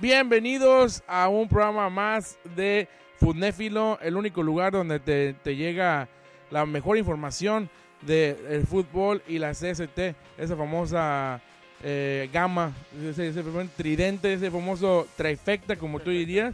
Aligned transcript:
Bienvenidos 0.00 1.02
a 1.06 1.28
un 1.28 1.48
programa 1.48 1.88
más 1.88 2.38
de 2.56 2.88
Fudnéfilo, 3.18 3.98
el 4.02 4.16
único 4.16 4.42
lugar 4.42 4.72
donde 4.72 4.98
te, 4.98 5.56
llega 5.56 6.08
la 6.50 6.66
mejor 6.66 6.98
información 6.98 7.70
del 8.00 8.66
fútbol 8.66 9.22
y 9.28 9.38
la 9.38 9.52
CST, 9.52 10.16
esa 10.38 10.56
famosa 10.56 11.40
eh, 11.84 12.28
gama, 12.32 12.72
ese, 13.00 13.32
tridente, 13.76 14.32
ese 14.32 14.50
famoso 14.50 15.06
trifecta, 15.16 15.76
como 15.76 16.00
tú 16.00 16.10
dirías, 16.10 16.52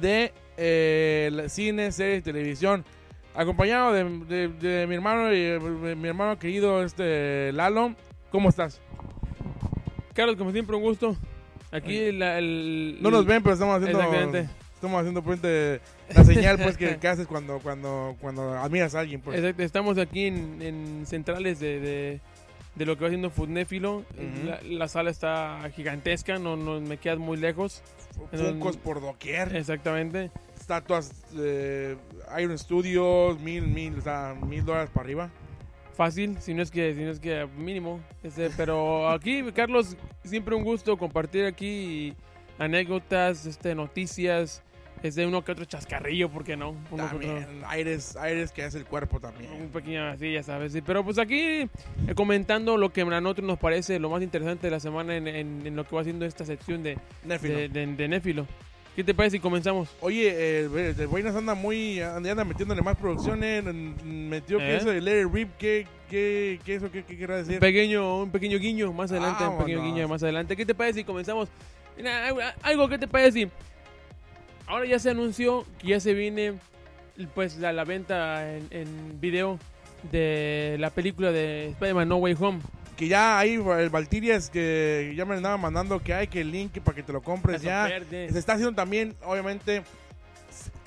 de 0.00 0.32
eh, 0.56 1.44
cine, 1.48 1.92
series, 1.92 2.22
televisión. 2.22 2.84
Acompañado 3.34 3.92
de, 3.92 4.04
de- 4.04 4.48
de 4.48 4.86
mi 4.86 4.94
hermano 4.94 5.32
y 5.32 5.60
mi 5.96 6.08
hermano 6.08 6.38
querido 6.38 6.82
este 6.82 7.52
Lalo. 7.52 7.94
¿Cómo 8.32 8.48
estás? 8.48 8.80
Carlos, 10.14 10.36
como 10.36 10.50
siempre, 10.52 10.74
un 10.74 10.82
gusto. 10.82 11.14
Aquí 11.70 12.12
la- 12.12 12.38
el... 12.38 12.98
No 13.00 13.10
nos 13.10 13.26
ven, 13.26 13.42
pero 13.42 13.54
estamos 13.54 13.76
haciendo 13.76 14.00
Exactamente. 14.00 14.48
estamos 14.74 14.98
haciendo 15.00 15.22
puente 15.22 15.80
la 16.14 16.24
señal 16.24 16.58
pues 16.58 16.76
que, 16.76 16.96
que 16.98 17.08
haces 17.08 17.26
cuando 17.26 17.58
cuando 17.58 18.16
cuando 18.20 18.56
admiras 18.56 18.94
a 18.94 19.00
alguien 19.00 19.20
pues. 19.20 19.38
Exacto, 19.38 19.62
estamos 19.62 19.98
aquí 19.98 20.26
en, 20.26 20.62
en 20.62 21.04
centrales 21.06 21.60
de, 21.60 21.80
de, 21.80 22.20
de 22.74 22.86
lo 22.86 22.96
que 22.96 23.02
va 23.02 23.08
haciendo 23.08 23.30
la, 24.46 24.60
la 24.62 24.88
sala 24.88 25.10
está 25.10 25.68
gigantesca, 25.74 26.38
no, 26.38 26.56
no 26.56 26.80
me 26.80 26.96
quedas 26.96 27.18
muy 27.18 27.36
lejos. 27.36 27.82
Funcos 28.32 28.76
por 28.76 29.00
doquier, 29.00 29.54
Exactamente. 29.54 30.30
estatuas, 30.58 31.12
eh, 31.36 31.96
Iron 32.40 32.58
Studios, 32.58 33.38
mil, 33.40 33.62
mil, 33.68 33.98
o 33.98 34.00
sea, 34.02 34.34
mil 34.46 34.64
dólares 34.64 34.90
para 34.92 35.04
arriba. 35.04 35.30
Fácil, 35.98 36.36
si 36.40 36.54
no 36.54 36.62
es 36.62 36.70
que, 36.70 36.94
si 36.94 37.00
no 37.02 37.10
es 37.10 37.18
que 37.18 37.46
mínimo. 37.58 37.98
Este, 38.22 38.50
pero 38.56 39.10
aquí, 39.10 39.42
Carlos, 39.52 39.96
siempre 40.24 40.54
un 40.54 40.62
gusto 40.62 40.96
compartir 40.96 41.44
aquí 41.44 42.14
anécdotas, 42.58 43.46
este, 43.46 43.74
noticias, 43.74 44.62
este, 45.02 45.26
uno 45.26 45.44
que 45.44 45.50
otro 45.52 45.64
chascarrillo, 45.64 46.28
¿por 46.28 46.44
qué 46.44 46.56
no? 46.56 46.70
Uno 46.92 47.04
otro- 47.04 47.18
También, 47.18 47.62
aires, 47.66 48.16
aires 48.16 48.52
que 48.52 48.62
hace 48.62 48.78
el 48.78 48.84
cuerpo 48.84 49.18
también. 49.18 49.50
Un 49.60 49.68
pequeño 49.70 50.06
así, 50.06 50.32
ya 50.32 50.42
sabes. 50.44 50.72
sí. 50.72 50.82
Pero 50.82 51.04
pues 51.04 51.18
aquí 51.18 51.40
eh, 51.40 51.68
comentando 52.14 52.76
lo 52.76 52.92
que 52.92 53.00
a 53.02 53.04
nosotros 53.20 53.46
nos 53.46 53.58
parece 53.58 53.98
lo 53.98 54.08
más 54.08 54.22
interesante 54.22 54.68
de 54.68 54.70
la 54.70 54.80
semana 54.80 55.16
en, 55.16 55.26
en- 55.26 55.66
en 55.66 55.74
lo 55.76 55.84
que 55.84 55.94
va 55.96 56.02
haciendo 56.02 56.24
esta 56.26 56.44
sección 56.44 56.82
de, 56.84 56.96
Néfilo. 57.24 57.54
de, 57.56 57.68
de- 57.68 57.86
de 57.86 58.08
Néfilo. 58.08 58.46
¿Qué 58.98 59.04
te 59.04 59.14
parece 59.14 59.36
si 59.36 59.40
comenzamos? 59.40 59.88
Oye, 60.00 60.26
eh, 60.28 60.94
el 60.98 61.06
Buenas 61.06 61.36
anda 61.36 61.54
muy, 61.54 62.00
anda 62.00 62.44
metiéndole 62.44 62.82
más 62.82 62.96
producción, 62.96 63.44
eh, 63.44 63.62
metió 63.62 64.58
que 64.58 64.72
¿Eh? 64.72 64.76
eso 64.78 64.90
de 64.90 65.00
Let 65.00 65.20
It 65.20 65.28
Rip, 65.32 65.50
¿qué, 65.56 65.86
qué, 66.10 66.58
qué 66.64 66.74
eso, 66.74 66.90
qué, 66.90 67.04
qué 67.04 67.16
querrá 67.16 67.36
decir? 67.36 67.54
Un 67.54 67.60
pequeño, 67.60 68.22
un 68.24 68.32
pequeño 68.32 68.58
guiño 68.58 68.92
más 68.92 69.12
adelante, 69.12 69.46
un 69.46 69.58
pequeño 69.58 69.84
guiño 69.84 70.08
más 70.08 70.20
adelante. 70.24 70.56
¿Qué 70.56 70.66
te 70.66 70.74
parece 70.74 70.98
si 70.98 71.04
comenzamos? 71.04 71.48
Mira, 71.96 72.26
algo- 72.26 72.40
algo, 72.62 72.88
¿qué 72.88 72.98
te 72.98 73.06
parece 73.06 73.30
si... 73.44 73.48
Ahora 74.66 74.84
ya 74.84 74.98
se 74.98 75.10
anunció 75.10 75.64
que 75.78 75.86
ya 75.86 76.00
se 76.00 76.12
viene 76.12 76.54
pues 77.36 77.56
la, 77.58 77.72
la 77.72 77.84
venta 77.84 78.52
en, 78.52 78.66
en 78.72 79.20
video 79.20 79.60
de 80.10 80.74
la 80.80 80.90
película 80.90 81.30
de 81.30 81.68
Spider-Man 81.68 82.08
No 82.08 82.16
Way 82.16 82.34
Home. 82.40 82.58
Que 82.98 83.06
ya 83.06 83.38
hay 83.38 83.54
el 83.54 83.90
Valtirias 83.90 84.50
que 84.50 85.14
ya 85.16 85.24
me 85.24 85.36
andaba 85.36 85.56
mandando 85.56 86.02
que 86.02 86.12
hay 86.12 86.26
que 86.26 86.40
el 86.40 86.50
link 86.50 86.80
para 86.80 86.96
que 86.96 87.04
te 87.04 87.12
lo 87.12 87.22
compres 87.22 87.58
Eso 87.58 87.66
ya. 87.66 87.84
verde. 87.84 88.28
Se 88.32 88.38
está 88.40 88.54
haciendo 88.54 88.74
también, 88.74 89.14
obviamente. 89.24 89.84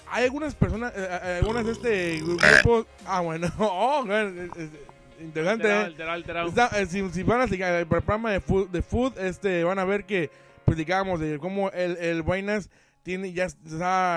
Hay 0.09 0.25
algunas 0.25 0.53
personas, 0.53 0.91
eh, 0.93 1.07
eh, 1.09 1.37
algunas 1.39 1.65
de 1.65 1.71
este 1.71 2.17
grupo. 2.17 2.85
Ah, 3.05 3.21
bueno, 3.21 3.47
oh, 3.59 4.03
interesante. 5.21 5.71
Alterado, 5.71 5.81
eh. 5.81 5.85
alterado, 5.85 6.11
alterado. 6.11 6.49
Está, 6.49 6.67
eh, 6.81 6.85
si, 6.85 7.09
si 7.11 7.23
van 7.23 7.39
a 7.39 7.47
seguir 7.47 7.65
el 7.65 7.87
programa 7.87 8.29
de 8.29 8.41
food, 8.41 8.67
de 8.67 8.81
food 8.81 9.17
este, 9.17 9.63
van 9.63 9.79
a 9.79 9.85
ver 9.85 10.03
que 10.03 10.29
platicábamos 10.65 11.21
de 11.21 11.39
cómo 11.39 11.71
el, 11.71 11.95
el 11.95 12.23
Buenas 12.23 12.69
tiene, 13.03 13.31
ya 13.31 13.47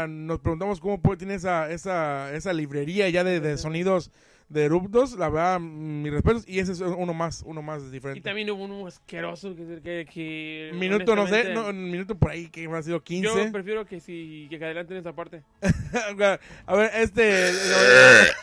nos 0.08 0.40
preguntamos 0.40 0.80
cómo 0.80 1.00
puede, 1.00 1.18
tiene 1.18 1.34
esa, 1.34 1.70
esa, 1.70 2.34
esa 2.34 2.52
librería 2.52 3.08
ya 3.08 3.22
de, 3.22 3.38
de 3.38 3.56
sonidos 3.56 4.10
de 4.48 4.64
eruptos, 4.64 5.16
la 5.18 5.28
verdad, 5.30 5.58
mm, 5.60 6.02
mis 6.02 6.12
respetos, 6.12 6.44
y 6.46 6.58
ese 6.60 6.72
es 6.72 6.80
uno 6.80 7.14
más, 7.14 7.42
uno 7.46 7.62
más 7.62 7.82
Y 7.84 7.90
diferente. 7.90 8.20
también 8.20 8.50
hubo 8.50 8.64
uno 8.64 8.86
asqueroso 8.86 9.54
que... 9.56 9.80
que, 9.82 10.06
que 10.12 10.70
Minuto, 10.74 11.16
no 11.16 11.26
sé, 11.26 11.52
no, 11.54 11.68
un 11.68 11.90
minuto 11.90 12.14
por 12.16 12.30
ahí, 12.30 12.48
que 12.48 12.66
habrá 12.66 12.82
sido 12.82 13.02
15. 13.02 13.26
Yo 13.46 13.52
prefiero 13.52 13.84
que 13.86 14.00
si 14.00 14.46
que 14.50 14.56
adelanten 14.56 14.98
esa 14.98 15.12
parte. 15.12 15.42
a 16.66 16.74
ver, 16.76 16.90
este... 16.94 17.50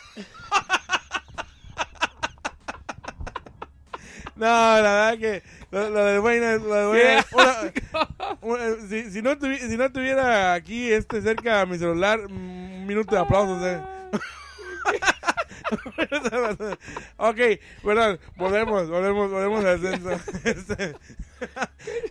No, 4.36 4.48
la 4.48 4.82
verdad 4.82 5.18
que 5.20 5.44
lo, 5.70 5.90
lo 5.90 6.04
del 6.06 6.20
Buenas, 6.20 6.62
lo 6.62 6.92
del 6.94 7.24
una- 7.32 7.74
una- 8.42 8.88
si, 8.90 9.12
si 9.12 9.22
no 9.22 9.38
tuvi- 9.38 9.60
si 9.60 9.78
no 9.78 9.92
tuviera 9.92 10.54
aquí 10.56 10.92
este 10.92 11.22
cerca 11.22 11.62
a 11.62 11.66
mi 11.68 11.78
celular, 11.78 12.22
un 12.26 12.86
minuto 12.88 13.14
de 13.14 13.22
aplausos. 13.22 13.62
eh. 13.64 13.80
ok, 17.18 17.40
perdón, 17.84 18.20
volvemos, 18.36 18.90
volvemos, 18.90 19.32
volvemos 19.32 19.66
al 19.66 19.80
censo. 19.80 20.10
Este, 20.44 20.96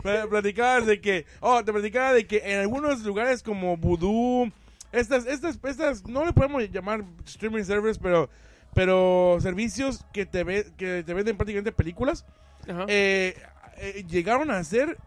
platicabas 0.29 0.85
de 0.85 1.01
que, 1.01 1.25
oh, 1.39 1.63
te 1.63 1.71
platicaba 1.71 2.13
de 2.13 2.25
que 2.25 2.41
en 2.43 2.59
algunos 2.59 3.03
lugares 3.03 3.43
como 3.43 3.77
Voodoo, 3.77 4.51
estas, 4.91 5.25
estas, 5.25 5.59
estas, 5.63 6.07
no 6.07 6.25
le 6.25 6.33
podemos 6.33 6.69
llamar 6.69 7.03
streaming 7.25 7.63
service, 7.63 7.99
pero, 8.01 8.29
pero 8.73 9.37
servicios 9.41 10.05
que 10.13 10.25
te, 10.25 10.43
ve, 10.43 10.71
que 10.77 11.03
te 11.03 11.13
venden 11.13 11.37
prácticamente 11.37 11.71
películas, 11.71 12.25
eh, 12.87 13.35
eh, 13.77 14.05
llegaron 14.07 14.51
a 14.51 14.57
hacer 14.57 14.97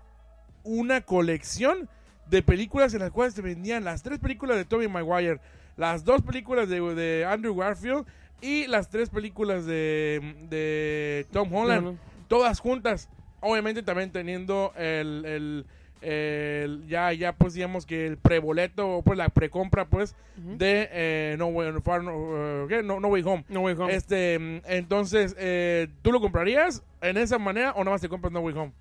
una 0.64 1.02
colección 1.02 1.88
de 2.26 2.42
películas 2.42 2.94
en 2.94 3.00
las 3.00 3.10
cuales 3.10 3.34
te 3.34 3.42
vendían 3.42 3.84
las 3.84 4.02
tres 4.02 4.18
películas 4.18 4.56
de 4.56 4.64
Tobey 4.64 4.88
Maguire, 4.88 5.40
las 5.76 6.04
dos 6.04 6.22
películas 6.22 6.68
de, 6.68 6.80
de 6.94 7.24
Andrew 7.24 7.54
Garfield 7.54 8.06
y 8.44 8.66
las 8.66 8.90
tres 8.90 9.08
películas 9.10 9.64
de, 9.66 10.34
de 10.50 11.26
Tom 11.32 11.52
Holland, 11.52 11.84
No, 11.84 11.92
no. 11.92 11.98
todas 12.28 12.60
juntas. 12.60 13.08
Obviamente 13.40 13.82
también 13.82 14.10
teniendo 14.10 14.72
el, 14.76 15.24
el- 15.24 15.66
el- 16.02 16.84
ya, 16.86 17.12
ya 17.14 17.32
pues 17.32 17.54
digamos 17.54 17.86
que 17.86 18.06
el 18.06 18.18
preboleto, 18.18 19.00
pues 19.04 19.16
la 19.16 19.30
precompra 19.30 19.86
pues 19.86 20.14
de 20.36 20.88
eh, 20.92 21.36
no, 21.38 21.46
Way, 21.46 21.72
Far- 21.82 22.02
no, 22.04 22.68
eh, 22.68 22.82
no, 22.82 23.00
No 23.00 23.08
Way 23.08 23.22
Home. 23.22 23.44
No 23.48 23.60
Way 23.60 23.74
Home. 23.78 23.94
Este, 23.94 24.34
entonces, 24.66 25.34
eh, 25.38 25.88
¿tú 26.02 26.12
lo 26.12 26.20
comprarías 26.20 26.82
en 27.00 27.16
esa 27.16 27.38
manera 27.38 27.72
o 27.72 27.78
nada 27.78 27.92
más 27.92 28.00
te 28.02 28.08
compras 28.10 28.32
No 28.32 28.40
Way 28.40 28.54
Home? 28.56 28.72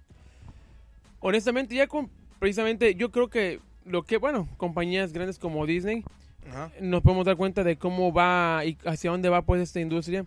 Honestamente, 1.19 1.75
ya 1.75 1.87
con, 1.87 2.09
precisamente, 2.39 2.95
yo 2.95 3.09
creo 3.11 3.29
que 3.29 3.59
lo 3.85 4.03
que, 4.03 4.17
bueno, 4.17 4.47
compañías 4.57 5.13
grandes 5.13 5.39
como 5.39 5.65
Disney, 5.65 6.03
Ajá. 6.49 6.71
nos 6.81 7.01
podemos 7.01 7.25
dar 7.25 7.35
cuenta 7.37 7.63
de 7.63 7.77
cómo 7.77 8.13
va 8.13 8.63
y 8.65 8.77
hacia 8.85 9.11
dónde 9.11 9.29
va 9.29 9.41
pues 9.41 9.61
esta 9.61 9.79
industria. 9.79 10.25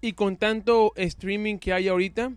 Y 0.00 0.12
con 0.12 0.36
tanto 0.36 0.92
streaming 0.96 1.58
que 1.58 1.72
hay 1.72 1.88
ahorita, 1.88 2.32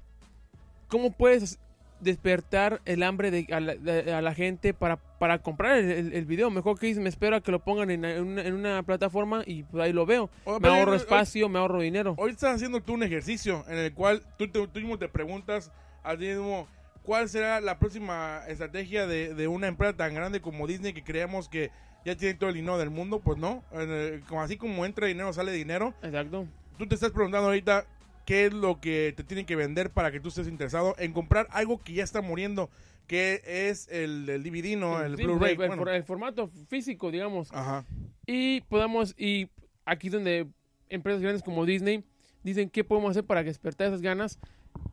¿cómo 0.87 1.11
puedes 1.11 1.59
despertar 1.99 2.79
el 2.85 3.01
hambre 3.03 3.31
de, 3.31 3.47
a, 3.51 3.59
la, 3.59 3.75
de- 3.75 4.13
a 4.13 4.21
la 4.21 4.33
gente 4.33 4.73
para, 4.73 4.97
para 4.97 5.39
comprar 5.39 5.77
el, 5.77 5.91
el- 5.91 6.13
el 6.13 6.25
video? 6.25 6.49
Mejor 6.49 6.79
que 6.79 6.93
me 6.95 7.09
espero 7.09 7.35
a 7.35 7.41
que 7.41 7.51
lo 7.51 7.59
pongan 7.59 7.89
en, 7.89 8.05
en 8.05 8.23
una, 8.23 8.41
en 8.43 8.53
una 8.53 8.83
plataforma 8.83 9.43
y 9.45 9.63
pues, 9.63 9.83
ahí 9.83 9.93
lo 9.93 10.05
veo. 10.05 10.29
O- 10.45 10.53
Me 10.53 10.59
pero, 10.61 10.73
ahorro 10.75 10.93
espacio, 10.95 11.49
me 11.49 11.59
ahorro 11.59 11.81
dinero. 11.81 12.13
Hoy 12.17 12.31
estás 12.31 12.55
haciendo 12.55 12.81
tú 12.81 12.93
un 12.93 13.03
ejercicio 13.03 13.65
en 13.67 13.77
el 13.79 13.93
cual 13.93 14.21
tú, 14.37 14.47
te- 14.47 14.67
tú 14.67 14.79
mismo 14.79 14.97
te 14.97 15.09
preguntas 15.09 15.71
a 16.03 16.15
ti 16.15 16.25
mismo 16.27 16.67
cuál 17.03 17.27
será 17.29 17.59
la 17.61 17.79
próxima 17.79 18.41
estrategia 18.47 19.07
de, 19.07 19.33
de 19.33 19.47
una 19.47 19.67
empresa 19.67 19.95
tan 19.97 20.13
grande 20.13 20.39
como 20.41 20.67
Disney 20.67 20.93
que 20.93 21.03
creemos 21.03 21.49
que 21.49 21.71
ya 22.07 22.15
tiene 22.15 22.35
todo 22.35 22.49
el 22.49 22.55
dinero 22.55 22.77
del 22.77 22.89
mundo. 22.89 23.19
Pues 23.19 23.37
no, 23.37 23.63
Eh, 23.73 24.21
como 24.27 24.41
así 24.41 24.55
como 24.57 24.85
entra 24.85 25.07
dinero, 25.07 25.31
sale 25.33 25.51
dinero. 25.51 25.93
Exacto. 26.01 26.47
Tú 26.77 26.87
te 26.87 26.95
estás 26.95 27.11
preguntando 27.11 27.47
ahorita 27.47 27.85
qué 28.25 28.45
es 28.45 28.53
lo 28.53 28.79
que 28.79 29.13
te 29.15 29.23
tienen 29.23 29.45
que 29.45 29.55
vender 29.55 29.89
para 29.91 30.11
que 30.11 30.19
tú 30.19 30.29
estés 30.29 30.47
interesado 30.47 30.95
en 30.99 31.11
comprar 31.13 31.47
algo 31.51 31.79
que 31.83 31.93
ya 31.93 32.03
está 32.03 32.21
muriendo, 32.21 32.69
que 33.07 33.41
es 33.45 33.87
el, 33.89 34.29
el 34.29 34.43
DVD, 34.43 34.77
¿no? 34.77 35.01
El 35.03 35.17
Sí, 35.17 35.23
Blu-ray. 35.23 35.51
el, 35.51 35.57
bueno. 35.57 35.89
el 35.91 36.03
formato 36.03 36.49
físico, 36.69 37.11
digamos. 37.11 37.49
Ajá. 37.53 37.85
Y 38.25 38.61
podamos, 38.61 39.13
y 39.17 39.49
aquí 39.85 40.09
donde 40.09 40.47
empresas 40.89 41.21
grandes 41.21 41.43
como 41.43 41.65
Disney 41.65 42.03
dicen 42.43 42.69
qué 42.69 42.83
podemos 42.83 43.11
hacer 43.11 43.25
para 43.25 43.43
despertar 43.43 43.87
esas 43.87 44.01
ganas. 44.01 44.39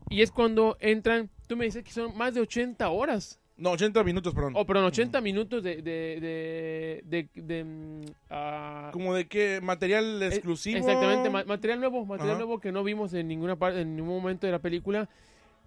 Y 0.09 0.21
es 0.21 0.31
cuando 0.31 0.77
entran, 0.79 1.29
tú 1.47 1.55
me 1.55 1.65
dices 1.65 1.83
que 1.83 1.91
son 1.91 2.17
más 2.17 2.33
de 2.33 2.41
80 2.41 2.89
horas. 2.89 3.39
No, 3.57 3.71
80 3.71 4.03
minutos, 4.03 4.33
perdón. 4.33 4.53
Oh, 4.57 4.65
perdón, 4.65 4.85
80 4.85 5.21
minutos 5.21 5.63
de... 5.63 5.77
de, 5.81 6.19
de, 6.19 7.03
de, 7.05 7.29
de, 7.41 7.63
mm, 7.63 8.01
ah, 8.29 8.89
Como 8.91 9.13
de 9.13 9.27
qué 9.27 9.61
material 9.61 10.21
eh, 10.21 10.27
exclusivo. 10.27 10.77
Exactamente, 10.77 11.29
ma- 11.29 11.45
material 11.45 11.79
nuevo, 11.79 12.05
material 12.05 12.31
Ajá. 12.35 12.37
nuevo 12.39 12.59
que 12.59 12.71
no 12.73 12.83
vimos 12.83 13.13
en 13.13 13.27
ninguna 13.29 13.55
parte, 13.55 13.79
en 13.81 13.95
ningún 13.95 14.15
momento 14.21 14.45
de 14.45 14.51
la 14.51 14.59
película. 14.59 15.07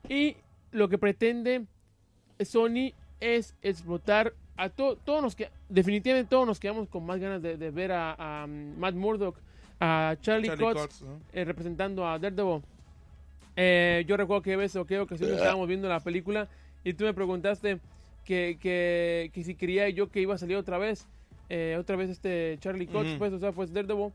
Y 0.09 0.37
lo 0.71 0.89
que 0.91 0.99
pretende 0.99 1.65
Sony 2.45 2.93
es 3.21 3.55
explotar 3.63 4.35
a 4.57 4.69
to- 4.69 4.97
todos 4.97 5.23
nos 5.23 5.35
que 5.35 5.49
definitivamente 5.71 6.29
todos 6.29 6.47
nos 6.47 6.61
quedamos 6.61 6.89
con 6.89 7.07
más 7.07 7.19
ganas 7.21 7.41
de, 7.41 7.57
de 7.57 7.71
ver 7.71 7.93
a, 7.93 8.13
a, 8.13 8.45
um, 8.45 8.77
Matt 8.79 8.95
Murdock, 8.97 9.39
a 9.81 10.15
Charlie, 10.21 10.49
Charlie 10.49 10.65
Cox 10.65 10.81
Cox, 10.83 11.03
¿no? 11.03 11.21
eh, 11.33 11.45
representando 11.45 12.07
a 12.07 12.19
Daredevil. 12.19 12.63
Eh, 13.57 14.05
yo 14.07 14.17
recuerdo 14.17 14.43
que 14.43 14.79
o 14.79 14.85
qué 14.85 14.99
ocasión 15.01 15.33
estábamos 15.33 15.67
viendo 15.67 15.89
la 15.89 16.01
película 16.01 16.49
y 16.85 16.95
tú 16.95 17.05
me 17.05 17.15
preguntaste 17.15 17.81
que, 18.25 18.59
que, 18.61 19.31
que 19.33 19.45
si 19.45 19.55
quería 19.55 19.89
yo 19.89 20.11
que 20.11 20.21
iba 20.21 20.35
a 20.35 20.39
salir 20.39 20.57
otra 20.57 20.79
vez, 20.79 21.07
eh, 21.49 21.77
otra 21.79 21.97
vez 21.97 22.11
este 22.11 22.59
Charlie 22.61 22.87
Cox, 22.87 23.11
Ujú. 23.11 23.19
pues, 23.19 23.33
o 23.33 23.39
sea, 23.39 23.53
pues 23.53 23.73
Daredevil. 23.73 24.13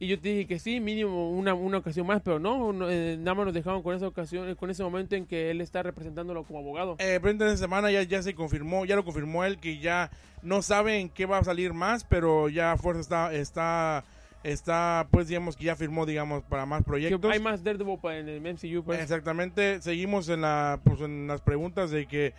Y 0.00 0.08
yo 0.08 0.18
te 0.18 0.30
dije 0.30 0.46
que 0.48 0.58
sí, 0.58 0.80
mínimo 0.80 1.30
una, 1.30 1.54
una 1.54 1.78
ocasión 1.78 2.08
más, 2.08 2.22
pero 2.22 2.40
no, 2.40 2.72
no, 2.72 2.90
eh, 2.90 3.16
nada 3.16 3.36
más 3.36 3.44
nos 3.46 3.54
dejaron 3.54 3.84
con 3.84 3.94
esa 3.94 4.08
ocasión, 4.08 4.52
con 4.56 4.68
ese 4.68 4.82
momento 4.82 5.14
en 5.14 5.26
que 5.26 5.52
él 5.52 5.60
está 5.60 5.84
representándolo 5.84 6.42
como 6.42 6.58
abogado. 6.58 6.96
Eh, 6.98 7.20
pero 7.22 7.30
esta 7.30 7.56
semana 7.56 7.88
ya, 7.92 8.02
ya 8.02 8.20
se 8.20 8.34
confirmó, 8.34 8.84
ya 8.84 8.96
lo 8.96 9.04
confirmó 9.04 9.44
él 9.44 9.58
que 9.58 9.78
ya 9.78 10.10
no 10.42 10.60
saben 10.60 11.08
qué 11.08 11.26
va 11.26 11.38
a 11.38 11.44
salir 11.44 11.72
más, 11.72 12.02
pero 12.02 12.48
ya 12.48 12.76
Fuerza 12.78 13.00
está, 13.00 13.32
está, 13.32 14.04
está, 14.44 15.06
pues 15.10 15.28
digamos 15.28 15.56
que 15.56 15.64
ya 15.64 15.76
firmó, 15.76 16.06
digamos, 16.06 16.42
para 16.44 16.66
más 16.66 16.82
proyectos. 16.84 17.30
hay 17.32 17.40
más 17.40 17.62
Daredevil 17.62 17.98
para 18.00 18.18
en 18.18 18.28
el 18.28 18.40
MCU, 18.44 18.82
pues. 18.84 19.00
Exactamente, 19.00 19.80
seguimos 19.82 20.28
en 20.28 20.40
la, 20.42 20.80
pues, 20.84 21.00
en 21.00 21.26
las 21.26 21.40
preguntas 21.40 21.90
de 21.90 22.06
que, 22.06 22.32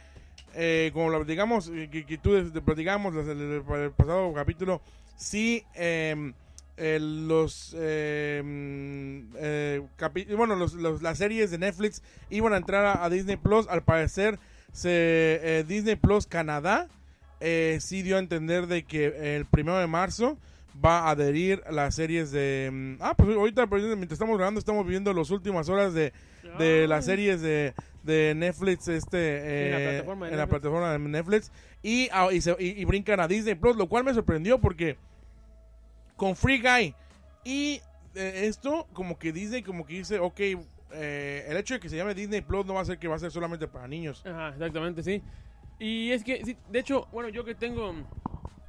eh, 0.55 0.91
como 0.93 1.09
lo 1.09 1.17
platicamos, 1.19 1.69
eh, 1.73 1.89
que, 1.91 2.05
que 2.05 2.17
tú 2.17 2.51
platicamos 2.65 3.13
las- 3.15 3.27
el, 3.27 3.61
pasado 3.95 4.33
capítulo, 4.33 4.81
sí, 5.15 5.63
eh, 5.75 6.33
eh, 6.77 6.99
los, 6.99 7.75
eh, 7.77 8.41
mm, 8.43 9.35
eh, 9.37 9.81
bueno, 10.35 10.55
los, 10.55 10.73
los- 10.73 11.01
las 11.01 11.17
series 11.19 11.51
de 11.51 11.57
Netflix 11.59 12.01
iban 12.29 12.53
a 12.53 12.57
entrar 12.57 12.85
a, 12.85 13.03
a 13.03 13.09
Disney 13.09 13.37
Plus, 13.37 13.67
al 13.67 13.83
parecer, 13.83 14.39
se, 14.71 14.89
eh, 15.43 15.63
Disney 15.67 15.95
Plus 15.95 16.25
Canadá 16.25 16.87
eh, 17.39 17.77
sí 17.79 18.01
dio 18.01 18.15
a 18.15 18.19
entender 18.19 18.65
de 18.67 18.83
que 18.83 19.35
el 19.35 19.45
primero 19.45 19.77
de 19.77 19.85
marzo 19.85 20.37
va 20.83 20.99
a 21.01 21.11
adherir 21.11 21.61
las 21.69 21.95
series 21.95 22.31
de... 22.31 22.69
mm, 22.71 22.95
Ah, 23.01 23.13
pues 23.15 23.35
ahorita 23.35 23.65
mientras 23.67 24.13
estamos 24.13 24.37
grabando 24.37 24.59
estamos 24.59 24.83
viviendo 24.85 25.13
las 25.13 25.29
últimas 25.31 25.69
horas 25.69 25.93
de, 25.93 26.13
de 26.57 26.87
las 26.87 27.05
series 27.05 27.41
de, 27.41 27.73
de 28.03 28.33
Netflix 28.35 28.87
este 28.87 29.65
en 29.65 29.71
la 29.71 29.77
eh, 29.79 29.83
plataforma 29.91 30.25
de 30.27 30.31
en 30.31 30.37
la 30.37 30.43
Netflix. 30.45 30.61
plataforma 30.61 30.91
de 30.93 30.99
Netflix 30.99 31.51
y, 31.83 32.09
ah, 32.11 32.27
y, 32.31 32.41
se- 32.41 32.55
y- 32.59 32.81
y 32.81 32.85
brincan 32.85 33.19
a 33.19 33.27
Disney 33.27 33.55
Plus 33.55 33.75
lo 33.75 33.87
cual 33.87 34.03
me 34.03 34.13
sorprendió 34.13 34.59
porque 34.59 34.97
con 36.15 36.35
Free 36.35 36.61
Guy 36.61 36.95
y 37.43 37.81
eh, 38.15 38.41
esto 38.45 38.87
como 38.93 39.17
que 39.17 39.31
Disney 39.31 39.63
como 39.63 39.85
que 39.85 39.93
dice 39.95 40.19
ok 40.19 40.39
eh, 40.95 41.45
el 41.47 41.57
hecho 41.57 41.73
de 41.75 41.79
que 41.79 41.89
se 41.89 41.97
llame 41.97 42.13
Disney 42.13 42.41
Plus 42.41 42.65
no 42.65 42.75
va 42.75 42.81
a 42.81 42.85
ser 42.85 42.97
que 42.99 43.07
va 43.07 43.15
a 43.15 43.19
ser 43.19 43.31
solamente 43.31 43.67
para 43.67 43.87
niños 43.87 44.23
Ajá, 44.25 44.49
exactamente, 44.49 45.01
sí. 45.03 45.21
Y 45.79 46.11
es 46.11 46.23
que, 46.23 46.45
sí, 46.45 46.55
de 46.69 46.79
hecho, 46.79 47.07
bueno, 47.11 47.29
yo 47.29 47.43
que 47.43 47.55
tengo 47.55 47.93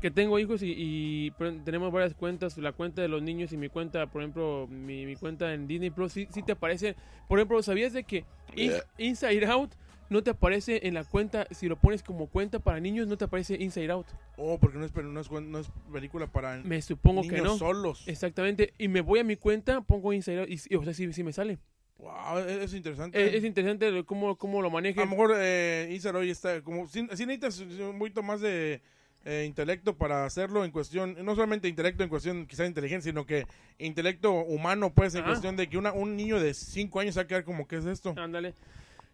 que 0.04 0.10
tengo 0.10 0.38
hijos 0.38 0.62
y, 0.62 0.74
y, 0.76 1.30
tenemos 1.64 1.90
varias 1.90 2.12
cuentas, 2.12 2.58
la 2.58 2.72
cuenta 2.72 3.00
de 3.00 3.08
los 3.08 3.22
niños 3.22 3.54
y 3.54 3.56
mi 3.56 3.70
cuenta, 3.70 4.06
por 4.06 4.20
ejemplo, 4.20 4.66
mi, 4.68 5.06
mi 5.06 5.16
cuenta 5.16 5.54
en 5.54 5.66
Disney 5.66 5.88
Plus, 5.88 6.12
sí, 6.12 6.28
sí 6.30 6.42
te 6.42 6.52
aparece. 6.52 6.94
Por 7.26 7.38
ejemplo, 7.38 7.62
¿sabías 7.62 7.94
de 7.94 8.04
que 8.04 8.26
In- 8.54 8.74
Inside 8.98 9.46
Out 9.46 9.70
no 10.10 10.22
te 10.22 10.28
aparece 10.28 10.86
en 10.86 10.92
la 10.92 11.04
cuenta, 11.04 11.46
si 11.52 11.68
lo 11.68 11.76
pones 11.76 12.02
como 12.02 12.26
cuenta 12.26 12.58
para 12.58 12.80
niños, 12.80 13.08
no 13.08 13.16
te 13.16 13.24
aparece 13.24 13.54
Inside 13.58 13.92
Out? 13.92 14.08
oh 14.36 14.58
porque 14.58 14.76
no 14.76 14.84
es, 14.84 14.94
no 14.94 15.18
es, 15.18 15.30
no 15.30 15.58
es 15.58 15.68
película 15.90 16.26
para 16.26 16.58
Me 16.58 16.82
supongo 16.82 17.22
niños 17.22 17.36
que 17.36 17.40
no. 17.40 17.56
solos 17.56 18.02
Exactamente, 18.06 18.74
y 18.76 18.88
me 18.88 19.00
voy 19.00 19.20
a 19.20 19.24
mi 19.24 19.36
cuenta, 19.36 19.80
pongo 19.80 20.12
Inside 20.12 20.40
Out, 20.40 20.50
y, 20.50 20.60
y, 20.68 20.76
o 20.76 20.84
sea, 20.84 20.92
sí, 20.92 21.10
sí 21.14 21.24
me 21.24 21.32
sale. 21.32 21.56
wow 21.96 22.40
es, 22.40 22.64
es 22.64 22.74
interesante 22.74 23.38
es 23.38 23.42
interesante 23.42 24.04
cómo, 24.04 24.36
cómo 24.36 24.60
lo 24.60 24.68
A 24.68 24.80
lo 24.82 25.06
mejor 25.06 25.32
eh, 25.34 25.88
Isar 25.92 26.14
hoy 26.14 26.28
está 26.28 26.60
como 26.60 26.86
si, 26.88 27.08
sí 27.16 27.24
necesitas 27.24 27.58
un 27.80 27.98
poquito 27.98 28.22
más 28.22 28.42
de 28.42 28.82
eh, 29.24 29.44
intelecto 29.46 29.96
para 29.96 30.24
hacerlo 30.26 30.64
en 30.64 30.70
cuestión, 30.70 31.16
no 31.24 31.34
solamente 31.34 31.66
intelecto 31.68 32.02
en 32.02 32.08
cuestión 32.10 32.46
quizás 32.46 32.64
de 32.64 32.68
inteligencia, 32.68 33.10
sino 33.10 33.24
que 33.26 33.46
intelecto 33.78 34.32
humano 34.32 34.92
pues 34.92 35.14
en 35.14 35.22
Ajá. 35.22 35.30
cuestión 35.30 35.56
de 35.56 35.68
que 35.68 35.78
una, 35.78 35.92
un 35.92 36.16
niño 36.16 36.38
de 36.40 36.52
5 36.54 37.00
años 37.00 37.16
va 37.16 37.22
a 37.22 37.26
quedar 37.26 37.44
como 37.44 37.66
¿qué 37.66 37.76
es 37.76 37.86
esto? 37.86 38.14
Ándale. 38.18 38.54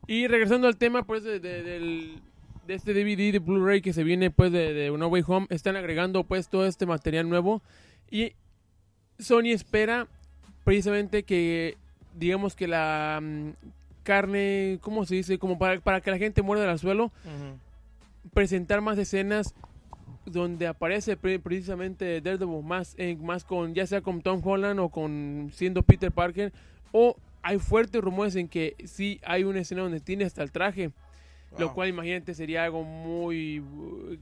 Y 0.06 0.26
regresando 0.26 0.66
al 0.66 0.76
tema, 0.76 1.04
pues, 1.04 1.22
de, 1.22 1.38
de- 1.40 1.62
del, 1.62 2.20
de 2.66 2.74
este 2.74 2.92
DVD 2.94 3.32
de 3.32 3.38
Blu-ray 3.38 3.82
que 3.82 3.92
se 3.92 4.02
viene, 4.02 4.30
pues, 4.30 4.50
de, 4.50 4.72
de 4.72 4.90
No 4.90 5.06
Way 5.08 5.22
Home, 5.26 5.46
están 5.50 5.76
agregando, 5.76 6.24
pues, 6.24 6.48
todo 6.48 6.66
este 6.66 6.86
material 6.86 7.28
nuevo. 7.28 7.62
Y 8.10 8.32
Sony 9.18 9.52
espera, 9.52 10.08
precisamente, 10.64 11.22
que, 11.22 11.76
digamos 12.16 12.56
que 12.56 12.66
la 12.66 13.20
mm, 13.22 13.50
carne, 14.02 14.78
¿cómo 14.80 15.04
se 15.04 15.16
dice? 15.16 15.38
Como 15.38 15.58
para, 15.58 15.78
para 15.80 16.00
que 16.00 16.10
la 16.10 16.18
gente 16.18 16.40
muerda 16.42 16.68
al 16.68 16.78
suelo, 16.78 17.12
presentar 18.32 18.80
más 18.80 18.98
escenas 18.98 19.54
donde 20.32 20.67
aparece 20.67 21.17
pre- 21.17 21.38
precisamente 21.38 22.21
Daredevil 22.21 22.62
más, 22.62 22.97
más 23.21 23.44
con, 23.44 23.75
ya 23.75 23.87
sea 23.87 24.00
con 24.00 24.23
Tom 24.23 24.41
Holland 24.44 24.81
o 24.81 24.88
con 24.88 25.50
siendo 25.53 25.82
Peter 25.82 26.11
Parker, 26.12 26.53
o 26.93 27.17
hay 27.43 27.59
fuertes 27.59 28.00
rumores 28.03 28.37
en 28.37 28.49
que 28.49 28.77
sí 28.85 29.21
hay 29.25 29.44
una 29.44 29.61
escena 29.61 29.82
donde 29.82 30.00
tiene 30.00 30.25
hasta 30.25 30.43
el 30.43 30.50
traje, 30.53 30.91
lo 31.59 31.73
cual 31.75 31.88
imagínate 31.88 32.35
sería 32.35 32.65
algo 32.65 32.85
muy, 32.85 33.62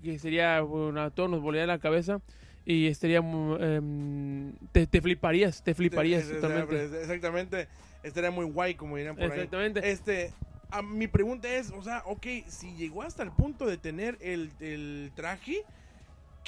que 0.03 0.19
sería, 0.19 0.61
bueno, 0.63 1.01
a 1.03 1.11
todos 1.11 1.29
nos 1.31 1.41
volaría 1.43 1.67
la 1.67 1.79
cabeza 1.79 2.21
y 2.65 2.87
estaría, 2.87 3.19
em, 3.19 4.53
te, 4.73 4.87
te 4.87 5.01
fliparías, 5.01 5.63
te 5.63 5.75
fliparías 5.75 6.25
Es- 6.25 6.31
es- 6.31 6.41
totalmente. 6.41 6.85
es- 6.85 6.93
Exactamente, 6.93 7.69
estaría 8.03 8.31
muy 8.31 8.45
guay 8.47 8.75
como 8.75 8.97
dirían 8.97 9.15
por 9.17 9.25
ahí. 9.25 9.31
Exactamente. 9.31 9.91
Este, 9.91 10.33
a- 10.71 10.83
mi 10.83 11.07
pregunta 11.07 11.49
es, 11.49 11.71
o 11.73 11.83
sea, 11.83 12.03
ok, 12.07 12.27
si 12.47 12.75
llegó 12.77 13.03
hasta 13.03 13.23
el 13.23 13.31
punto 13.31 13.67
de 13.67 13.79
tener 13.79 14.17
el, 14.21 14.51
el 14.61 15.11
traje, 15.15 15.65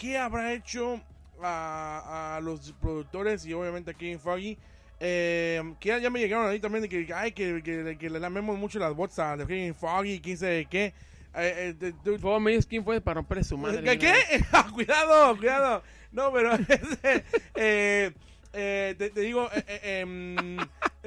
¿qué 0.00 0.16
habrá 0.16 0.52
hecho 0.54 0.98
a, 1.42 2.36
a 2.36 2.40
los 2.40 2.72
productores 2.80 3.44
y 3.44 3.52
obviamente 3.52 3.90
a 3.90 3.94
Kevin 3.94 4.18
Foggy? 4.18 4.56
Eh, 4.98 5.62
que 5.78 5.90
ya, 5.90 5.98
ya 5.98 6.10
me 6.10 6.18
llegaron 6.20 6.48
ahí 6.50 6.58
también 6.58 6.82
de 6.82 6.88
que, 6.88 7.12
ay, 7.14 7.32
que, 7.32 7.62
que, 7.62 7.96
que 7.98 8.10
le 8.10 8.18
lamemos 8.18 8.58
mucho 8.58 8.78
las 8.78 8.94
bots 8.94 9.18
a 9.18 9.36
Kevin 9.36 9.74
Foggy, 9.74 10.20
quién 10.20 10.38
sabe 10.38 10.66
qué. 10.66 10.94
Eh, 11.34 11.74
eh, 11.80 12.18
favor, 12.18 12.40
me 12.40 12.50
dices 12.52 12.66
quién 12.66 12.82
fue 12.82 13.00
para 13.00 13.16
romper 13.16 13.44
su 13.44 13.56
madre. 13.58 13.82
¿Qué? 13.84 13.98
qué? 13.98 14.14
cuidado, 14.74 15.36
cuidado. 15.36 15.82
No, 16.12 16.32
pero 16.32 16.52
eh, 17.54 18.12
eh, 18.52 18.94
te, 18.98 19.10
te 19.10 19.20
digo, 19.20 19.48
em, 19.82 20.56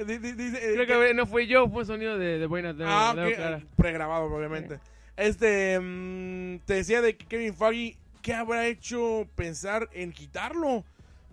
dice, 0.06 0.72
Creo 0.74 0.86
que 0.86 1.14
no 1.14 1.26
fue 1.26 1.46
yo, 1.46 1.68
fue 1.68 1.84
sonido 1.84 2.16
de, 2.16 2.38
de 2.38 2.46
buena 2.46 2.72
de- 2.72 2.84
Ah, 2.86 3.12
de- 3.14 3.26
ok, 3.26 3.34
clara. 3.34 3.62
pregrabado, 3.76 4.24
obviamente. 4.24 4.78
Este, 5.16 5.78
mm, 5.80 6.58
te 6.64 6.74
decía 6.74 7.02
de 7.02 7.16
que 7.16 7.26
Kevin 7.26 7.54
Feige, 7.54 7.98
¿qué 8.24 8.32
habrá 8.32 8.66
hecho 8.66 9.28
pensar 9.36 9.90
en 9.92 10.10
quitarlo? 10.10 10.82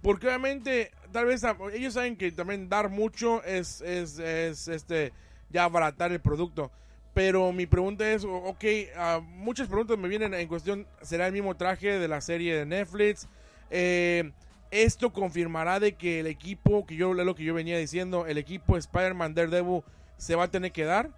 Porque 0.02 0.28
obviamente, 0.28 0.92
tal 1.14 1.26
vez 1.26 1.44
a- 1.46 1.56
ellos 1.74 1.94
saben 1.94 2.18
que 2.18 2.32
también 2.34 2.68
dar 2.68 2.90
mucho 2.90 3.42
es, 3.46 3.80
es, 3.80 4.20
es 4.20 4.68
este, 4.68 5.14
ya 5.50 5.64
abaratar 5.64 6.12
el 6.12 6.20
producto. 6.20 6.70
Pero 7.14 7.54
mi 7.54 7.66
pregunta 7.66 8.12
es, 8.12 8.26
ok, 8.26 8.66
ah, 8.98 9.22
muchas 9.24 9.68
preguntas 9.70 9.98
me 9.98 10.10
vienen 10.10 10.34
en 10.34 10.48
cuestión, 10.50 10.86
¿será 11.02 11.28
el 11.28 11.34
mismo 11.34 11.56
traje 11.56 11.98
de 11.98 12.08
la 12.10 12.20
serie 12.20 12.58
de 12.58 12.66
Netflix? 12.66 13.28
Eh, 13.70 14.32
esto 14.70 15.14
confirmará 15.14 15.80
de 15.80 15.94
que 15.94 16.20
el 16.20 16.28
equipo, 16.28 16.86
que 16.86 16.96
yo 16.98 17.14
lo 17.14 17.36
que 17.36 17.46
yo 17.46 17.54
venía 17.54 17.78
diciendo, 17.78 18.26
el 18.26 18.38
equipo 18.38 18.78
Spider-Man 18.78 19.34
Daredevil 19.34 19.84
se 20.18 20.36
va 20.36 20.44
a 20.46 20.52
tener 20.52 20.74
que 20.74 20.84
dar. 20.84 21.10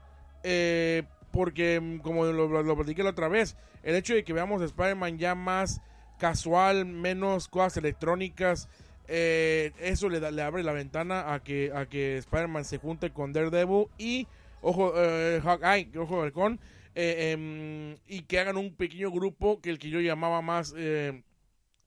Eh, 0.44 1.04
porque, 1.34 1.82
mm, 1.82 1.98
como 2.00 2.24
lo, 2.26 2.48
lo, 2.64 2.76
platiqué 2.78 3.04
la 3.04 3.10
otra 3.10 3.28
vez, 3.28 3.58
el 3.82 3.96
hecho 3.96 4.14
de 4.14 4.24
que 4.24 4.32
veamos 4.32 4.62
a 4.62 4.66
Spider-Man 4.66 5.18
ya 5.18 5.36
más 5.36 5.82
casual, 6.20 6.86
menos 6.86 7.50
cosas 7.50 7.76
electrónicas, 7.78 8.70
eh, 9.08 9.72
eso 9.80 10.08
le, 10.08 10.20
da- 10.22 10.32
le 10.32 10.44
abre 10.44 10.64
la 10.64 10.72
ventana 10.72 11.34
a 11.34 11.44
que, 11.44 11.72
a 11.76 11.88
que 11.88 12.18
Spider-Man 12.18 12.64
se 12.64 12.78
junte 12.78 13.10
con 13.12 13.34
Daredevil 13.34 13.88
y, 13.98 14.28
ojo, 14.62 14.94
eh, 14.96 15.42
Hawkeye, 15.44 15.90
ojo 15.98 16.22
halcón, 16.22 16.60
eh, 16.96 17.32
em, 17.32 17.98
y 18.08 18.22
que 18.22 18.40
hagan 18.40 18.56
un 18.56 18.76
pequeño 18.76 19.10
grupo 19.12 19.60
que 19.60 19.72
el 19.72 19.80
que 19.80 19.90
yo 19.90 20.00
llamaba 20.00 20.42
más, 20.44 20.74
eh, 20.78 21.24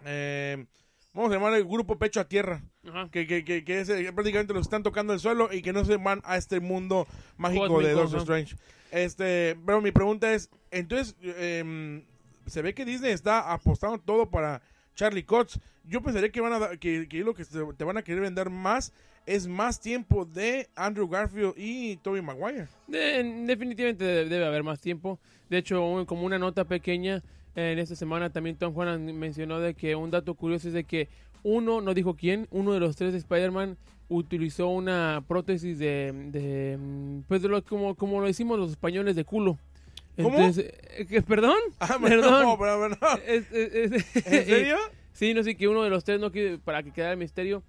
eh, 0.04 0.66
vamos 1.14 1.30
a 1.30 1.34
llamar 1.34 1.54
el 1.54 1.64
grupo 1.64 1.96
Pecho 1.98 2.20
a 2.20 2.28
Tierra 2.28 2.62
Ajá. 2.86 3.08
que, 3.12 3.26
que, 3.26 3.44
que, 3.44 3.64
que 3.64 3.80
es, 3.80 3.88
eh, 3.88 4.12
prácticamente 4.12 4.52
los 4.52 4.62
están 4.66 4.82
tocando 4.82 5.12
el 5.12 5.20
suelo 5.20 5.48
y 5.52 5.62
que 5.62 5.72
no 5.72 5.84
se 5.84 5.96
van 5.96 6.20
a 6.24 6.36
este 6.36 6.58
mundo 6.60 7.06
mágico 7.36 7.80
de 7.80 7.92
Doctor. 7.92 8.18
Strange. 8.20 8.56
Este, 8.90 9.56
pero 9.66 9.80
mi 9.80 9.92
pregunta 9.92 10.32
es, 10.32 10.48
entonces, 10.70 11.16
em, 11.22 12.02
se 12.46 12.62
ve 12.62 12.74
que 12.74 12.84
Disney 12.84 13.12
está 13.12 13.52
apostando 13.52 13.98
todo 13.98 14.30
para 14.30 14.62
Charlie 14.94 15.24
Cox. 15.24 15.58
Yo 15.84 16.02
pensaría 16.02 16.30
que 16.30 16.40
van 16.40 16.62
a 16.62 16.76
que, 16.76 17.06
lo 17.24 17.34
que 17.34 17.44
te 17.44 17.84
van 17.84 17.96
a 17.96 18.02
querer 18.02 18.22
vender 18.22 18.50
más 18.50 18.92
es 19.26 19.48
más 19.48 19.80
tiempo 19.80 20.24
de 20.24 20.68
Andrew 20.76 21.08
Garfield 21.08 21.54
y 21.56 21.96
Tobey 21.96 22.22
Maguire. 22.22 22.68
De- 22.86 23.22
definitivamente 23.46 24.04
debe, 24.04 24.44
haber 24.46 24.62
más 24.62 24.80
tiempo. 24.80 25.18
De 25.50 25.58
hecho, 25.58 26.04
como 26.06 26.24
una 26.24 26.38
nota 26.38 26.64
pequeña, 26.64 27.22
en 27.54 27.78
esta 27.78 27.96
semana 27.96 28.30
también 28.30 28.56
Tom 28.56 28.76
Holland 28.76 29.12
mencionó 29.12 29.60
de 29.60 29.74
que 29.74 29.96
un 29.96 30.10
dato 30.10 30.34
curioso 30.34 30.68
es 30.68 30.74
de 30.74 30.84
que 30.84 31.08
uno, 31.42 31.80
no 31.80 31.94
dijo 31.94 32.14
quién, 32.16 32.46
uno 32.50 32.72
de 32.72 32.80
los 32.80 32.96
tres 32.96 33.12
de 33.12 33.18
Spider-Man 33.18 33.76
utilizó 34.08 34.68
una 34.68 35.22
prótesis 35.26 35.78
de, 35.78 36.12
de, 36.30 36.78
pues 37.28 37.42
de 37.42 37.48
lo, 37.48 37.62
como, 37.64 37.94
como 37.94 38.20
lo 38.20 38.26
decimos 38.26 38.58
los 38.58 38.70
españoles 38.70 39.16
de 39.16 39.24
culo. 39.24 39.58
¿Cómo? 40.16 40.30
Entonces, 40.38 40.72
eh, 40.96 41.06
¿qué- 41.08 41.22
¿Perdón? 41.22 41.56
Ah, 41.80 41.98
Perdón. 42.00 42.42
no, 42.44 42.58
pero- 42.58 42.80
pero 42.80 42.96
no. 43.00 43.18
Es- 43.26 43.50
es- 43.52 43.92
es- 43.92 44.26
¿En 44.26 44.44
serio? 44.46 44.76
Sí, 45.12 45.34
no 45.34 45.42
sé 45.42 45.56
que 45.56 45.68
uno 45.68 45.82
de 45.82 45.90
los 45.90 46.04
tres 46.04 46.20
no 46.20 46.30
quiso, 46.30 46.58
para 46.60 46.82
que 46.82 46.90
quedara 46.92 47.12
el 47.12 47.18
misterio, 47.18 47.62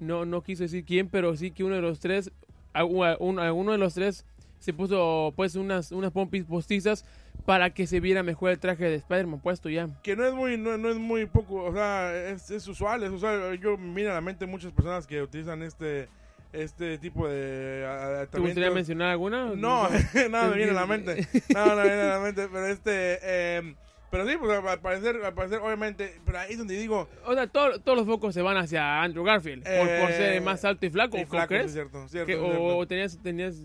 no, 0.00 0.24
no 0.24 0.42
quiso 0.42 0.62
decir 0.64 0.84
quién, 0.84 1.08
pero 1.08 1.36
sí 1.36 1.50
que 1.50 1.64
uno 1.64 1.76
de 1.76 1.82
los 1.82 2.00
tres, 2.00 2.30
a, 2.72 2.80
a- 2.80 2.84
un- 3.18 3.38
a 3.38 3.52
uno 3.52 3.72
de 3.72 3.78
los 3.78 3.94
tres 3.94 4.24
se 4.58 4.72
puso 4.72 5.32
pues 5.36 5.54
unas, 5.54 5.92
unas 5.92 6.10
pompis 6.10 6.44
postizas 6.44 7.04
para 7.44 7.70
que 7.70 7.86
se 7.86 8.00
viera 8.00 8.22
mejor 8.22 8.50
el 8.50 8.58
traje 8.58 8.84
de 8.84 8.94
Spider-Man 8.96 9.40
puesto 9.40 9.68
ya. 9.68 9.88
Que 10.02 10.16
no 10.16 10.24
es 10.24 10.32
muy, 10.34 10.56
no, 10.56 10.78
no 10.78 10.88
es 10.90 10.96
muy 10.96 11.26
poco, 11.26 11.64
o 11.64 11.72
sea, 11.72 12.14
es, 12.30 12.50
es 12.50 12.66
usual, 12.68 13.02
es 13.02 13.10
usual. 13.10 13.58
Yo 13.60 13.76
miro 13.76 14.10
a 14.10 14.14
la 14.14 14.20
mente 14.20 14.46
muchas 14.46 14.72
personas 14.72 15.06
que 15.06 15.20
utilizan 15.22 15.62
este 15.62 16.08
este 16.52 16.98
tipo 16.98 17.26
de 17.28 18.28
¿Te 18.30 18.38
gustaría 18.38 18.70
mencionar 18.70 19.08
alguna? 19.10 19.46
No, 19.56 19.88
nada 20.30 20.48
me 20.50 20.56
viene 20.56 20.70
a 20.70 20.74
la 20.74 20.86
mente. 20.86 21.26
Nada 21.52 21.74
me 21.74 21.82
viene 21.82 22.00
a 22.02 22.06
la 22.16 22.20
mente, 22.20 22.48
pero 22.50 22.66
este... 22.68 23.18
Eh, 23.22 23.74
pero 24.08 24.28
sí, 24.28 24.36
pues 24.38 24.56
al 24.64 24.78
parecer, 24.78 25.16
al 25.24 25.34
parecer, 25.34 25.58
obviamente, 25.58 26.20
pero 26.24 26.38
ahí 26.38 26.52
es 26.52 26.58
donde 26.58 26.76
digo... 26.78 27.08
O 27.26 27.34
sea, 27.34 27.48
todo- 27.48 27.80
todos 27.80 27.98
los 27.98 28.06
focos 28.06 28.32
se 28.32 28.40
van 28.42 28.56
hacia 28.56 29.02
Andrew 29.02 29.24
Garfield, 29.24 29.64
por, 29.64 29.72
por 29.74 30.10
Eh, 30.12 30.16
ser 30.16 30.40
más 30.42 30.64
alto 30.64 30.86
y 30.86 30.90
flaco, 30.90 31.16
¿o 31.20 31.26
flaco, 31.26 31.48
crees? 31.48 31.66
sí, 31.66 31.72
cierto, 31.72 32.06
cierto, 32.06 32.26
Que- 32.28 32.36
cierto. 32.36 32.62
o, 32.62 32.76
o 32.76 32.86
tenías, 32.86 33.18
tenías 33.20 33.56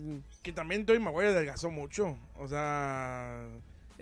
Que 0.42 0.50
también 0.50 0.84
Toy 0.84 0.98
Maguire 0.98 1.28
adelgazó 1.28 1.70
mucho. 1.70 2.18
O 2.36 2.48
sea... 2.48 3.44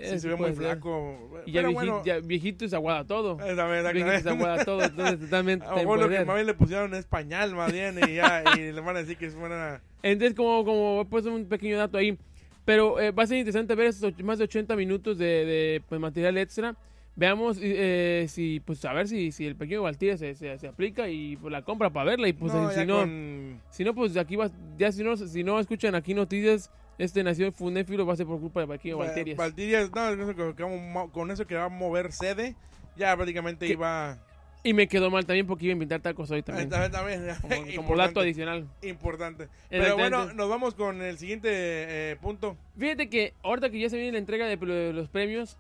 Sí, 0.02 0.19
se 0.21 0.28
ve 0.28 0.35
muy 0.37 0.43
puede 0.50 0.55
ser. 0.55 0.64
flaco. 0.64 1.43
y 1.47 1.52
ya, 1.52 1.61
pero 1.61 1.71
vieji- 1.71 1.75
bueno... 1.75 2.02
ya 2.05 2.19
viejito 2.21 2.64
es 2.64 2.73
aguada 2.75 3.05
todo. 3.07 3.33
eh, 3.45 3.55
también, 3.57 3.83
Viejito 3.85 4.07
es 4.12 4.19
exactamente. 4.19 4.28
aguada 4.31 4.64
todo, 4.64 4.83
entonces 4.83 5.21
totalmente 5.31 5.67
A 5.67 5.71
lo 5.83 6.09
que 6.09 6.25
más 6.25 6.35
bien 6.37 6.47
le 6.47 6.55
pusieron 6.55 6.95
es 6.95 7.07
pañal, 7.07 7.55
más 7.55 7.73
bien, 7.73 7.99
y 8.09 8.14
ya, 8.14 8.45
y 8.57 8.61
le 8.73 8.81
van 8.81 8.97
a 8.97 9.00
decir 9.00 9.17
que 9.17 9.26
es 9.26 9.35
buena... 9.35 9.81
Entonces, 10.02 10.35
como, 10.37 10.64
como 10.64 11.00
he 11.02 11.05
puesto 11.07 11.33
un 11.35 11.47
pequeño 11.47 11.76
dato 11.78 11.99
ahí. 11.99 12.17
Pero 12.64 13.00
eh, 13.00 13.11
va 13.12 13.23
a 13.23 13.26
ser 13.26 13.38
interesante 13.38 13.75
ver 13.75 13.87
estos 13.87 14.12
och- 14.12 14.23
más 14.23 14.38
de 14.38 14.45
80 14.45 14.76
minutos 14.76 15.17
de, 15.19 15.25
de, 15.26 15.83
pues, 15.88 16.00
material 16.00 16.37
extra. 16.38 16.76
Veamos 17.17 17.59
eh, 17.61 18.26
si, 18.28 18.61
pues, 18.61 18.85
a 18.85 18.93
ver 18.93 19.09
si, 19.09 19.33
si 19.33 19.45
el 19.47 19.57
pequeño 19.57 19.83
Valtier 19.83 20.19
se, 20.19 20.35
se, 20.37 20.57
se 20.59 20.69
aplica 20.69 21.09
y 21.09 21.37
pues, 21.37 21.50
la 21.50 21.62
compra 21.62 21.90
para 21.90 22.11
verla. 22.11 22.28
Y 22.28 22.33
pues, 22.35 22.52
no, 22.55 22.71
si, 22.71 22.85
no, 22.87 22.99
con- 22.99 23.61
si 23.71 23.85
no, 23.85 23.95
pues 23.95 24.17
aquí 24.17 24.37
va, 24.37 24.50
ya 24.76 24.93
si 24.93 25.02
no, 25.02 25.17
si 25.17 25.43
no 25.43 25.59
escuchan 25.59 25.95
aquí 25.97 26.12
noticias, 26.14 26.71
este 26.99 27.23
nació 27.23 27.50
Funéfilo 27.52 28.05
va 28.05 28.12
a 28.12 28.17
ser 28.17 28.26
por 28.26 28.40
culpa 28.40 28.61
de 28.61 28.67
pequeño 28.67 28.99
Valtier. 28.99 29.31
Va- 29.31 29.45
Valtirias, 29.45 29.90
no, 29.90 31.11
con 31.12 31.31
eso 31.31 31.47
que- 31.47 31.55
va 31.55 31.64
a 31.64 31.69
mover 31.69 32.12
sede, 32.12 32.57
ya 32.97 33.14
prácticamente 33.17 33.67
¿Qué? 33.67 33.73
iba... 33.73 34.19
Y 34.64 34.75
me 34.75 34.88
quedó 34.88 35.09
mal 35.09 35.25
también 35.25 35.47
porque 35.47 35.67
iba 35.67 35.73
a 35.73 35.75
invitar 35.75 36.00
tacos 36.00 36.31
hoy 36.33 36.43
también. 36.43 36.69
También, 36.69 36.90
también, 36.90 37.76
Como, 37.76 37.97
dato 37.97 38.19
adicional. 38.21 38.69
Importante. 38.83 39.49
Pero 39.71 39.97
bueno, 39.97 40.33
nos 40.35 40.49
vamos 40.49 40.75
con 40.75 41.00
el 41.00 41.17
siguiente 41.17 41.49
eh, 41.52 42.17
punto. 42.21 42.57
Fíjate 42.76 43.09
que 43.09 43.35
ahorita 43.45 43.71
que 43.71 43.78
ya 43.78 43.88
se 43.88 43.97
viene 43.97 44.12
la 44.12 44.19
entrega 44.19 44.47
de, 44.47 44.57
de 44.57 44.93
los 44.93 45.09
premios, 45.09 45.57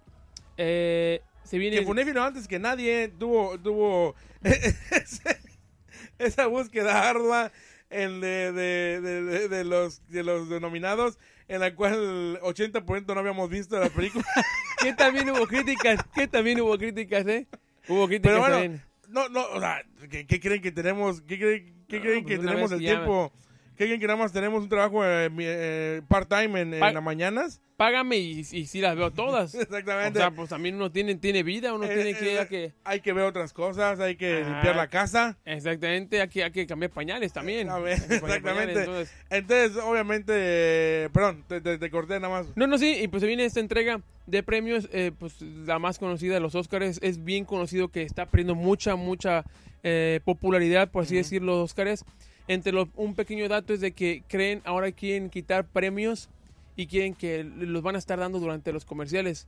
eh, 0.56 1.20
se 1.44 1.58
viene... 1.58 1.78
Que 1.78 1.86
Funéfilo 1.86 2.22
antes 2.22 2.48
que 2.48 2.58
nadie 2.58 3.08
tuvo, 3.08 3.56
tuvo 3.60 4.16
esa 6.18 6.46
búsqueda 6.48 7.08
ardua 7.08 7.52
en 7.90 8.20
de, 8.20 8.52
de, 8.52 9.00
de- 9.00 9.48
de- 9.48 9.64
los, 9.64 10.06
de 10.08 10.22
los 10.22 10.48
denominados, 10.48 11.18
en 11.48 11.60
la 11.60 11.74
cual 11.74 12.38
80% 12.42 13.06
no 13.14 13.20
habíamos 13.20 13.48
visto 13.48 13.78
la 13.78 13.88
película. 13.88 14.24
que 14.82 14.92
también 14.94 15.30
hubo 15.30 15.46
críticas, 15.46 16.00
que 16.14 16.28
también 16.28 16.60
hubo 16.60 16.76
críticas, 16.78 17.26
¿eh? 17.26 17.46
Hubo 17.88 18.06
críticas 18.06 18.32
Pero 18.32 18.40
bueno, 18.40 18.54
también. 18.56 18.82
no, 19.08 19.28
no, 19.30 19.44
o 19.52 19.60
sea, 19.60 19.82
¿qué, 20.10 20.26
qué 20.26 20.40
creen 20.40 20.60
que 20.60 20.72
tenemos? 20.72 21.22
¿Qué 21.22 21.38
creen, 21.38 21.84
qué 21.88 21.96
No, 21.96 22.02
creen 22.02 22.24
pues 22.24 22.38
que 22.38 22.44
tenemos 22.46 22.72
el 22.72 22.78
tiempo? 22.80 23.32
¿Qué 23.78 23.84
creen 23.84 24.00
que 24.00 24.08
nada 24.08 24.18
más 24.18 24.32
tenemos 24.32 24.64
un 24.64 24.68
trabajo 24.68 25.04
eh, 25.06 25.30
eh, 25.38 26.02
part-time 26.08 26.62
en, 26.62 26.80
las 26.80 27.00
mañanas? 27.00 27.62
Págame 27.76 28.16
y, 28.18 28.40
y 28.40 28.66
sí 28.66 28.80
las 28.80 28.96
veo 28.96 29.12
todas. 29.12 29.54
O 29.58 29.60
Exactamente. 29.60 30.18
sea, 30.18 30.32
pues 30.32 30.48
también 30.48 30.74
uno 30.74 30.90
tiene, 30.90 31.14
tiene 31.14 31.44
vida, 31.44 31.72
uno 31.72 31.84
Eh, 31.84 31.94
tiene 31.94 32.14
que, 32.14 32.34
eh, 32.34 32.38
hay 32.40 32.46
que... 32.48 32.72
Hay 32.82 33.00
que 33.00 33.12
ver 33.12 33.22
otras 33.22 33.52
cosas, 33.52 34.00
hay 34.00 34.16
que 34.16 34.40
limpiar 34.42 34.74
la 34.74 34.88
casa. 34.88 35.38
Exactamente, 35.44 36.20
hay 36.20 36.26
que, 36.28 36.42
hay 36.42 36.50
que 36.50 36.66
cambiar 36.66 36.90
pañales 36.90 37.32
también. 37.32 37.70
A 37.70 37.78
ver, 37.78 37.98
pañales, 38.00 38.20
exactamente. 38.22 38.80
entonces- 38.80 39.14
Entonces, 39.30 39.76
obviamente, 39.80 41.08
perdón, 41.12 41.44
te, 41.46 41.60
te- 41.60 41.78
te 41.78 41.90
corté 41.90 42.14
nada 42.18 42.30
más. 42.30 42.46
No, 42.56 42.66
no, 42.66 42.78
sí, 42.78 42.98
y 43.00 43.06
pues 43.06 43.20
se 43.20 43.28
viene 43.28 43.44
esta 43.44 43.60
entrega 43.60 44.00
de 44.26 44.42
premios, 44.42 44.88
eh, 44.92 45.12
pues 45.16 45.40
la 45.40 45.78
más 45.78 46.00
conocida 46.00 46.34
de 46.34 46.40
los 46.40 46.56
Oscars, 46.56 46.98
es 47.00 47.22
bien 47.22 47.44
conocido 47.44 47.88
que 47.88 48.02
está 48.02 48.26
perdiendo 48.26 48.56
mucha, 48.56 48.96
mucha 48.96 49.44
eh, 49.84 50.18
popularidad, 50.24 50.90
por 50.90 51.04
así 51.04 51.14
Ujú. 51.14 51.22
decirlo, 51.22 51.52
los 51.58 51.70
Oscars. 51.70 52.04
Entre 52.48 52.72
los, 52.72 52.88
un 52.96 53.14
pequeño 53.14 53.48
dato 53.48 53.74
es 53.74 53.80
de 53.80 53.92
que 53.92 54.24
creen, 54.26 54.62
ahora 54.64 54.90
quieren 54.92 55.30
quitar 55.30 55.66
premios 55.66 56.28
y 56.76 56.86
quieren 56.86 57.14
que 57.14 57.44
los 57.44 57.82
van 57.82 57.94
a 57.94 57.98
estar 57.98 58.18
dando 58.18 58.40
durante 58.40 58.72
los 58.72 58.84
comerciales. 58.84 59.46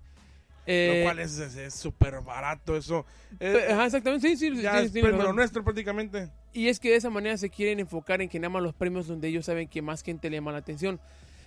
Eh, 0.66 0.98
lo 0.98 1.04
cual 1.04 1.18
es 1.18 1.74
súper 1.74 2.20
barato 2.20 2.76
eso. 2.76 3.06
Eh, 3.40 3.68
ajá, 3.70 3.86
exactamente, 3.86 4.28
sí, 4.28 4.36
sí, 4.36 4.62
ya 4.62 4.80
es 4.80 4.92
premio 4.92 5.16
razón. 5.16 5.36
nuestro 5.36 5.64
prácticamente. 5.64 6.30
Y 6.52 6.68
es 6.68 6.78
que 6.78 6.90
de 6.90 6.96
esa 6.96 7.10
manera 7.10 7.36
se 7.38 7.48
quieren 7.48 7.80
enfocar 7.80 8.20
en 8.20 8.28
que 8.28 8.38
nada 8.38 8.50
más 8.50 8.62
los 8.62 8.74
premios 8.74 9.06
donde 9.06 9.28
ellos 9.28 9.46
saben 9.46 9.68
que 9.68 9.80
más 9.82 10.02
gente 10.02 10.28
le 10.28 10.36
llama 10.36 10.52
la 10.52 10.58
atención. 10.58 11.00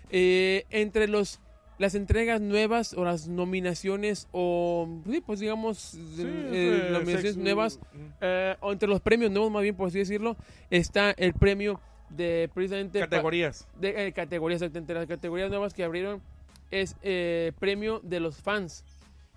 Eh, 0.10 0.66
entre 0.70 1.08
los 1.08 1.40
las 1.80 1.96
entregas 1.96 2.40
nuevas 2.40 2.94
o 2.94 3.04
las 3.04 3.28
nominaciones 3.28 4.28
o 4.32 4.88
sí, 5.10 5.22
pues 5.26 5.40
digamos 5.40 5.96
eh, 5.96 6.00
eh, 6.20 6.90
nominaciones 6.92 7.36
sexo- 7.36 7.42
nuevas 7.42 7.80
eh, 8.22 8.56
o 8.62 8.72
entre 8.72 8.88
los 8.88 9.02
premios 9.02 9.32
nuevos 9.32 9.52
más 9.52 9.64
bien 9.64 9.76
por 9.76 9.88
así 9.88 10.00
decirlo 10.00 10.38
está 10.70 11.12
el 11.12 11.34
premio 11.34 11.80
de 12.10 12.50
precisamente 12.54 13.00
Categorías. 13.00 13.68
de 13.80 14.08
eh, 14.08 14.12
categorías 14.14 14.62
entre 14.62 14.96
las 14.96 15.08
categorías 15.08 15.50
nuevas 15.50 15.74
que 15.74 15.84
abrieron 15.84 16.22
es 16.70 16.96
eh, 17.02 17.52
premio 17.60 18.00
de 18.04 18.20
los 18.20 18.38
fans 18.38 18.86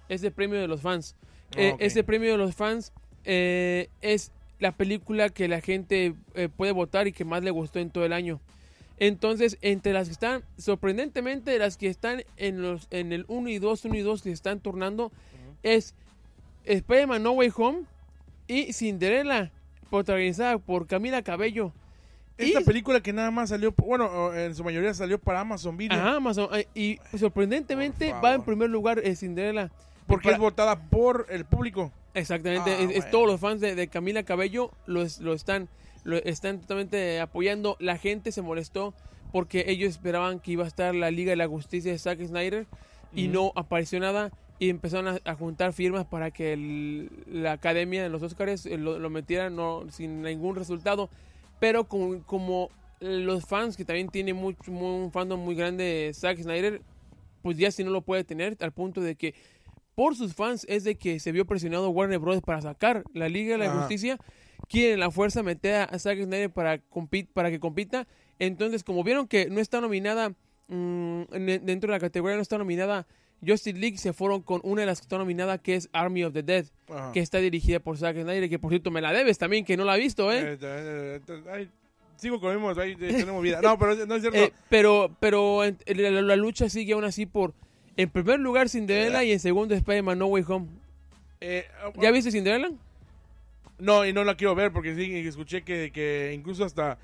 es 0.08 0.22
el 0.22 0.32
premio 0.32 0.60
de 0.60 0.68
los 0.68 0.82
fans 0.82 1.16
Eh, 1.56 1.70
Ah, 1.70 1.74
ok. 1.74 1.80
ese 1.80 2.04
premio 2.04 2.32
de 2.32 2.38
los 2.38 2.54
fans 2.54 2.92
eh, 3.24 3.88
es 4.02 4.30
la 4.58 4.72
película 4.72 5.28
que 5.30 5.48
la 5.48 5.60
gente 5.60 6.14
puede 6.56 6.72
votar 6.72 7.06
y 7.06 7.12
que 7.12 7.24
más 7.24 7.42
le 7.42 7.50
gustó 7.50 7.78
en 7.78 7.90
todo 7.90 8.04
el 8.04 8.12
año 8.12 8.40
entonces 8.98 9.58
entre 9.60 9.92
las 9.92 10.06
que 10.08 10.12
están 10.12 10.42
sorprendentemente 10.58 11.58
las 11.58 11.76
que 11.76 11.88
están 11.88 12.22
en 12.36 12.62
los 12.62 12.86
en 12.90 13.12
el 13.12 13.24
1 13.28 13.48
y 13.50 13.58
2 13.58 13.84
1 13.84 13.94
y 13.94 14.00
2 14.00 14.22
que 14.22 14.28
se 14.30 14.34
están 14.34 14.60
turnando 14.60 15.12
es 15.62 15.94
Spider-Man 16.64 17.22
No 17.22 17.32
Way 17.32 17.52
Home 17.56 17.82
y 18.46 18.72
Cinderella 18.72 19.50
protagonizada 19.90 20.58
por 20.58 20.86
Camila 20.86 21.22
Cabello 21.22 21.72
Esta 22.38 22.60
Y- 22.60 22.64
película 22.64 23.00
que 23.00 23.12
nada 23.14 23.30
más 23.30 23.48
salió, 23.48 23.72
bueno, 23.72 24.34
en 24.34 24.54
su 24.54 24.62
mayoría 24.64 24.92
salió 24.92 25.18
para 25.18 25.40
Amazon 25.40 25.74
Video. 25.78 25.96
Ajá, 25.98 26.16
Amazon. 26.16 26.48
Y 26.74 26.98
sorprendentemente 27.18 28.12
va 28.12 28.34
en 28.34 28.42
primer 28.42 28.68
lugar 28.68 28.98
eh, 29.02 29.16
Cinderella. 29.16 29.70
Porque 30.06 30.24
Para- 30.24 30.36
es 30.36 30.40
votada 30.40 30.76
por 30.90 31.26
el 31.30 31.46
público. 31.46 31.92
Exactamente, 32.12 32.70
Ah, 32.78 32.88
es, 32.92 33.10
todos 33.10 33.26
los 33.26 33.40
fans 33.40 33.60
de, 33.62 33.74
de 33.74 33.88
Camila 33.88 34.22
Cabello 34.22 34.70
lo, 34.86 35.00
es- 35.02 35.18
lo 35.20 35.32
están 35.32 35.68
lo 36.06 36.16
están 36.16 36.60
totalmente 36.60 37.20
apoyando. 37.20 37.76
La 37.80 37.98
gente 37.98 38.32
se 38.32 38.42
molestó 38.42 38.94
porque 39.32 39.64
ellos 39.68 39.90
esperaban 39.90 40.40
que 40.40 40.52
iba 40.52 40.64
a 40.64 40.68
estar 40.68 40.94
la 40.94 41.10
Liga 41.10 41.30
de 41.30 41.36
la 41.36 41.48
Justicia 41.48 41.92
de 41.92 41.98
Zack 41.98 42.24
Snyder 42.24 42.66
y 43.14 43.28
no 43.28 43.52
apareció 43.56 43.98
nada 44.00 44.30
y 44.58 44.70
empezaron 44.70 45.08
a, 45.08 45.30
a 45.30 45.34
juntar 45.34 45.72
firmas 45.72 46.06
para 46.06 46.30
que 46.30 46.52
el- 46.54 47.10
la 47.26 47.52
Academia 47.52 48.02
de 48.02 48.08
los 48.08 48.22
Oscars 48.22 48.64
eh, 48.66 48.78
lo, 48.78 48.98
lo 48.98 49.10
metiera 49.10 49.50
no, 49.50 49.84
sin 49.90 50.22
ningún 50.22 50.56
resultado. 50.56 51.10
Pero 51.60 51.84
como, 51.84 52.22
como 52.24 52.70
los 53.00 53.44
fans 53.44 53.76
que 53.76 53.84
también 53.84 54.08
tienen 54.08 54.36
mucho, 54.36 54.70
muy- 54.72 55.04
un 55.04 55.12
fandom 55.12 55.40
muy 55.40 55.54
grande 55.54 55.84
de 55.84 56.14
Zack 56.14 56.38
Snyder, 56.40 56.80
pues 57.42 57.58
ya 57.58 57.70
si 57.70 57.84
no 57.84 57.90
lo 57.90 58.00
puede 58.02 58.24
tener 58.24 58.56
al 58.60 58.72
punto 58.72 59.00
de 59.00 59.14
que 59.16 59.34
por 59.94 60.14
sus 60.16 60.34
fans 60.34 60.66
es 60.68 60.84
de 60.84 60.96
que 60.96 61.20
se 61.20 61.32
vio 61.32 61.46
presionado 61.46 61.88
Warner 61.90 62.18
Bros. 62.18 62.40
para 62.42 62.60
sacar 62.60 63.02
la 63.14 63.28
Liga 63.28 63.52
de 63.52 63.58
la 63.58 63.66
Ajá. 63.70 63.78
Justicia. 63.80 64.18
Quieren 64.68 65.00
la 65.00 65.10
fuerza 65.10 65.42
meter 65.42 65.88
a- 65.90 65.98
Zack 65.98 66.18
Snyder 66.24 66.50
para, 66.50 66.80
compit- 66.90 67.28
para 67.32 67.50
que 67.50 67.60
compita. 67.60 68.06
Entonces, 68.38 68.82
como 68.84 69.04
vieron 69.04 69.28
que 69.28 69.48
no 69.48 69.60
está 69.60 69.80
nominada, 69.80 70.30
mm, 70.68 71.22
en- 71.32 71.66
dentro 71.66 71.88
de 71.88 71.96
la 71.96 72.00
categoría 72.00 72.36
no 72.36 72.42
está 72.42 72.58
nominada 72.58 73.06
Justice 73.46 73.78
League, 73.78 73.98
se 73.98 74.12
fueron 74.12 74.42
con 74.42 74.60
una 74.64 74.80
de 74.80 74.86
las 74.86 74.98
que 75.00 75.04
está 75.04 75.18
nominada, 75.18 75.58
que 75.58 75.74
es 75.76 75.88
Army 75.92 76.24
of 76.24 76.32
the 76.32 76.42
Dead, 76.42 76.64
Ajá. 76.88 77.12
que 77.12 77.20
está 77.20 77.38
dirigida 77.38 77.80
por 77.80 77.96
Zack 77.98 78.16
Snyder, 78.16 78.48
que 78.48 78.58
por 78.58 78.70
cierto 78.70 78.90
me 78.90 79.00
la 79.00 79.12
debes 79.12 79.38
también, 79.38 79.64
que 79.64 79.76
no 79.76 79.84
la 79.84 79.96
he 79.96 80.00
visto, 80.00 80.32
¿eh? 80.32 80.40
Eh, 80.54 80.58
eh, 80.60 81.20
eh, 81.28 81.68
sigo 82.16 82.40
con 82.40 82.52
mismo, 82.54 82.70
ahí, 82.80 82.96
tenemos 82.96 83.42
vida. 83.42 83.60
No, 83.62 83.78
pero 83.78 83.94
no 84.06 84.14
es 84.16 84.22
cierto. 84.22 84.54
Pero 84.70 85.14
pero 85.20 85.64
en- 85.64 85.78
la, 85.86 86.10
la 86.22 86.36
lucha 86.36 86.68
sigue 86.70 86.94
aún 86.94 87.04
así 87.04 87.26
por, 87.26 87.52
en 87.96 88.08
primer 88.10 88.40
lugar 88.40 88.68
Cinderella 88.68 89.22
y 89.22 89.32
en 89.32 89.38
segundo 89.40 89.74
Spider-Man 89.74 90.18
No 90.18 90.26
Way 90.26 90.44
Home. 90.48 90.66
¿Ya 92.00 92.10
viste 92.10 92.30
Cinderella? 92.32 92.70
No, 93.78 94.06
y 94.06 94.12
no 94.12 94.24
la 94.24 94.36
quiero 94.36 94.54
ver 94.54 94.72
porque 94.72 94.94
sí, 94.94 95.14
escuché 95.26 95.62
que, 95.62 95.90
que 95.92 96.32
incluso 96.34 96.64
hasta 96.64 96.98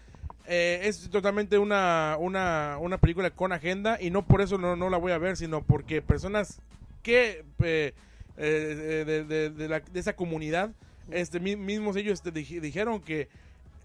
eh, 0.47 0.81
es 0.85 1.11
totalmente 1.11 1.59
una, 1.59 2.17
una, 2.19 2.79
una 2.81 2.99
película 2.99 3.31
con 3.31 3.53
agenda 3.53 3.99
y 4.01 4.11
no 4.11 4.27
por 4.27 4.41
eso 4.41 4.59
no, 4.59 4.75
no 4.77 4.89
la 4.91 4.97
voy 4.97 5.13
a 5.13 5.19
ver, 5.19 5.37
sino 5.37 5.63
porque 5.63 6.01
personas 6.03 6.61
que 7.03 7.45
eh, 7.63 7.93
eh, 8.37 9.05
de, 9.07 9.25
de- 9.25 9.51
de 9.51 9.69
la- 9.69 9.81
de 9.81 10.01
esa 10.01 10.15
comunidad, 10.17 10.71
este 11.11 11.41
mi- 11.41 11.57
mismos 11.57 11.97
ellos 11.97 12.15
este, 12.15 12.33
dij- 12.33 12.61
dijeron 12.61 13.01
que 13.01 13.29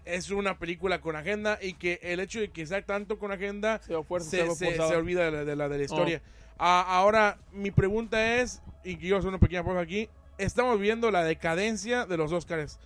es 0.06 0.30
una 0.30 0.58
película 0.58 1.00
con 1.02 1.16
agenda 1.16 1.58
y 1.60 1.74
que 1.74 1.98
el 2.02 2.20
hecho 2.20 2.40
de 2.40 2.48
que 2.50 2.64
sea 2.66 2.80
tanto 2.80 3.18
con 3.18 3.30
agenda 3.30 3.80
Se, 3.82 4.02
fuerza, 4.02 4.30
se, 4.30 4.36
se- 4.54 4.64
se 4.88 4.96
olvida 4.96 5.24
de 5.26 5.30
la, 5.32 5.44
de 5.44 5.56
la, 5.56 5.68
de 5.68 5.78
la 5.78 5.84
historia. 5.84 6.22
Ah, 6.58 6.84
ahora, 6.88 7.38
mi 7.52 7.70
pregunta 7.70 8.36
es, 8.40 8.62
y 8.82 8.96
quiero 8.96 9.18
hacer 9.18 9.28
una 9.28 9.38
pequeña 9.38 9.62
pausa 9.62 9.80
aquí, 9.80 10.08
estamos 10.38 10.80
viendo 10.80 11.10
la 11.10 11.24
decadencia 11.24 12.06
de 12.06 12.16
los 12.16 12.32
Oscars. 12.32 12.78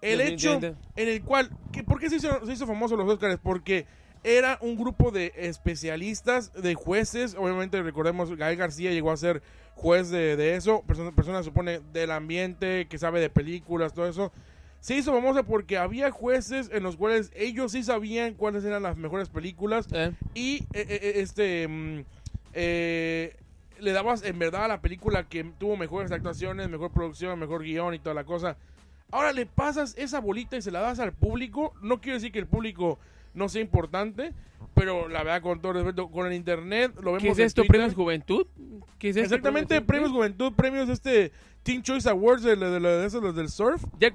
El 0.00 0.20
hecho 0.20 0.54
en 0.96 1.08
el 1.08 1.22
cual, 1.22 1.50
que- 1.72 1.84
¿por 1.84 2.00
qué 2.00 2.08
se 2.10 2.16
hizo, 2.16 2.44
se 2.44 2.52
hizo 2.52 2.66
famoso 2.66 2.96
los 2.96 3.08
Oscars? 3.08 3.38
Porque 3.42 3.86
era 4.24 4.58
un 4.60 4.76
grupo 4.76 5.10
de 5.10 5.32
especialistas, 5.36 6.52
de 6.54 6.74
jueces. 6.74 7.36
Obviamente, 7.38 7.80
recordemos, 7.82 8.34
Gael 8.36 8.56
García 8.56 8.90
llegó 8.90 9.10
a 9.12 9.16
ser 9.16 9.42
juez 9.74 10.10
de, 10.10 10.36
de 10.36 10.56
eso. 10.56 10.82
Persona, 10.86 11.12
persona, 11.12 11.42
supone, 11.42 11.80
del 11.92 12.10
ambiente, 12.10 12.86
que 12.88 12.98
sabe 12.98 13.20
de 13.20 13.30
películas, 13.30 13.94
todo 13.94 14.08
eso. 14.08 14.32
Se 14.80 14.96
hizo 14.96 15.12
famosa 15.12 15.44
porque 15.44 15.78
había 15.78 16.10
jueces 16.10 16.68
en 16.72 16.82
los 16.82 16.96
cuales 16.96 17.30
ellos 17.36 17.70
sí 17.70 17.84
sabían 17.84 18.34
cuáles 18.34 18.64
eran 18.64 18.82
las 18.82 18.96
mejores 18.96 19.28
películas. 19.28 19.86
Eh. 19.92 20.12
Y 20.34 20.56
eh, 20.72 20.86
eh, 20.88 21.12
este. 21.16 22.04
Eh, 23.82 23.84
le 23.84 23.92
dabas 23.92 24.22
en 24.24 24.38
verdad 24.38 24.64
a 24.64 24.68
la 24.68 24.80
película 24.80 25.24
que 25.24 25.44
tuvo 25.44 25.76
mejores 25.76 26.12
actuaciones, 26.12 26.68
mejor 26.68 26.90
producción, 26.92 27.38
mejor 27.38 27.62
guion 27.62 27.94
y 27.94 27.98
toda 27.98 28.14
la 28.14 28.24
cosa. 28.24 28.56
Ahora 29.10 29.32
le 29.32 29.44
pasas 29.46 29.94
esa 29.98 30.20
bolita 30.20 30.56
y 30.56 30.62
se 30.62 30.70
la 30.70 30.80
das 30.80 30.98
al 30.98 31.12
público. 31.12 31.74
No 31.82 32.00
quiero 32.00 32.16
decir 32.16 32.32
que 32.32 32.38
el 32.38 32.46
público 32.46 32.98
no 33.34 33.48
sea 33.48 33.60
importante, 33.60 34.32
pero 34.74 35.08
la 35.08 35.22
verdad, 35.22 35.42
con 35.42 35.60
todo 35.60 35.74
respeto, 35.74 36.10
con 36.10 36.26
el 36.26 36.32
internet 36.32 36.92
lo 36.96 37.12
vemos 37.12 37.22
¿Qué 37.22 37.28
es 37.30 37.38
esto? 37.38 37.64
¿Premios 37.64 37.94
Juventud? 37.94 38.46
¿Qué 38.98 39.10
es 39.10 39.16
esto? 39.16 39.34
Exactamente, 39.34 39.80
premios 39.82 40.10
Juventud, 40.10 40.52
premios 40.54 40.88
este 40.88 41.32
Teen 41.62 41.82
Choice 41.82 42.08
Awards 42.08 42.42
de, 42.42 42.56
de, 42.56 42.70
de, 42.70 42.80
de 42.80 43.06
esos, 43.06 43.22
los 43.22 43.36
del 43.36 43.48
surf. 43.48 43.84
Ya, 44.00 44.12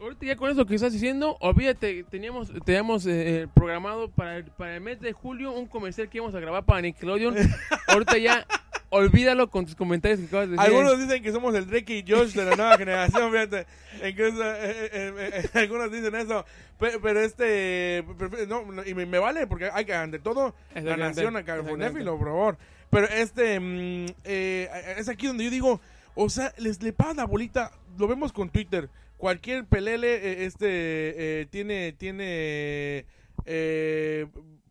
ahorita 0.00 0.26
ya 0.26 0.36
con 0.36 0.50
eso 0.50 0.66
que 0.66 0.74
estás 0.74 0.92
diciendo, 0.92 1.36
olvídate, 1.40 2.04
teníamos, 2.04 2.52
teníamos 2.64 3.06
eh, 3.06 3.48
programado 3.54 4.10
para 4.10 4.38
el, 4.38 4.44
para 4.44 4.74
el 4.74 4.80
mes 4.80 5.00
de 5.00 5.12
julio 5.12 5.52
un 5.52 5.66
comercial 5.66 6.08
que 6.08 6.18
íbamos 6.18 6.34
a 6.34 6.40
grabar 6.40 6.64
para 6.64 6.82
Nickelodeon. 6.82 7.34
ahorita 7.88 8.18
ya, 8.18 8.46
olvídalo 8.92 9.48
con 9.50 9.64
tus 9.64 9.74
comentarios 9.74 10.20
que 10.20 10.26
acabas 10.26 10.50
de 10.50 10.56
decir. 10.56 10.66
Algunos 10.66 10.98
dicen 11.00 11.22
que 11.22 11.32
somos 11.32 11.54
el 11.54 11.66
Drake 11.66 11.98
y 12.06 12.10
Josh 12.10 12.34
de 12.34 12.44
la 12.44 12.56
nueva 12.56 12.76
generación, 12.76 13.32
fíjate. 13.32 13.66
Incluso 14.06 14.44
eh, 14.44 14.90
eh, 14.92 15.12
eh, 15.18 15.48
algunos 15.58 15.90
dicen 15.90 16.14
eso. 16.14 16.44
Pe- 16.78 16.98
Pero, 17.02 17.20
este. 17.20 18.04
No, 18.48 18.70
no, 18.70 18.84
y 18.86 18.94
me, 18.94 19.06
me 19.06 19.18
vale 19.18 19.46
porque 19.46 19.70
hay 19.72 19.86
que, 19.86 19.94
ante 19.94 20.18
todo, 20.18 20.54
la 20.74 20.96
nación 20.96 21.36
acá, 21.36 21.56
por 21.62 21.78
favor. 21.78 22.58
Pero 22.90 23.06
este. 23.08 23.58
mm, 23.58 24.06
es 24.24 25.08
aquí 25.08 25.26
donde 25.26 25.44
yo 25.44 25.50
digo. 25.50 25.80
O 26.14 26.28
sea, 26.28 26.52
les 26.58 26.82
le 26.82 26.92
pasan 26.92 27.16
la 27.16 27.24
bolita. 27.24 27.72
Lo 27.98 28.06
vemos 28.06 28.32
con 28.32 28.50
Twitter. 28.50 28.90
Cualquier 29.16 29.64
pelele 29.64 30.16
eh, 30.16 30.44
este 30.44 31.48
tiene 31.50 31.92
tiene 31.92 33.06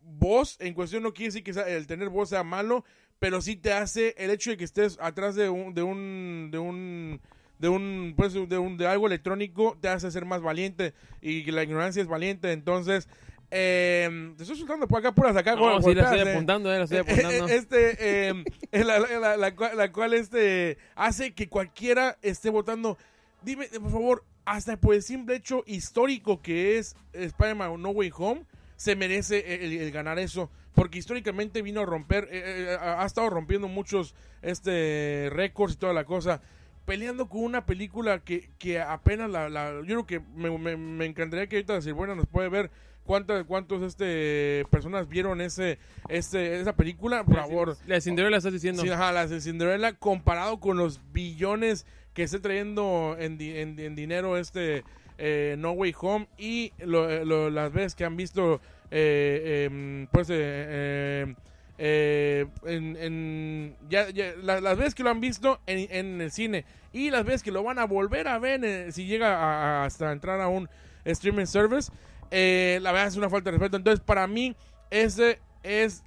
voz 0.04 0.56
en 0.60 0.74
cuestión 0.74 1.02
no 1.02 1.12
quiere 1.12 1.32
decir 1.32 1.42
que 1.42 1.50
el 1.74 1.86
tener 1.86 2.08
voz 2.08 2.28
sea 2.28 2.44
malo 2.44 2.84
pero 3.22 3.40
sí 3.40 3.54
te 3.54 3.72
hace 3.72 4.16
el 4.18 4.30
hecho 4.32 4.50
de 4.50 4.56
que 4.56 4.64
estés 4.64 4.98
atrás 5.00 5.36
de 5.36 5.48
un 5.48 5.72
de 5.74 5.82
un 5.84 6.48
de 6.50 6.58
un 6.58 7.20
de 7.60 7.68
un 7.68 8.14
pues 8.16 8.32
de 8.34 8.58
un 8.58 8.76
de 8.76 8.88
algo 8.88 9.06
electrónico 9.06 9.78
te 9.80 9.86
hace 9.86 10.10
ser 10.10 10.24
más 10.24 10.42
valiente 10.42 10.92
y 11.20 11.48
la 11.52 11.62
ignorancia 11.62 12.02
es 12.02 12.08
valiente 12.08 12.50
entonces 12.50 13.08
eh, 13.52 14.32
te 14.36 14.42
estoy 14.42 14.56
soltando 14.58 14.88
por 14.88 14.98
acá 14.98 15.12
puras 15.14 15.36
acá 15.36 15.54
No, 15.54 15.80
sí, 15.80 15.94
la 15.94 16.02
estoy 16.02 16.18
eh. 16.26 16.32
apuntando, 16.32 16.74
eh, 16.74 16.78
la 16.78 16.84
estoy 16.84 16.98
Eh, 16.98 17.00
apuntando. 17.02 17.46
Este, 17.46 17.96
eh, 18.72 18.84
la, 18.84 18.98
la- 18.98 19.36
la- 19.36 19.54
cual, 19.54 19.76
la 19.76 19.92
cual, 19.92 20.14
este, 20.14 20.78
hace 20.96 21.32
que 21.32 21.48
cualquiera 21.48 22.18
esté 22.22 22.50
votando. 22.50 22.98
Dime, 23.42 23.66
por 23.66 23.90
favor, 23.92 24.24
hasta 24.46 24.76
por 24.78 24.94
el 24.96 25.02
simple 25.02 25.36
hecho 25.36 25.62
histórico 25.66 26.40
que 26.42 26.78
es 26.78 26.96
Spider-Man 27.12 27.80
No 27.80 27.90
Way 27.90 28.10
Home, 28.16 28.46
se 28.82 28.96
merece 28.96 29.54
el, 29.64 29.72
el 29.80 29.90
ganar 29.92 30.18
eso. 30.18 30.50
Porque 30.74 30.98
históricamente 30.98 31.62
vino 31.62 31.82
a 31.82 31.84
romper, 31.86 32.28
eh, 32.32 32.76
ha 32.80 33.04
estado 33.06 33.28
rompiendo 33.30 33.68
muchos 33.68 34.14
este 34.40 35.28
récords 35.30 35.74
y 35.74 35.76
toda 35.76 35.92
la 35.92 36.04
cosa. 36.04 36.40
Peleando 36.86 37.28
con 37.28 37.44
una 37.44 37.64
película 37.64 38.18
que, 38.20 38.50
que 38.58 38.80
apenas 38.80 39.30
la, 39.30 39.48
la- 39.48 39.72
Yo 39.86 40.04
creo 40.04 40.06
que 40.06 40.20
me, 40.34 40.50
me- 40.58 40.76
me 40.76 41.06
encantaría 41.06 41.46
que 41.46 41.56
ahorita 41.56 41.74
decir, 41.74 41.92
bueno, 41.92 42.14
nos 42.16 42.26
puede 42.26 42.48
ver 42.48 42.70
cuántas 43.04 43.44
cuántos 43.44 43.82
este 43.82 44.64
personas 44.70 45.08
vieron 45.08 45.40
ese, 45.40 45.78
ese 46.08 46.60
esa 46.60 46.74
película. 46.74 47.22
Por 47.24 47.36
favor, 47.36 47.76
La 47.86 47.96
de 47.96 48.00
Cinderella 48.00 48.38
estás 48.38 48.52
diciendo. 48.52 48.82
Sí, 48.82 48.88
ajá, 48.88 49.12
las 49.12 49.30
de 49.30 49.40
Cinderella 49.40 49.92
comparado 49.92 50.58
con 50.58 50.76
los 50.76 51.00
billones 51.12 51.86
que 52.14 52.24
esté 52.24 52.40
trayendo 52.40 53.14
en, 53.18 53.38
di- 53.38 53.56
en- 53.58 53.78
en 53.78 53.94
dinero 53.94 54.36
este 54.36 54.82
eh, 55.18 55.54
No 55.58 55.72
Way 55.72 55.94
Home 56.00 56.28
y 56.38 56.72
lo- 56.78 57.08
eh, 57.08 57.24
lo- 57.24 57.48
las 57.50 57.72
veces 57.72 57.94
que 57.94 58.04
han 58.04 58.16
visto 58.16 58.60
eh, 58.94 59.64
em, 59.70 60.06
pues 60.08 60.28
eh, 60.30 60.34
eh, 60.38 61.34
eh, 61.78 62.46
en, 62.66 62.96
en- 62.96 63.76
ya, 63.88 64.10
ya- 64.10 64.34
la- 64.42 64.60
las 64.60 64.76
veces 64.76 64.94
que 64.94 65.02
lo 65.02 65.10
han 65.10 65.20
visto 65.20 65.60
en, 65.66 65.88
en 65.90 66.20
el 66.20 66.30
cine 66.30 66.64
y 66.92 67.10
las 67.10 67.24
veces 67.24 67.42
que 67.42 67.50
lo 67.50 67.62
van 67.62 67.78
a 67.78 67.86
volver 67.86 68.28
a 68.28 68.38
ver 68.38 68.92
si 68.92 69.06
llega 69.06 69.36
a- 69.38 69.84
hasta 69.86 70.12
entrar 70.12 70.40
a 70.42 70.48
un 70.48 70.68
streaming 71.06 71.46
service 71.46 71.90
la 72.30 72.92
verdad 72.92 73.06
es 73.08 73.16
una 73.16 73.28
falta 73.30 73.50
de 73.50 73.56
respeto. 73.58 73.76
Entonces 73.78 74.04
para 74.04 74.26
mí 74.26 74.54
ese 74.90 75.40
es 75.62 76.02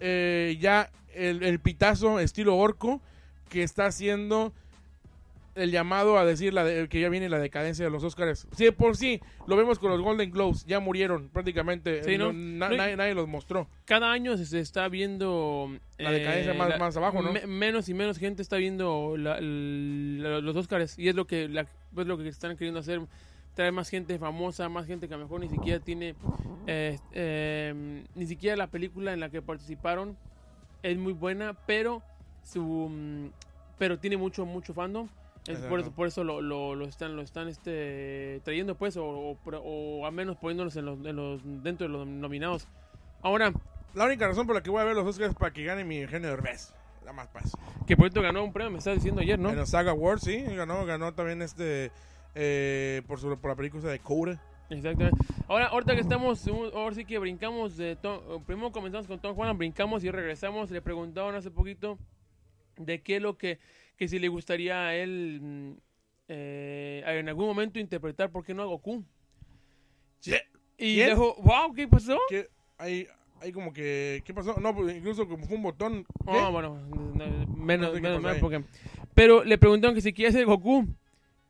ya 0.00 0.90
el 1.14 1.58
pitazo 1.60 2.20
estilo 2.20 2.56
orco 2.56 3.02
que 3.48 3.62
está 3.64 3.86
haciendo 3.86 4.52
el 5.58 5.70
llamado 5.70 6.18
a 6.18 6.24
decir 6.24 6.54
la 6.54 6.64
de- 6.64 6.88
que 6.88 7.00
ya 7.00 7.08
viene 7.08 7.28
la 7.28 7.38
decadencia 7.38 7.84
de 7.84 7.90
los 7.90 8.02
Oscars. 8.04 8.46
Sí, 8.56 8.64
de 8.64 8.72
por 8.72 8.96
sí, 8.96 9.20
lo 9.46 9.56
vemos 9.56 9.78
con 9.78 9.90
los 9.90 10.00
Golden 10.00 10.30
Globes, 10.30 10.64
ya 10.66 10.80
murieron 10.80 11.28
prácticamente. 11.28 12.02
Sí, 12.04 12.16
¿no? 12.18 12.32
nadie, 12.32 12.96
nadie 12.96 13.14
los 13.14 13.28
mostró. 13.28 13.68
Cada 13.84 14.10
año 14.12 14.36
se, 14.36 14.60
está 14.60 14.88
viendo... 14.88 15.70
eh, 15.98 16.02
La 16.04 16.10
decadencia 16.12 16.54
más- 16.54 16.78
más 16.78 16.96
abajo, 16.96 17.22
¿no? 17.22 17.32
me- 17.32 17.46
menos 17.46 17.88
y 17.88 17.94
menos 17.94 18.18
gente 18.18 18.42
está 18.42 18.56
viendo 18.56 19.16
la- 19.16 19.40
la- 19.40 20.40
los 20.40 20.56
Oscars 20.56 20.98
y 20.98 21.08
es 21.08 21.14
lo 21.14 21.26
que, 21.26 21.48
la, 21.48 21.66
pues 21.94 22.06
lo 22.06 22.16
que 22.18 22.28
están 22.28 22.56
queriendo 22.56 22.80
hacer. 22.80 23.00
Traer 23.54 23.72
más 23.72 23.88
gente 23.88 24.16
famosa, 24.20 24.68
más 24.68 24.86
gente 24.86 25.08
que 25.08 25.14
a 25.14 25.16
lo 25.16 25.24
mejor 25.24 25.40
ni 25.40 25.48
siquiera 25.48 25.80
tiene... 25.80 26.14
eh, 26.68 26.96
eh, 27.12 28.04
ni 28.14 28.26
siquiera 28.26 28.56
la 28.56 28.68
película 28.68 29.12
en 29.12 29.18
la 29.20 29.30
que 29.30 29.42
participaron 29.42 30.16
es 30.84 30.96
muy 30.96 31.12
buena, 31.12 31.54
pero 31.66 32.02
su... 32.44 32.62
mm, 32.62 33.30
pero 33.76 33.98
tiene 33.98 34.16
mucho, 34.16 34.46
mucho 34.46 34.74
fandom. 34.74 35.08
Es 35.48 35.58
por 35.60 35.80
eso, 35.80 35.90
por 35.92 36.06
eso 36.06 36.24
lo, 36.24 36.40
lo, 36.40 36.74
lo 36.74 36.84
están, 36.84 37.16
lo 37.16 37.22
están 37.22 37.48
este, 37.48 38.40
trayendo, 38.44 38.74
pues, 38.74 38.96
o, 38.96 39.04
o, 39.06 39.36
o 39.54 40.06
al 40.06 40.12
menos 40.12 40.36
poniéndolos 40.36 40.76
en 40.76 40.84
los, 40.84 40.98
en 41.04 41.16
los, 41.16 41.40
dentro 41.62 41.86
de 41.86 41.92
los 41.92 42.06
nominados. 42.06 42.68
Ahora, 43.22 43.52
La 43.94 44.04
única 44.04 44.28
razón 44.28 44.46
por 44.46 44.54
la 44.54 44.62
que 44.62 44.70
voy 44.70 44.80
a 44.82 44.84
ver 44.84 44.94
los 44.94 45.06
Oscars 45.06 45.30
es 45.30 45.36
para 45.36 45.52
que 45.52 45.64
gane 45.64 45.84
mi 45.84 45.98
Eugenio 45.98 46.28
Derbez. 46.28 46.74
La 47.04 47.12
más 47.14 47.28
paz. 47.28 47.52
que 47.86 47.96
por 47.96 48.04
cierto 48.04 48.20
ganó 48.20 48.44
un 48.44 48.52
premio, 48.52 48.70
me 48.70 48.78
estás 48.78 48.96
diciendo 48.96 49.22
ayer, 49.22 49.38
¿no? 49.38 49.48
En 49.48 49.56
los 49.56 49.70
Saga 49.70 49.92
Awards, 49.92 50.22
sí, 50.24 50.42
ganó, 50.42 50.84
ganó 50.84 51.14
también 51.14 51.40
este 51.40 51.90
eh, 52.34 53.00
por, 53.06 53.18
su, 53.18 53.34
por 53.38 53.50
la 53.50 53.56
película 53.56 53.88
de 53.88 53.98
Code. 53.98 54.38
Exactamente. 54.68 55.16
Ahora, 55.48 55.68
ahorita 55.68 55.94
que 55.94 56.02
estamos, 56.02 56.46
ahora 56.46 56.94
sí 56.94 57.06
que 57.06 57.18
brincamos 57.18 57.78
de 57.78 57.96
Tom- 57.96 58.44
primero 58.44 58.70
comenzamos 58.72 59.06
con 59.06 59.18
Tom 59.18 59.34
Juan, 59.34 59.56
brincamos 59.56 60.04
y 60.04 60.10
regresamos. 60.10 60.70
Le 60.70 60.82
preguntaban 60.82 61.34
hace 61.34 61.50
poquito 61.50 61.98
de 62.76 63.00
qué 63.00 63.16
es 63.16 63.22
lo 63.22 63.38
que, 63.38 63.58
que 63.98 64.08
si 64.08 64.18
le 64.18 64.28
gustaría 64.28 64.86
a 64.86 64.94
él 64.94 65.40
mm, 65.42 65.72
eh, 66.28 67.02
en 67.06 67.28
algún 67.28 67.46
momento 67.46 67.78
interpretar, 67.78 68.30
¿por 68.30 68.44
qué 68.44 68.54
no 68.54 68.62
a 68.62 68.66
Goku? 68.66 69.04
Y 70.78 70.94
¿Quién? 70.94 71.10
dijo, 71.10 71.34
wow, 71.42 71.72
¿qué 71.74 71.88
pasó? 71.88 72.18
Que 72.28 72.46
hay, 72.78 73.06
hay 73.40 73.52
como 73.52 73.72
que. 73.72 74.22
¿Qué 74.24 74.32
pasó? 74.32 74.54
No, 74.60 74.74
pues, 74.74 74.96
incluso 74.96 75.26
como 75.28 75.44
fue 75.46 75.56
un 75.56 75.62
botón. 75.64 76.04
¿qué? 76.26 76.38
Ah, 76.38 76.48
bueno, 76.50 76.78
no, 77.14 77.46
menos, 77.56 77.88
No 77.88 77.94
sé 77.96 78.00
qué 78.02 78.08
menos 78.08 78.24
ahí. 78.24 78.40
porque... 78.40 78.62
Pero 79.14 79.42
le 79.44 79.58
preguntaron 79.58 79.94
que 79.94 80.00
si 80.00 80.12
quería 80.12 80.30
ser 80.32 80.46
Goku. 80.46 80.86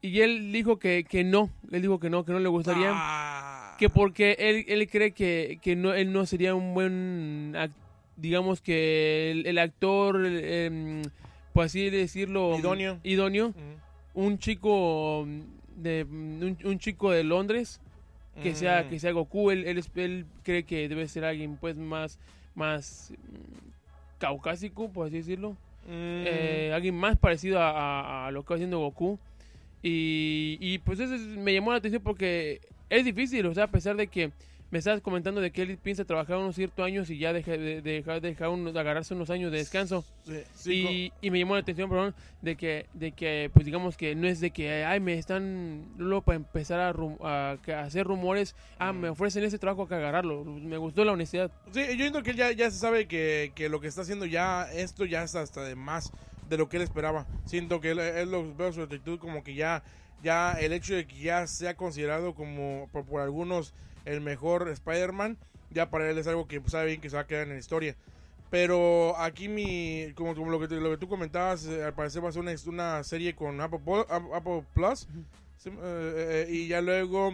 Y 0.00 0.20
él 0.20 0.52
dijo 0.52 0.78
que, 0.78 1.04
que 1.08 1.24
no. 1.24 1.50
Él 1.72 1.82
dijo 1.82 1.98
que 1.98 2.08
no, 2.08 2.24
que 2.24 2.32
no 2.32 2.38
le 2.38 2.48
gustaría. 2.48 2.92
Ah. 2.94 3.76
Que 3.78 3.90
porque 3.90 4.36
él, 4.38 4.64
él 4.68 4.88
cree 4.88 5.10
que, 5.12 5.58
que 5.60 5.76
no, 5.76 5.92
él 5.92 6.12
no 6.12 6.24
sería 6.24 6.54
un 6.54 6.72
buen... 6.74 7.52
ac- 7.54 7.72
Digamos 8.16 8.60
que 8.60 9.30
el, 9.30 9.46
el 9.46 9.58
actor, 9.58 10.22
eh, 10.26 11.02
por 11.58 11.64
así 11.64 11.90
decirlo... 11.90 12.56
Idóneo. 12.56 13.00
Idóneo. 13.02 13.48
Mm. 13.48 14.20
Un 14.20 14.38
chico 14.38 15.26
de... 15.76 16.04
Un, 16.08 16.56
un 16.62 16.78
chico 16.78 17.10
de 17.10 17.24
Londres 17.24 17.80
que 18.44 18.54
sea 18.54 18.84
Mm. 18.84 18.88
que 18.90 19.00
sea 19.00 19.10
Goku 19.10 19.50
él, 19.50 19.64
él, 19.66 20.24
cree 20.44 20.62
que 20.62 20.88
debe 20.88 21.08
ser 21.08 21.24
alguien 21.24 21.56
pues 21.56 21.76
más 21.76 22.20
más 22.54 23.12
mm, 23.12 24.18
caucásico 24.20 24.88
por 24.92 25.08
así 25.08 25.16
decirlo 25.16 25.56
Mm. 25.86 26.22
Eh, 26.26 26.70
alguien 26.74 26.94
más 26.94 27.16
parecido 27.18 27.58
a, 27.60 27.70
a- 27.70 28.26
a 28.26 28.30
lo 28.30 28.42
que 28.44 28.50
va 28.50 28.54
haciendo 28.56 28.78
Goku 28.78 29.18
y, 29.82 30.58
y 30.60 30.78
pues 30.78 31.00
eso 31.00 31.14
es- 31.16 31.20
me 31.22 31.52
llamó 31.54 31.72
la 31.72 31.78
atención 31.78 32.02
porque 32.04 32.60
es 32.90 33.04
difícil 33.04 33.44
o 33.46 33.54
sea 33.54 33.64
a 33.64 33.70
pesar 33.70 33.96
de 33.96 34.06
que 34.06 34.30
me 34.70 34.78
estabas 34.78 35.00
comentando 35.00 35.40
de 35.40 35.50
que 35.50 35.62
él 35.62 35.78
piensa 35.78 36.04
trabajar 36.04 36.36
unos 36.36 36.54
ciertos 36.56 36.84
años 36.84 37.08
y 37.10 37.18
ya 37.18 37.32
deja 37.32 37.52
de, 37.52 37.80
de 37.80 37.92
dejar 37.92 38.20
de 38.20 38.28
dejar 38.28 38.48
unos- 38.50 38.74
de 38.74 38.80
agarrarse 38.80 39.14
unos 39.14 39.30
años 39.30 39.50
de 39.50 39.58
descanso 39.58 40.04
Sí, 40.26 40.42
sí, 40.54 40.72
y, 40.72 41.12
y 41.26 41.30
me 41.30 41.38
llamó 41.38 41.54
la 41.54 41.60
atención, 41.60 41.88
perdón, 41.88 42.14
de 42.42 42.56
que, 42.56 42.86
de 42.92 43.12
que, 43.12 43.50
pues 43.54 43.64
digamos 43.64 43.96
que 43.96 44.14
no 44.14 44.28
es 44.28 44.40
de 44.40 44.50
que, 44.50 44.84
ay, 44.84 45.00
me 45.00 45.14
están, 45.14 45.86
luego 45.96 46.20
para 46.22 46.36
empezar 46.36 46.80
a, 46.80 46.92
rum- 46.92 47.16
a, 47.22 47.56
que- 47.62 47.72
a 47.72 47.80
hacer 47.84 48.04
rumores, 48.06 48.54
ah, 48.78 48.92
me 48.92 49.08
ofrecen 49.08 49.42
ese 49.44 49.58
trabajo 49.58 49.88
que 49.88 49.94
agarrarlo. 49.94 50.44
Me 50.44 50.76
gustó 50.76 51.04
la 51.04 51.12
honestidad. 51.12 51.50
Sí, 51.72 51.80
yo 51.80 51.90
entiendo 51.92 52.22
que 52.22 52.30
él 52.32 52.36
ya, 52.36 52.52
ya 52.52 52.70
se 52.70 52.78
sabe 52.78 53.06
que, 53.08 53.52
que 53.54 53.68
lo 53.70 53.80
que 53.80 53.88
está 53.88 54.02
haciendo 54.02 54.26
ya, 54.26 54.70
esto 54.72 55.06
ya 55.06 55.22
es 55.22 55.34
hasta 55.34 55.62
de 55.64 55.74
más 55.76 56.12
de 56.50 56.58
lo 56.58 56.68
que 56.68 56.76
él 56.76 56.82
esperaba. 56.82 57.26
Siento 57.46 57.80
que 57.80 57.92
él, 57.92 57.98
él 58.00 58.30
lo 58.30 58.54
veo 58.54 58.70
su 58.72 58.82
actitud 58.82 59.18
como 59.18 59.42
que 59.42 59.54
ya, 59.54 59.82
ya 60.22 60.58
el 60.60 60.72
hecho 60.74 60.94
de 60.94 61.06
que 61.06 61.16
ya 61.18 61.46
sea 61.46 61.74
considerado 61.74 62.34
como 62.34 62.88
por, 62.92 63.06
por 63.06 63.22
algunos 63.22 63.72
el 64.08 64.20
mejor 64.20 64.68
Spider-Man, 64.68 65.38
ya 65.70 65.90
para 65.90 66.10
él 66.10 66.18
es 66.18 66.26
algo 66.26 66.46
que 66.48 66.60
sabe 66.66 66.86
bien 66.86 67.00
que 67.00 67.10
se 67.10 67.16
va 67.16 67.22
a 67.22 67.26
quedar 67.26 67.44
en 67.44 67.54
la 67.54 67.58
historia. 67.58 67.96
Pero 68.50 69.14
aquí 69.18 69.48
mi, 69.48 70.12
como, 70.14 70.34
como 70.34 70.50
lo, 70.50 70.58
que, 70.58 70.74
lo 70.74 70.90
que 70.90 70.96
tú 70.96 71.08
comentabas, 71.08 71.66
eh, 71.66 71.84
al 71.84 71.94
parecer 71.94 72.24
va 72.24 72.30
a 72.30 72.32
ser 72.32 72.40
una, 72.40 72.54
una 72.66 73.04
serie 73.04 73.34
con 73.34 73.60
Apple, 73.60 73.80
Plus. 74.72 75.06
Sí, 75.58 75.70
eh, 75.70 76.46
eh, 76.48 76.50
y 76.50 76.68
ya 76.68 76.80
luego 76.80 77.28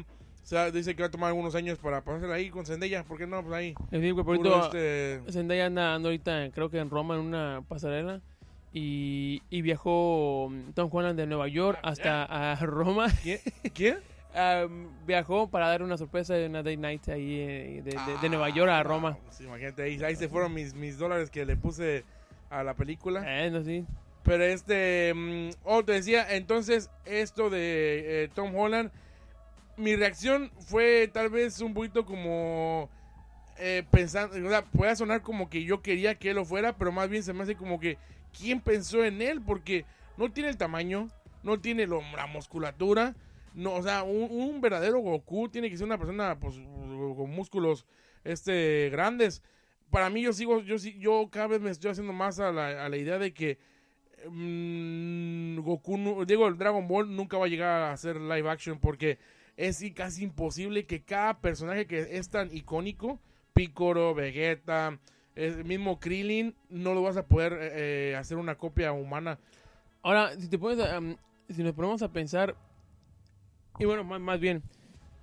o 0.45 0.47
sea, 0.47 0.71
dice 0.71 0.95
que 0.95 1.03
va 1.03 1.07
a 1.07 1.11
tomar 1.11 1.29
algunos 1.29 1.55
años 1.55 1.79
para 1.79 2.03
pasarla 2.03 2.35
ahí 2.35 2.51
con 2.51 2.67
Zendaya. 2.67 3.03
¿Por 3.03 3.17
qué 3.17 3.27
no? 3.27 3.43
Pues 3.43 3.55
ahí. 3.55 3.75
Decir, 3.91 4.15
que 4.15 4.25
por 4.25 4.37
puro 4.37 4.65
este- 4.67 5.23
Zendaya 5.31 5.67
anda, 5.67 5.95
anda 5.95 6.09
ahorita, 6.09 6.51
creo 6.53 6.69
que 6.69 6.79
en 6.79 6.91
Roma, 6.91 7.15
en 7.15 7.23
una 7.23 7.63
pasarela. 7.67 8.21
Y, 8.71 9.41
y 9.49 9.63
viajó 9.63 10.53
Tom 10.75 10.91
Holland 10.93 11.19
de 11.19 11.27
Nueva 11.27 11.49
York 11.49 11.79
hasta 11.83 12.25
a 12.25 12.57
Roma. 12.57 13.07
¿Quién? 13.23 13.39
¿Quién? 13.73 13.99
Ah, 14.35 14.67
viajó 15.07 15.49
para 15.49 15.69
dar 15.69 15.83
una 15.83 15.97
sorpresa 15.97 16.35
de 16.35 16.47
una 16.47 16.63
day 16.63 16.77
night 16.77 17.09
ahí 17.09 17.39
eh, 17.41 17.83
de, 17.85 17.93
de- 17.93 18.19
de 18.21 18.29
Nueva 18.29 18.49
York 18.51 18.71
a 18.71 18.83
Roma. 18.83 19.17
Ah, 19.21 19.31
sí, 19.33 19.45
imagínate, 19.45 19.83
ahí, 19.83 20.03
ahí 20.03 20.17
se 20.17 20.29
fueron 20.29 20.53
mis, 20.53 20.75
mis 20.75 20.99
dólares 20.99 21.31
que 21.31 21.45
le 21.47 21.57
puse 21.57 22.05
a 22.51 22.65
la 22.65 22.75
película. 22.75 23.23
Eh, 23.27 23.51
no, 23.51 23.63
sí. 23.63 23.85
Pero 24.25 24.43
este, 24.43 25.13
mm, 25.15 25.51
oh, 25.65 25.85
te 25.85 25.93
decía, 25.93 26.27
entonces 26.35 26.91
esto 27.05 27.49
de 27.51 28.25
eh, 28.25 28.29
Tom 28.35 28.55
Holland, 28.57 28.91
mi 29.77 29.95
reacción 29.95 30.51
fue 30.59 31.09
tal 31.13 31.29
vez 31.29 31.61
un 31.61 31.75
poquito 31.75 32.05
como 32.05 32.89
eh, 33.59 33.85
pensando, 33.91 34.35
o 34.47 34.51
sea, 34.51 34.65
puede 34.65 34.97
sonar 34.97 35.23
como 35.23 35.49
que 35.49 35.63
yo 35.65 35.81
quería 35.83 36.17
que 36.17 36.31
él 36.31 36.37
lo 36.37 36.45
fuera, 36.45 36.73
pero 36.77 36.91
más 36.91 37.09
bien 37.09 37.23
se 37.23 37.33
me 37.33 37.43
hace 37.45 37.55
como 37.55 37.79
que, 37.79 37.99
¿quién 38.37 38.61
pensó 38.61 39.05
en 39.05 39.23
él? 39.23 39.41
Porque 39.43 39.85
no 40.17 40.33
tiene 40.33 40.49
el 40.49 40.57
tamaño, 40.57 41.09
no 41.45 41.61
tiene 41.61 41.87
lo- 41.87 42.03
la 42.17 42.27
musculatura, 42.27 43.15
no, 43.55 43.75
o 43.75 43.83
sea, 43.83 44.03
un, 44.03 44.31
un 44.31 44.61
verdadero 44.61 44.99
Goku 44.99 45.49
tiene 45.49 45.71
que 45.71 45.77
ser 45.77 45.87
una 45.87 45.99
persona 45.99 46.39
pues, 46.39 46.57
con 46.57 47.31
músculos 47.31 47.87
este, 48.25 48.91
grandes. 48.91 49.43
Para 49.91 50.11
mí 50.11 50.23
yo 50.23 50.33
sigo, 50.33 50.61
yo, 50.61 50.77
yo 50.77 51.29
cada 51.31 51.47
vez 51.47 51.61
me 51.61 51.71
estoy 51.71 51.93
haciendo 51.93 52.13
más 52.13 52.41
a 52.41 52.51
la, 52.51 52.85
a 52.85 52.89
la 52.89 52.97
idea 52.97 53.19
de 53.19 53.33
que 53.33 53.59
mm, 54.29 55.61
Goku, 55.61 56.25
digo, 56.27 56.49
el 56.49 56.59
Dragon 56.59 56.89
Ball 56.89 57.15
nunca 57.15 57.39
va 57.39 57.47
a 57.47 57.49
llegar 57.49 57.83
a 57.83 57.93
hacer 57.93 58.17
live 58.21 58.51
action 58.51 58.81
porque 58.81 59.19
es 59.57 59.85
casi 59.95 60.25
imposible 60.25 60.85
que 60.85 61.05
cada 61.05 61.41
personaje 61.41 61.87
que 61.87 62.19
es 62.19 62.29
tan 62.29 62.55
icónico, 62.55 63.21
Piccolo, 63.53 64.15
Vegeta, 64.15 64.99
el 65.37 65.65
mismo 65.65 66.01
Krillin, 66.01 66.57
no 66.71 66.95
lo 66.95 67.03
vas 67.03 67.17
a 67.17 67.27
poder 67.27 67.53
eh, 67.53 68.11
eh, 68.11 68.17
hacer 68.17 68.37
una 68.37 68.57
copia 68.57 68.93
humana. 68.93 69.39
Ahora, 70.03 70.39
si 70.39 70.49
te 70.49 70.59
pones 70.59 70.79
um, 70.99 71.17
si 71.49 71.63
nos 71.63 71.75
ponemos 71.75 72.03
a 72.03 72.13
pensar, 72.13 72.57
y 73.79 73.85
bueno, 73.85 74.05
más, 74.05 74.21
más 74.21 74.41
bien, 74.41 74.63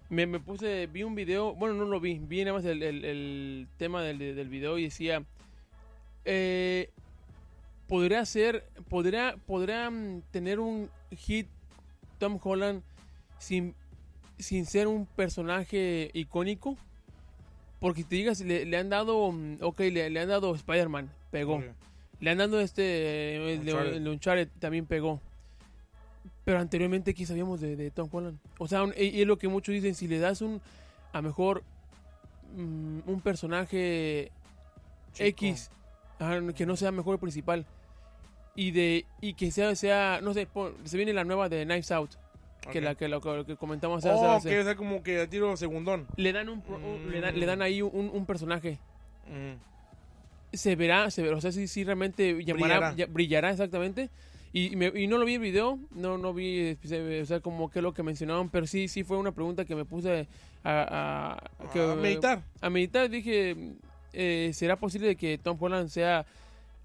me, 0.09 0.25
me 0.25 0.39
puse, 0.39 0.87
vi 0.87 1.03
un 1.03 1.15
video, 1.15 1.53
bueno, 1.55 1.75
no 1.75 1.85
lo 1.85 1.99
vi, 1.99 2.19
vi 2.19 2.43
nada 2.43 2.57
más 2.57 2.65
el, 2.65 2.83
el- 2.83 3.05
el 3.05 3.67
tema 3.77 4.03
del, 4.03 4.17
del 4.19 4.49
video 4.49 4.77
y 4.77 4.83
decía, 4.83 5.23
eh, 6.25 6.89
podría 7.87 8.25
ser, 8.25 8.65
podría, 8.89 9.35
podría 9.47 9.89
mm, 9.89 10.21
tener 10.31 10.59
un 10.59 10.89
hit 11.11 11.47
Tom 12.19 12.39
Holland 12.43 12.83
sin, 13.39 13.73
sin 14.37 14.65
ser 14.65 14.87
un 14.87 15.05
personaje 15.05 16.11
icónico. 16.13 16.77
Porque 17.79 18.03
te 18.03 18.15
digas, 18.15 18.39
le, 18.41 18.65
le 18.65 18.77
han 18.77 18.89
dado, 18.89 19.31
mm, 19.31 19.57
ok, 19.61 19.79
le, 19.79 20.09
le 20.11 20.19
han 20.19 20.29
dado 20.29 20.53
Spider-Man, 20.53 21.09
pegó. 21.31 21.57
Le 22.19 22.29
han 22.29 22.37
dado 22.37 22.59
este, 22.61 22.83
eh, 22.83 23.53
el 23.53 23.59
Uncharted. 23.61 23.93
el 23.97 24.07
Uncharted 24.07 24.47
también 24.59 24.85
pegó. 24.85 25.19
Pero 26.43 26.59
anteriormente, 26.59 27.13
¿qué 27.13 27.25
sabíamos 27.25 27.61
de, 27.61 27.75
de 27.75 27.91
Tom 27.91 28.09
Holland? 28.11 28.37
O 28.57 28.67
sea, 28.67 28.83
un- 28.83 28.93
y 28.97 29.21
es 29.21 29.27
lo 29.27 29.37
que 29.37 29.47
muchos 29.47 29.73
dicen, 29.73 29.93
si 29.95 30.07
le 30.07 30.19
das 30.19 30.41
un, 30.41 30.61
a 31.13 31.21
mejor, 31.21 31.63
mm, 32.55 32.99
un 33.05 33.21
personaje 33.21 34.31
Chico. 35.13 35.27
X, 35.27 35.69
que 36.55 36.65
no 36.65 36.75
sea 36.75 36.91
mejor 36.91 37.15
el 37.15 37.19
principal, 37.19 37.65
y 38.55 38.71
de 38.71 39.05
y 39.21 39.33
que 39.35 39.51
sea, 39.51 39.75
sea 39.75 40.19
no 40.21 40.33
sé, 40.33 40.45
pon- 40.47 40.73
se 40.83 40.97
viene 40.97 41.13
la 41.13 41.23
nueva 41.23 41.47
de 41.47 41.63
Knives 41.65 41.91
Out, 41.91 42.11
que 42.71 42.81
la 42.81 42.95
que, 42.95 43.07
lo 43.07 43.21
que- 43.21 43.45
que 43.45 43.55
comentamos 43.55 44.03
hace, 44.05 44.13
Oh, 44.13 44.31
hace- 44.31 44.49
que 44.49 44.63
sea 44.63 44.75
como 44.75 45.03
que 45.03 45.21
a 45.21 45.27
tiro 45.29 45.55
segundón. 45.57 46.05
le 46.17 46.33
dan 46.33 46.49
un, 46.49 46.63
un- 46.67 47.11
le, 47.11 47.21
dan, 47.21 47.35
Mm. 47.35 47.37
le 47.39 47.45
dan 47.45 47.61
ahí 47.61 47.81
un, 47.81 48.09
un 48.13 48.25
personaje 48.25 48.77
Mm. 49.27 50.55
se 50.55 50.75
verá, 50.75 51.09
se 51.11 51.21
verá, 51.23 51.37
o 51.37 51.41
sea, 51.41 51.51
si 51.51 51.67
sí 51.67 51.83
realmente 51.83 52.33
llamará, 52.43 52.75
Brillará. 52.77 52.95
ya- 52.95 53.05
brillará 53.07 53.51
exactamente. 53.51 54.09
Y, 54.53 54.75
me- 54.75 54.91
y 54.93 55.07
no 55.07 55.17
lo 55.17 55.25
vi 55.25 55.35
el 55.35 55.39
video, 55.39 55.79
no 55.91 56.17
no 56.17 56.33
vi, 56.33 56.59
eh, 56.59 56.77
se- 56.83 57.21
o 57.21 57.25
sea, 57.25 57.39
como 57.39 57.69
que 57.71 57.79
es 57.79 57.83
lo 57.83 57.93
que 57.93 58.03
mencionaban, 58.03 58.49
pero 58.49 58.67
sí 58.67 58.87
sí 58.89 59.03
fue 59.03 59.17
una 59.17 59.31
pregunta 59.31 59.63
que 59.63 59.75
me 59.75 59.85
puse 59.85 60.27
a, 60.63 61.39
a, 61.61 61.69
que- 61.71 61.79
a 61.81 61.95
meditar. 61.95 62.41
A 62.59 62.69
meditar, 62.69 63.09
dije, 63.09 63.55
eh, 64.13 64.51
¿será 64.53 64.75
posible 64.75 65.15
que 65.15 65.37
Tom 65.37 65.57
Holland 65.59 65.87
sea 65.89 66.25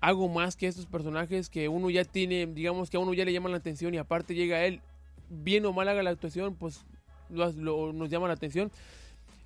algo 0.01 0.29
más 0.29 0.55
que 0.57 0.69
estos 0.69 0.87
personajes 0.87 1.49
que 1.49 1.69
uno 1.69 1.91
ya 1.91 2.05
tiene, 2.05 2.47
digamos 2.47 2.89
que 2.89 2.99
a 2.99 3.01
uno 3.01 3.15
ya 3.15 3.25
le 3.25 3.33
llama 3.33 3.49
la 3.49 3.57
atención 3.57 3.93
y 3.95 3.99
aparte 3.99 4.35
llega 4.35 4.65
él, 4.65 4.81
bien 5.29 5.65
o 5.67 5.73
mal 5.73 5.89
haga 5.89 6.03
la 6.05 6.11
actuación, 6.11 6.55
pues 6.55 6.85
lo- 7.31 7.51
lo- 7.51 7.93
nos 7.93 8.09
llama 8.11 8.29
la 8.29 8.35
atención. 8.35 8.71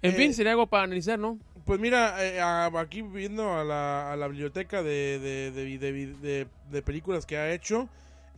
En 0.02 0.10
Eh, 0.10 0.14
fin, 0.14 0.34
sería 0.34 0.52
algo 0.52 0.66
para 0.66 0.82
analizar, 0.84 1.18
¿no? 1.18 1.38
Pues 1.64 1.80
mira, 1.80 2.22
eh, 2.22 2.38
a- 2.40 2.66
aquí 2.78 3.00
viendo 3.00 3.54
a 3.54 3.64
la, 3.64 4.12
a 4.12 4.16
la 4.16 4.28
biblioteca 4.28 4.82
de- 4.82 5.18
de- 5.18 6.46
de 6.70 6.82
películas 6.82 7.24
que 7.24 7.36
ha 7.38 7.52
hecho, 7.52 7.88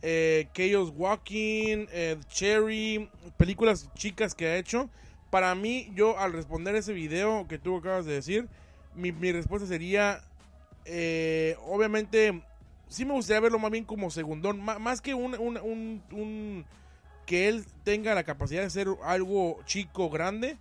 eh, 0.03 0.47
Chaos 0.53 0.91
Walking, 0.95 1.87
eh, 1.91 2.17
Cherry, 2.27 3.09
películas 3.37 3.89
chicas 3.95 4.35
que 4.35 4.45
ha 4.47 4.57
hecho, 4.57 4.89
para 5.31 5.55
mí, 5.55 5.91
yo 5.95 6.19
al 6.19 6.33
responder 6.33 6.75
ese 6.75 6.93
video 6.93 7.47
que 7.47 7.57
tú 7.57 7.77
acabas 7.77 8.05
de 8.05 8.13
decir, 8.13 8.47
mi, 8.93 9.11
mi 9.11 9.31
respuesta 9.31 9.67
sería, 9.67 10.21
eh, 10.85 11.55
obviamente, 11.65 12.43
sí 12.89 13.05
me 13.05 13.13
gustaría 13.13 13.39
verlo 13.39 13.57
más 13.59 13.71
bien 13.71 13.85
como 13.85 14.11
segundón, 14.11 14.61
ma- 14.61 14.77
más 14.77 15.01
que 15.01 15.13
un, 15.15 15.33
un, 15.39 15.57
un- 15.57 16.03
un- 16.11 16.65
que 17.25 17.47
él 17.47 17.65
tenga 17.85 18.13
la 18.13 18.25
capacidad 18.25 18.61
de 18.61 18.69
ser 18.69 18.87
algo 19.03 19.57
chico, 19.65 20.09
grande, 20.09 20.57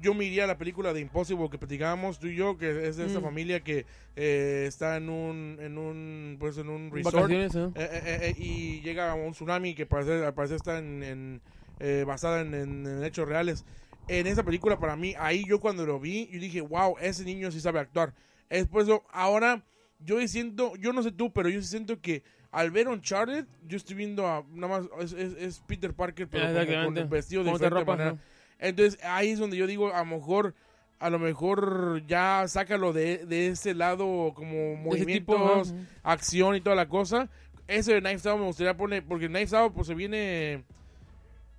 yo 0.00 0.14
me 0.14 0.24
iría 0.24 0.44
a 0.44 0.46
la 0.46 0.58
película 0.58 0.92
de 0.92 1.00
Impossible 1.00 1.48
que 1.50 1.58
platicábamos 1.58 2.18
tú 2.18 2.26
y 2.26 2.36
yo, 2.36 2.56
que 2.58 2.86
es 2.88 2.96
de 2.96 3.06
esta 3.06 3.20
Mm. 3.20 3.22
familia 3.22 3.64
que 3.64 3.86
eh, 4.14 4.64
está 4.68 4.96
en 4.96 5.08
un, 5.08 5.58
en 5.60 5.78
un, 5.78 6.36
pues 6.38 6.58
en 6.58 6.68
un 6.68 6.90
resort 6.90 7.30
¿no? 7.30 7.72
eh, 7.74 7.74
eh, 7.74 8.18
eh, 8.22 8.34
y 8.38 8.80
llega 8.82 9.14
un 9.14 9.32
tsunami 9.32 9.74
que 9.74 9.86
parece, 9.86 10.24
al 10.24 10.34
parecer 10.34 10.56
está 10.56 10.78
en, 10.78 11.02
en, 11.02 11.40
eh, 11.80 12.04
basada 12.06 12.40
en, 12.42 12.54
en- 12.54 12.86
en 12.86 13.04
hechos 13.04 13.28
reales. 13.28 13.64
En 14.08 14.26
esa 14.26 14.44
película, 14.44 14.78
para 14.78 14.96
mí, 14.96 15.14
ahí 15.18 15.44
yo 15.46 15.58
cuando 15.60 15.84
lo 15.84 15.98
vi, 15.98 16.28
yo 16.32 16.38
dije, 16.38 16.60
wow, 16.60 16.96
ese 17.00 17.24
niño 17.24 17.50
sí 17.50 17.60
sabe 17.60 17.80
actuar. 17.80 18.14
Después, 18.48 18.86
lo- 18.86 19.04
ahora, 19.10 19.64
yo 19.98 20.26
siento, 20.28 20.76
yo 20.76 20.92
no 20.92 21.02
sé 21.02 21.10
tú, 21.10 21.32
pero 21.32 21.48
yo 21.48 21.60
siento 21.62 22.00
que 22.00 22.22
al 22.52 22.70
ver 22.70 22.86
Uncharted, 22.88 23.46
yo 23.66 23.76
estoy 23.76 23.96
viendo 23.96 24.26
a, 24.26 24.44
nada 24.52 24.78
más, 24.80 24.88
es, 25.00 25.12
es- 25.12 25.34
es 25.36 25.60
Peter 25.66 25.92
Parker, 25.92 26.28
pero 26.28 26.44
como 26.44 26.54
con 26.54 26.60
Exactamente. 26.60 27.00
el 27.00 27.06
vestido 27.08 27.42
de 27.42 27.50
Con 27.50 27.54
diferente 27.58 27.80
ropa, 27.80 27.92
manera. 27.92 28.10
¿no? 28.12 28.18
Entonces 28.58 28.98
ahí 29.04 29.30
es 29.30 29.38
donde 29.38 29.56
yo 29.56 29.66
digo, 29.66 29.92
a 29.94 29.98
lo 30.00 30.06
mejor, 30.06 30.54
a 30.98 31.10
lo 31.10 31.18
mejor 31.18 32.02
ya 32.06 32.44
sácalo 32.48 32.92
de, 32.92 33.26
de 33.26 33.48
ese 33.48 33.74
lado 33.74 34.32
como 34.34 34.76
movimientos, 34.76 35.68
tipo, 35.68 35.76
acción 36.02 36.56
y 36.56 36.60
toda 36.60 36.74
la 36.76 36.88
cosa. 36.88 37.28
Ese 37.68 37.94
de 37.94 38.00
Knives 38.00 38.24
Out 38.26 38.38
me 38.40 38.46
gustaría 38.46 38.76
poner, 38.76 39.04
porque 39.04 39.26
Knives 39.28 39.52
Out 39.52 39.72
pues 39.74 39.86
se 39.88 39.94
viene... 39.94 40.64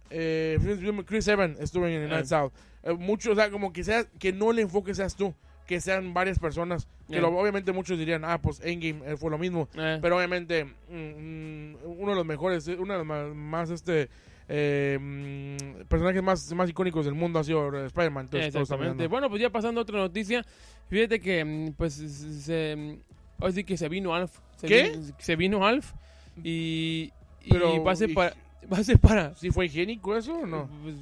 Eh, 0.09 0.57
Chris 1.05 1.27
Evans 1.27 1.59
estuvo 1.59 1.85
en 1.87 2.05
Ah. 2.05 2.07
Knives 2.07 2.31
Out. 2.31 2.53
Eh, 2.83 2.93
mucho, 2.93 3.31
o 3.31 3.35
sea, 3.35 3.49
como 3.51 3.73
que 3.73 3.83
sea, 3.83 4.05
que 4.19 4.31
no 4.31 4.51
le 4.53 4.61
enfoque 4.61 4.95
seas 4.95 5.15
tú, 5.15 5.33
que 5.65 5.81
sean 5.81 6.13
varias 6.13 6.39
personas. 6.39 6.87
Que 7.09 7.17
Eh. 7.17 7.21
lo- 7.21 7.37
obviamente 7.37 7.73
muchos 7.73 7.97
dirían, 7.99 8.23
ah, 8.23 8.41
pues 8.41 8.61
Endgame 8.63 9.01
eh, 9.11 9.17
fue 9.17 9.29
lo 9.29 9.37
mismo. 9.37 9.67
Eh. 9.75 9.99
Pero 10.01 10.15
obviamente, 10.17 10.63
mm, 10.63 10.95
mm, 10.95 11.75
uno 11.85 12.11
de 12.11 12.15
los 12.15 12.25
mejores, 12.25 12.67
uno 12.67 12.93
de 12.93 12.99
los 12.99 13.05
más, 13.07 13.35
más, 13.35 13.69
este, 13.69 14.09
eh, 14.49 14.97
mm, 14.99 15.85
personajes 15.87 16.23
más, 16.23 16.53
más 16.53 16.69
icónicos 16.69 17.05
del 17.05 17.13
mundo 17.15 17.39
ha 17.39 17.43
sido 17.43 17.73
eh, 17.77 17.85
Spider-Man. 17.87 18.25
Entonces, 18.25 18.55
Exactamente. 18.55 19.07
Bueno, 19.07 19.29
pues 19.29 19.41
ya 19.41 19.49
pasando 19.49 19.81
a 19.81 19.83
otra 19.83 19.99
noticia. 19.99 20.45
Fíjate 20.89 21.19
que, 21.19 21.43
mm, 21.43 21.73
pues, 21.73 21.93
se, 21.95 22.75
mm, 22.75 23.41
ahora 23.41 23.53
sí 23.53 23.63
que 23.63 23.77
se 23.77 23.89
vino 23.89 24.13
Alf. 24.15 24.39
Se 24.57 24.67
¿Qué? 24.67 24.89
vino- 24.91 25.03
se 25.19 25.35
vino 25.35 25.65
Alf 25.67 25.93
y, 26.43 27.11
y 27.43 27.49
Pero, 27.49 27.83
va 27.83 27.91
a 27.91 27.95
ser 27.95 28.09
y- 28.09 28.13
para... 28.13 28.33
Va 28.73 28.79
a 28.79 28.83
ser 28.83 28.99
para... 28.99 29.33
¿Sí 29.35 29.49
fue 29.49 29.67
higiénico 29.67 30.17
eso 30.17 30.33
o 30.39 30.45
no? 30.45 30.67
pues, 30.83 30.95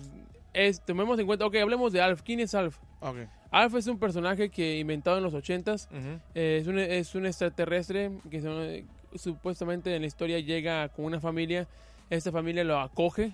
es, 0.54 0.86
tomemos 0.86 1.18
en 1.18 1.26
cuenta... 1.26 1.48
Ok, 1.48 1.56
hablemos 1.56 1.92
de 1.94 2.00
Alf. 2.02 2.22
¿Quién 2.22 2.40
es 2.42 2.54
Alf? 2.54 2.78
Ok. 3.00 3.16
Alf 3.50 3.74
es 3.76 3.88
un 3.88 3.98
personaje 3.98 4.50
que 4.50 4.78
inventado 4.78 5.18
en 5.18 5.24
los 5.24 5.34
ochentas. 5.34 5.88
Ujú. 5.92 6.20
Eh, 6.36 6.60
es, 6.62 6.68
un, 6.68 6.78
es 6.78 7.16
un 7.16 7.26
extraterrestre 7.26 8.12
que 8.30 8.84
supuestamente 9.16 9.96
en 9.96 10.02
la 10.02 10.08
historia 10.08 10.40
llega 10.40 10.90
con 10.90 11.06
una 11.06 11.20
familia. 11.20 11.68
Esta 12.10 12.32
familia 12.32 12.64
lo 12.64 12.80
acoge. 12.80 13.32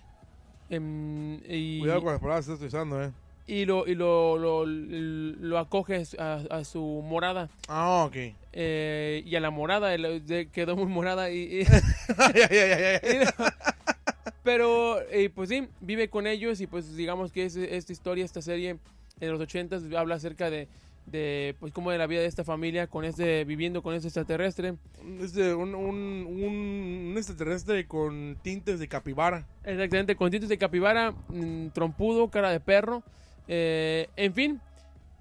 em, 0.70 1.36
y, 1.50 1.80
Cuidado 1.80 2.02
con 2.04 2.12
las 2.14 2.22
palabras 2.22 2.46
que 2.46 2.52
estás 2.54 2.58
utilizando, 2.60 3.04
eh. 3.04 3.12
y 3.48 3.66
lo, 3.66 3.86
y 3.88 3.96
lo, 3.96 4.38
lo, 4.38 4.66
lo 4.66 5.58
acoge 5.60 6.04
a, 6.18 6.36
a 6.50 6.64
su 6.64 6.82
morada. 7.06 7.50
Ah, 7.68 8.06
ok. 8.08 8.16
eh, 8.54 9.24
y 9.26 9.36
a 9.36 9.40
la 9.42 9.50
morada, 9.50 9.94
él, 9.94 10.26
de- 10.26 10.48
quedó 10.50 10.76
muy 10.78 10.86
morada. 10.88 11.30
Y, 11.32 11.62
y- 11.62 11.66
pero, 14.44 15.02
eh, 15.10 15.30
pues 15.34 15.50
sí, 15.50 15.68
vive 15.82 16.10
con 16.10 16.28
ellos 16.28 16.62
y 16.62 16.68
pues 16.68 16.96
digamos 16.96 17.32
que 17.32 17.46
es, 17.46 17.56
esta 17.56 17.92
historia, 17.92 18.26
esta 18.26 18.42
serie 18.42 18.78
de 19.20 19.28
los 19.28 19.40
ochentas 19.40 19.84
habla 19.96 20.16
acerca 20.16 20.50
de, 20.50 20.68
de 21.06 21.56
pues 21.60 21.74
cómo 21.74 21.92
era 21.92 21.98
la 22.00 22.08
vida 22.08 22.22
de 22.22 22.28
esta 22.28 22.44
familia 22.44 22.88
con 22.88 23.04
este 23.06 23.44
viviendo 23.46 23.82
con 23.82 23.94
este 23.96 24.08
extraterrestre. 24.08 24.76
Este, 25.22 25.54
un, 25.54 25.76
un, 25.76 26.26
un, 26.28 27.08
un 27.12 27.14
extraterrestre 27.18 27.86
con 27.88 28.38
tintes 28.42 28.80
de 28.80 28.88
capibara. 28.88 29.46
Exactamente, 29.64 30.16
con 30.16 30.32
tintes 30.32 30.50
de 30.50 30.58
capibara, 30.58 31.14
mm, 31.30 31.68
trompudo, 31.70 32.30
cara 32.30 32.52
de 32.52 32.60
perro, 32.60 33.04
eh, 33.48 34.08
en 34.16 34.34
fin. 34.34 34.62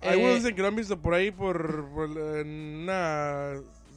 Algunos 0.03 0.33
eh, 0.33 0.35
dicen 0.37 0.55
que 0.55 0.63
lo 0.63 0.69
han 0.69 0.77
visto 0.77 0.99
por 1.01 1.15
ahí 1.15 1.31
por, 1.31 1.85
una 1.95 3.55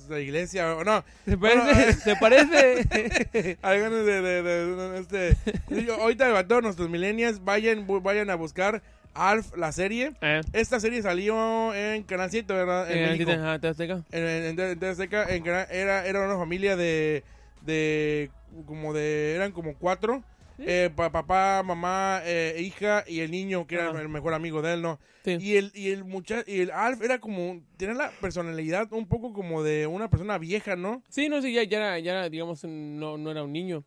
la 0.09 0.19
iglesia 0.19 0.75
o 0.75 0.83
no 0.83 1.01
¿Te 1.23 1.37
Bueno, 1.37 1.63
parece? 1.71 2.01
¿Te 2.03 2.15
parece? 2.19 3.57
algunos 3.61 4.05
de, 4.05 4.21
de, 4.21 4.43
de- 4.43 4.75
de- 4.75 4.99
este 4.99 5.91
ahorita 5.91 6.37
a 6.37 6.45
todos 6.45 6.61
nuestros 6.61 6.89
millennials 6.89 7.41
vayan 7.43 7.87
vayan 8.03 8.29
a 8.29 8.35
buscar 8.35 8.81
Alf 9.13 9.55
la 9.57 9.71
serie 9.71 10.13
Eh, 10.21 10.41
esta 10.53 10.79
serie 10.79 11.01
salió 11.01 11.73
en 11.73 12.03
Canal 12.03 12.29
7 12.31 12.53
verdad 12.53 12.91
en 12.91 13.09
México 13.11 13.31
¿te 13.59 13.67
Azteca? 13.67 14.03
en, 14.11 14.23
en, 14.23 14.59
en- 14.59 14.83
en 14.83 14.83
Azteca, 14.89 15.25
en 15.33 15.43
Canal- 15.43 15.67
era 15.71 16.05
era 16.05 16.25
una 16.25 16.37
familia 16.37 16.75
de 16.75 17.23
de 17.61 18.29
como 18.65 18.93
de 18.93 19.35
eran 19.35 19.51
como 19.51 19.75
cuatro 19.77 20.23
Sí. 20.55 20.65
Eh, 20.67 20.91
pa- 20.95 21.11
papá 21.11 21.63
mamá 21.63 22.21
eh, 22.25 22.57
hija 22.59 23.03
y 23.07 23.21
el 23.21 23.31
niño 23.31 23.65
que 23.65 23.73
era 23.73 23.89
Ajá. 23.89 23.99
el 24.01 24.07
mejor 24.07 24.35
amigo 24.35 24.61
de 24.61 24.73
él 24.73 24.83
no 24.83 24.99
Sí. 25.25 25.37
y 25.39 25.55
el, 25.57 25.71
y 25.73 25.89
el 25.89 26.03
muchacho, 26.03 26.43
y 26.45 26.59
el 26.59 26.69
Alf 26.69 27.01
era 27.01 27.17
como, 27.17 27.59
tenía 27.75 27.95
la 27.95 28.11
personalidad 28.21 28.91
un 28.93 29.07
poco 29.07 29.33
como 29.33 29.63
de 29.63 29.87
una 29.87 30.09
persona 30.11 30.37
vieja, 30.37 30.75
¿no? 30.75 31.01
Sí, 31.09 31.27
no, 31.27 31.41
sí, 31.41 31.53
ya, 31.53 31.63
ya, 31.63 31.77
era, 31.77 31.99
ya 31.99 32.11
era, 32.11 32.29
digamos, 32.29 32.63
no, 32.65 33.17
no 33.17 33.31
era 33.31 33.41
un 33.43 33.51
niño. 33.51 33.83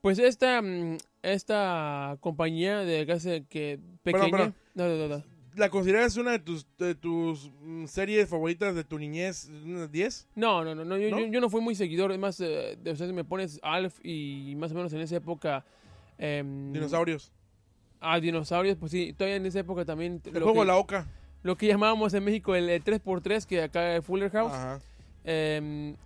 Pues 0.00 0.18
esta, 0.20 0.62
mm, 0.62 0.98
esta 1.32 2.16
compañía 2.20 2.78
de 2.78 3.04
gas 3.04 3.24
que 3.48 3.80
pequeña... 4.02 4.30
Perdón, 4.30 4.54
No, 4.74 4.88
no, 4.88 4.96
no, 4.96 5.08
no. 5.16 5.22
¿La 5.56 5.70
consideras 5.70 6.16
una 6.18 6.32
de 6.32 6.38
tus, 6.38 6.66
de 6.76 6.94
tus 6.94 7.50
mm, 7.62 7.86
series 7.86 8.28
favoritas 8.28 8.74
de 8.74 8.84
tu 8.84 8.98
niñez? 8.98 9.48
¿Unas 9.48 9.90
10? 9.90 10.28
No, 10.34 10.62
no, 10.62 10.74
no, 10.74 10.84
no, 10.84 10.98
yo, 10.98 11.10
¿No? 11.10 11.18
Yo, 11.18 11.26
yo 11.26 11.40
no 11.40 11.48
fui 11.48 11.62
muy 11.62 11.74
seguidor, 11.74 12.12
es 12.12 12.18
más, 12.18 12.38
eh, 12.40 12.76
de, 12.80 12.90
o 12.90 12.96
sea, 12.96 13.06
si 13.06 13.12
me 13.12 13.24
pones 13.24 13.58
Alf 13.62 13.98
y 14.04 14.54
más 14.56 14.72
o 14.72 14.74
menos 14.74 14.92
en 14.92 15.00
esa 15.00 15.16
época... 15.16 15.64
em, 16.18 16.72
Dinosaurios. 16.72 17.32
Ah, 18.00 18.20
dinosaurios, 18.20 18.76
pues 18.76 18.92
sí, 18.92 19.14
todavía 19.14 19.36
en 19.36 19.46
esa 19.46 19.60
época 19.60 19.84
también... 19.84 20.20
El 20.26 20.42
juego 20.42 20.60
que, 20.60 20.66
la 20.66 20.76
Oca. 20.76 21.08
lo 21.42 21.56
que 21.56 21.66
llamábamos 21.66 22.12
en 22.12 22.24
México 22.24 22.54
el, 22.54 22.68
eh, 22.68 22.82
3x3, 22.82 23.46
que 23.46 23.62
acá 23.62 23.96
es 23.96 24.04
Fuller 24.04 24.30
House. 24.30 24.52
Ajá. 24.52 24.80
eh, 25.24 25.96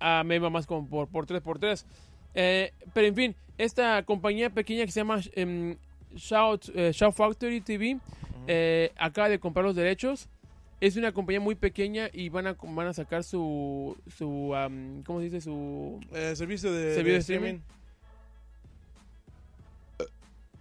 a 0.00 0.24
me 0.24 0.36
iba 0.36 0.50
más 0.50 0.66
como 0.66 0.88
por, 0.88 1.08
por 1.08 1.26
3x3. 1.26 1.84
Eh, 2.34 2.72
pero 2.92 3.06
en 3.06 3.14
fin, 3.14 3.36
esta 3.58 4.02
compañía 4.04 4.50
pequeña 4.50 4.84
que 4.86 4.92
se 4.92 5.00
llama 5.00 5.20
em, 5.34 5.76
Shout, 6.14 6.70
eh, 6.74 6.92
Shout 6.92 7.14
Factory 7.14 7.60
TV 7.60 7.98
eh, 8.46 8.92
acaba 8.96 9.28
de 9.28 9.38
comprar 9.38 9.64
los 9.64 9.76
derechos. 9.76 10.28
Es 10.80 10.96
una 10.96 11.12
compañía 11.12 11.40
muy 11.40 11.54
pequeña 11.56 12.08
y 12.12 12.30
van 12.30 12.46
a, 12.46 12.56
van 12.58 12.86
a 12.86 12.94
sacar 12.94 13.22
su, 13.22 13.98
su 14.16 14.54
am, 14.54 15.02
¿cómo 15.02 15.18
se 15.18 15.26
dice? 15.26 15.40
Su... 15.42 16.00
Eh, 16.12 16.34
servicio 16.34 16.72
de, 16.72 16.94
¿Servicio 16.94 17.04
de 17.04 17.12
de 17.12 17.18
streaming. 17.18 17.58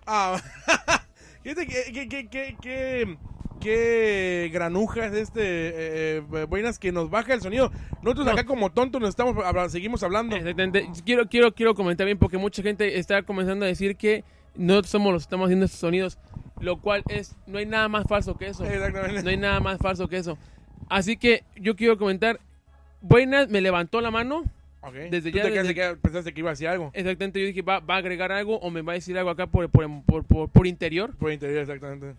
Ah, 0.06 0.42
fíjate 1.44 1.68
que, 1.68 2.08
que, 2.10 2.28
que, 2.30 2.58
que, 2.60 3.18
que 3.60 4.50
granuja 4.54 5.06
es 5.08 5.14
este, 5.14 5.42
eh, 5.44 6.24
eh, 6.34 6.46
buenas 6.50 6.80
que 6.80 6.92
nos 6.92 7.10
baja 7.10 7.34
el 7.34 7.42
sonido. 7.42 7.72
Nosotros 8.02 8.26
No. 8.26 8.32
acá 8.34 8.46
como 8.46 8.72
tontos 8.72 9.00
nos 9.02 9.10
estamos, 9.10 9.36
seguimos 9.72 10.02
hablando. 10.04 10.36
Exactamente. 10.36 10.90
Quiero, 11.06 11.28
quiero, 11.28 11.54
quiero 11.54 11.76
comentar 11.76 12.06
bien 12.06 12.18
porque 12.18 12.38
mucha 12.38 12.62
gente 12.64 12.98
está 13.00 13.22
comenzando 13.24 13.66
a 13.66 13.68
decir 13.68 13.96
que 13.96 14.24
nosotros 14.56 14.90
somos 14.92 15.14
los 15.14 15.24
que 15.24 15.26
estamos 15.28 15.46
haciendo 15.46 15.66
estos 15.66 15.80
sonidos, 15.80 16.18
lo 16.60 16.82
cual 16.82 17.04
es, 17.10 17.36
no 17.48 17.58
hay 17.60 17.66
nada 17.66 17.88
más 17.88 18.06
falso 18.08 18.38
que 18.38 18.48
eso. 18.48 18.66
Exactamente. 18.66 19.24
No 19.24 19.30
hay 19.30 19.38
nada 19.38 19.60
más 19.60 19.78
falso 19.78 20.08
que 20.08 20.18
eso. 20.18 20.38
Así 20.90 21.18
que 21.18 21.44
yo 21.56 21.76
quiero 21.76 21.98
comentar, 21.98 22.40
Buenas 23.02 23.48
me 23.48 23.62
levantó 23.62 24.02
la 24.02 24.12
mano. 24.12 24.44
Ok. 24.82 24.94
Desde 25.10 25.32
Tú 25.32 25.38
ya, 25.38 25.44
te 25.44 25.52
desde- 25.52 25.74
que 25.74 25.96
pensaste 26.02 26.34
que 26.34 26.40
iba 26.42 26.50
a 26.50 26.54
decir 26.54 26.68
algo. 26.68 26.92
Exactamente, 26.94 27.40
yo 27.40 27.46
dije, 27.48 27.62
va, 27.62 27.80
va 27.80 27.96
a 27.96 27.98
agregar 27.98 28.32
algo 28.32 28.58
o 28.60 28.70
me 28.72 28.82
va 28.82 28.92
a 28.94 28.96
decir 28.96 29.18
algo 29.18 29.30
acá 29.30 29.48
por, 29.48 29.70
por, 29.70 29.88
por, 30.04 30.24
por- 30.26 30.50
por 30.50 30.68
interior. 30.68 31.16
Por 31.18 31.32
interior, 31.32 31.60
exactamente. 31.62 32.16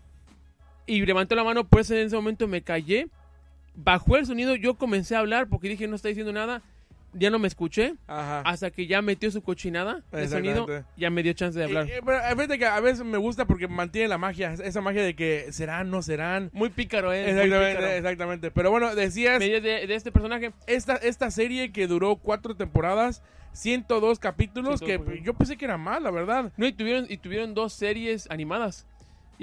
Y 0.85 1.05
levantó 1.05 1.35
la 1.35 1.43
mano, 1.43 1.65
pues 1.65 1.89
en 1.91 1.97
ese 1.97 2.15
momento 2.15 2.47
me 2.47 2.61
callé. 2.61 3.07
Bajó 3.75 4.17
el 4.17 4.25
sonido, 4.25 4.55
yo 4.55 4.75
comencé 4.75 5.15
a 5.15 5.19
hablar 5.19 5.47
porque 5.47 5.69
dije, 5.69 5.87
no 5.87 5.95
está 5.95 6.09
diciendo 6.09 6.33
nada. 6.33 6.61
Ya 7.13 7.29
no 7.29 7.39
me 7.39 7.47
escuché. 7.49 7.95
Ajá. 8.07 8.39
Hasta 8.41 8.71
que 8.71 8.87
ya 8.87 9.01
metió 9.01 9.29
su 9.31 9.41
cochinada 9.41 10.01
de 10.13 10.29
sonido, 10.29 10.65
ya 10.95 11.09
me 11.09 11.23
dio 11.23 11.33
chance 11.33 11.59
de 11.59 11.65
hablar. 11.65 11.85
Eh, 11.87 11.97
eh, 11.97 12.01
pero 12.05 12.21
fíjate 12.21 12.57
que 12.57 12.65
a 12.65 12.79
veces 12.79 13.03
me 13.03 13.17
gusta 13.17 13.45
porque 13.45 13.67
mantiene 13.67 14.07
la 14.07 14.17
magia, 14.17 14.53
esa 14.53 14.79
magia 14.79 15.03
de 15.03 15.13
que 15.13 15.51
serán, 15.51 15.91
no 15.91 16.01
serán. 16.01 16.49
Muy 16.53 16.69
pícaro, 16.69 17.11
¿eh? 17.11 17.29
Exactamente, 17.29 17.75
pícaro. 17.75 17.87
exactamente. 17.87 18.51
Pero 18.51 18.71
bueno, 18.71 18.95
decías, 18.95 19.39
de, 19.39 19.59
de 19.59 19.93
este 19.93 20.13
personaje. 20.13 20.53
esta, 20.67 20.95
esta 20.95 21.31
serie 21.31 21.73
que 21.73 21.87
duró 21.87 22.15
cuatro 22.15 22.55
temporadas, 22.55 23.21
102 23.53 24.19
capítulos, 24.19 24.79
102, 24.79 25.09
que 25.09 25.21
yo 25.21 25.33
pensé 25.33 25.57
que 25.57 25.65
era 25.65 25.77
más, 25.77 26.01
la 26.01 26.11
verdad. 26.11 26.51
No, 26.57 26.65
y 26.65 26.73
tuvieron, 26.73 27.05
y 27.09 27.17
tuvieron 27.17 27.53
dos 27.53 27.73
series 27.73 28.29
animadas. 28.31 28.87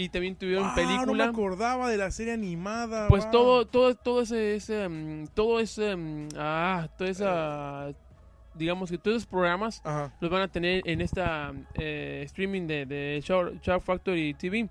Y 0.00 0.10
también 0.10 0.36
tuvieron 0.36 0.64
Ah, 0.64 0.74
no 0.76 0.82
me 0.82 0.86
película. 0.96 1.24
acordaba 1.24 1.90
de 1.90 1.96
la 1.96 2.12
serie 2.12 2.32
animada. 2.32 3.08
Pues 3.08 3.24
wow. 3.24 3.32
todo, 3.32 3.66
todo, 3.66 3.94
todo 3.96 4.22
ese, 4.22 4.54
ese, 4.54 4.88
mm, 4.88 5.26
todo 5.34 5.58
ese, 5.58 5.96
mm, 5.96 6.28
ah, 6.36 6.88
toda 6.96 7.10
esa, 7.10 7.92
digamos 8.54 8.92
que 8.92 8.98
todos 8.98 9.16
esos 9.16 9.26
programas 9.26 9.80
Ajá. 9.84 10.14
los 10.20 10.30
van 10.30 10.42
a 10.42 10.48
tener 10.48 10.82
en 10.84 11.00
esta 11.00 11.52
eh, 11.74 12.22
streaming 12.26 12.68
de, 12.68 12.86
de 12.86 13.20
Shark 13.24 13.82
Factory 13.82 14.34
TV. 14.34 14.62
Ujú. 14.62 14.70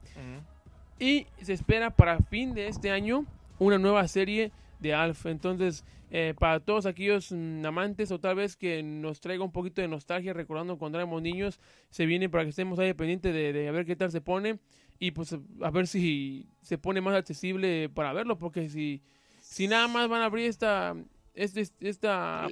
Y 1.00 1.28
se 1.42 1.52
espera 1.52 1.90
para 1.90 2.20
fin 2.20 2.54
de 2.54 2.70
este 2.70 2.90
año 2.90 3.26
una 3.60 3.78
nueva 3.78 4.08
serie 4.08 4.54
de 4.80 4.94
Alf. 4.94 5.26
Entonces, 5.26 5.84
eh, 6.10 6.36
para 6.40 6.62
todos 6.62 6.86
aquellos 6.86 7.34
mm, 7.34 7.66
amantes 7.66 8.12
o 8.12 8.20
tal 8.20 8.36
vez 8.36 8.56
que 8.56 8.82
nos 8.82 9.20
traiga 9.20 9.44
un 9.44 9.52
poquito 9.52 9.82
de 9.82 9.90
nostalgia 9.90 10.32
recordando 10.32 10.78
cuando 10.78 10.98
éramos 10.98 11.22
niños, 11.22 11.60
se 11.90 12.06
viene 12.06 12.30
para 12.30 12.46
que 12.46 12.52
estemos 12.52 12.80
ahí 12.80 12.94
pendientes 12.94 13.34
de, 13.34 13.52
de 13.52 13.68
a 13.68 13.72
ver 13.74 13.86
qué 13.86 13.98
tal 13.98 14.10
se 14.10 14.22
pone 14.22 14.58
y 15.00 15.12
pues 15.12 15.36
a 15.62 15.70
ver 15.72 15.88
si 15.88 16.48
se 16.62 16.78
pone 16.78 17.02
más 17.02 17.16
accesible 17.16 17.90
para 17.90 18.14
verlo, 18.14 18.38
porque 18.38 18.70
si, 18.70 19.02
si 19.40 19.68
nada 19.68 19.88
más 19.88 20.08
van 20.10 20.22
a 20.22 20.26
abrir 20.26 20.46
esta... 20.48 20.96
Este, 21.34 21.68
esta 21.82 22.48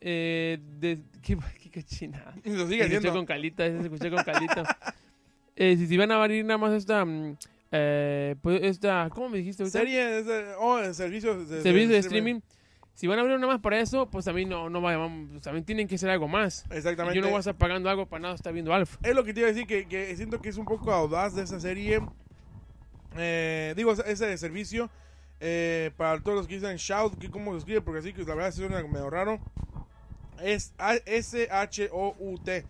eh, 0.00 0.58
de, 0.78 0.98
¿qué, 1.22 1.36
qué 1.72 1.80
lo 2.44 2.66
sigue 2.66 2.80
escuchó 2.82 2.84
haciendo. 2.84 3.12
con 3.14 3.26
calita, 3.26 3.66
escuchó 3.66 4.10
con 4.10 4.24
calita. 4.24 4.94
Eh, 5.60 5.76
si, 5.76 5.88
si 5.88 5.96
van 5.96 6.12
a 6.12 6.22
abrir 6.22 6.44
nada 6.44 6.56
más 6.56 6.72
esta, 6.72 7.04
mm, 7.04 7.36
eh, 7.72 8.36
pues 8.40 8.62
esta, 8.62 9.08
¿cómo 9.12 9.28
me 9.28 9.38
dijiste 9.38 9.64
ahorita? 9.64 9.76
Serie, 9.76 10.22
de- 10.22 10.54
oh, 10.56 10.94
servicio 10.94 11.44
de, 11.44 11.62
Servicio 11.62 11.88
de 11.88 11.98
streaming. 11.98 12.40
Si 12.98 13.06
van 13.06 13.16
a 13.16 13.22
abrir 13.22 13.36
nada 13.38 13.52
más 13.52 13.60
para 13.60 13.78
eso, 13.78 14.10
pues 14.10 14.24
también 14.24 14.48
no, 14.48 14.68
no 14.68 14.80
vayan, 14.80 15.28
pues 15.28 15.42
también 15.42 15.64
tienen 15.64 15.86
que 15.86 15.96
ser 15.96 16.10
algo 16.10 16.26
más. 16.26 16.64
Exactamente. 16.68 17.14
Yo 17.14 17.22
no 17.22 17.28
voy 17.28 17.36
a 17.36 17.38
estar 17.38 17.54
pagando 17.54 17.88
algo 17.88 18.06
para 18.06 18.22
nada 18.22 18.34
estar 18.34 18.52
viendo 18.52 18.74
Alf. 18.74 18.96
Es 19.04 19.14
lo 19.14 19.22
que 19.22 19.32
te 19.32 19.38
iba 19.38 19.48
a 19.48 19.52
decir, 19.52 19.68
que, 19.68 19.86
que 19.86 20.16
siento 20.16 20.40
que 20.40 20.48
es 20.48 20.56
un 20.56 20.64
poco 20.64 20.90
audaz 20.92 21.36
de 21.36 21.44
esa 21.44 21.60
serie. 21.60 22.00
Eh, 23.16 23.72
digo, 23.76 23.92
ese- 23.92 24.26
de 24.26 24.36
servicio. 24.36 24.90
eh, 25.38 25.92
para 25.96 26.20
todos 26.20 26.36
los 26.38 26.48
que 26.48 26.54
dicen 26.56 26.76
Shout, 26.76 27.16
que 27.20 27.30
cómo 27.30 27.52
se 27.52 27.58
escribe, 27.58 27.80
porque 27.82 28.00
así 28.00 28.12
que 28.12 28.24
la 28.24 28.34
verdad 28.34 28.50
suena 28.50 28.82
medio 28.82 29.08
raro. 29.10 29.38
Es 30.42 30.74
S-H-O-U-T. 31.06 32.64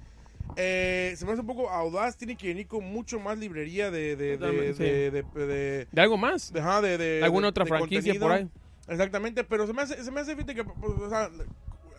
Eh, 0.56 1.14
se 1.16 1.24
me 1.24 1.32
hace 1.32 1.40
un 1.40 1.46
poco 1.46 1.70
audaz, 1.70 2.18
tiene 2.18 2.36
que 2.36 2.48
venir 2.48 2.66
con 2.66 2.84
mucho 2.84 3.18
más 3.18 3.38
librería 3.38 3.90
de... 3.90 4.14
de, 4.16 4.32
de, 4.32 4.36
Totalmente, 4.38 4.74
sí. 4.74 4.82
de, 4.82 5.10
de, 5.10 5.46
de- 5.46 5.88
¿De 5.90 6.00
algo 6.02 6.18
más? 6.18 6.52
de- 6.52 6.60
ajá, 6.60 6.82
de- 6.82 6.98
de- 6.98 7.24
¿Alguna 7.24 7.46
de- 7.46 7.50
otra 7.50 7.64
de 7.64 7.68
franquicia 7.70 8.12
contenido. 8.12 8.26
por 8.26 8.32
ahí? 8.36 8.48
Exactamente, 8.88 9.44
pero 9.44 9.66
se 9.66 9.72
me 9.72 9.83
hace, 9.83 10.03
se 10.03 10.11
me 10.11 10.20
hace 10.20 10.35
fíjate 10.35 10.55
que, 10.55 10.61
o 10.62 11.09
sea, 11.09 11.31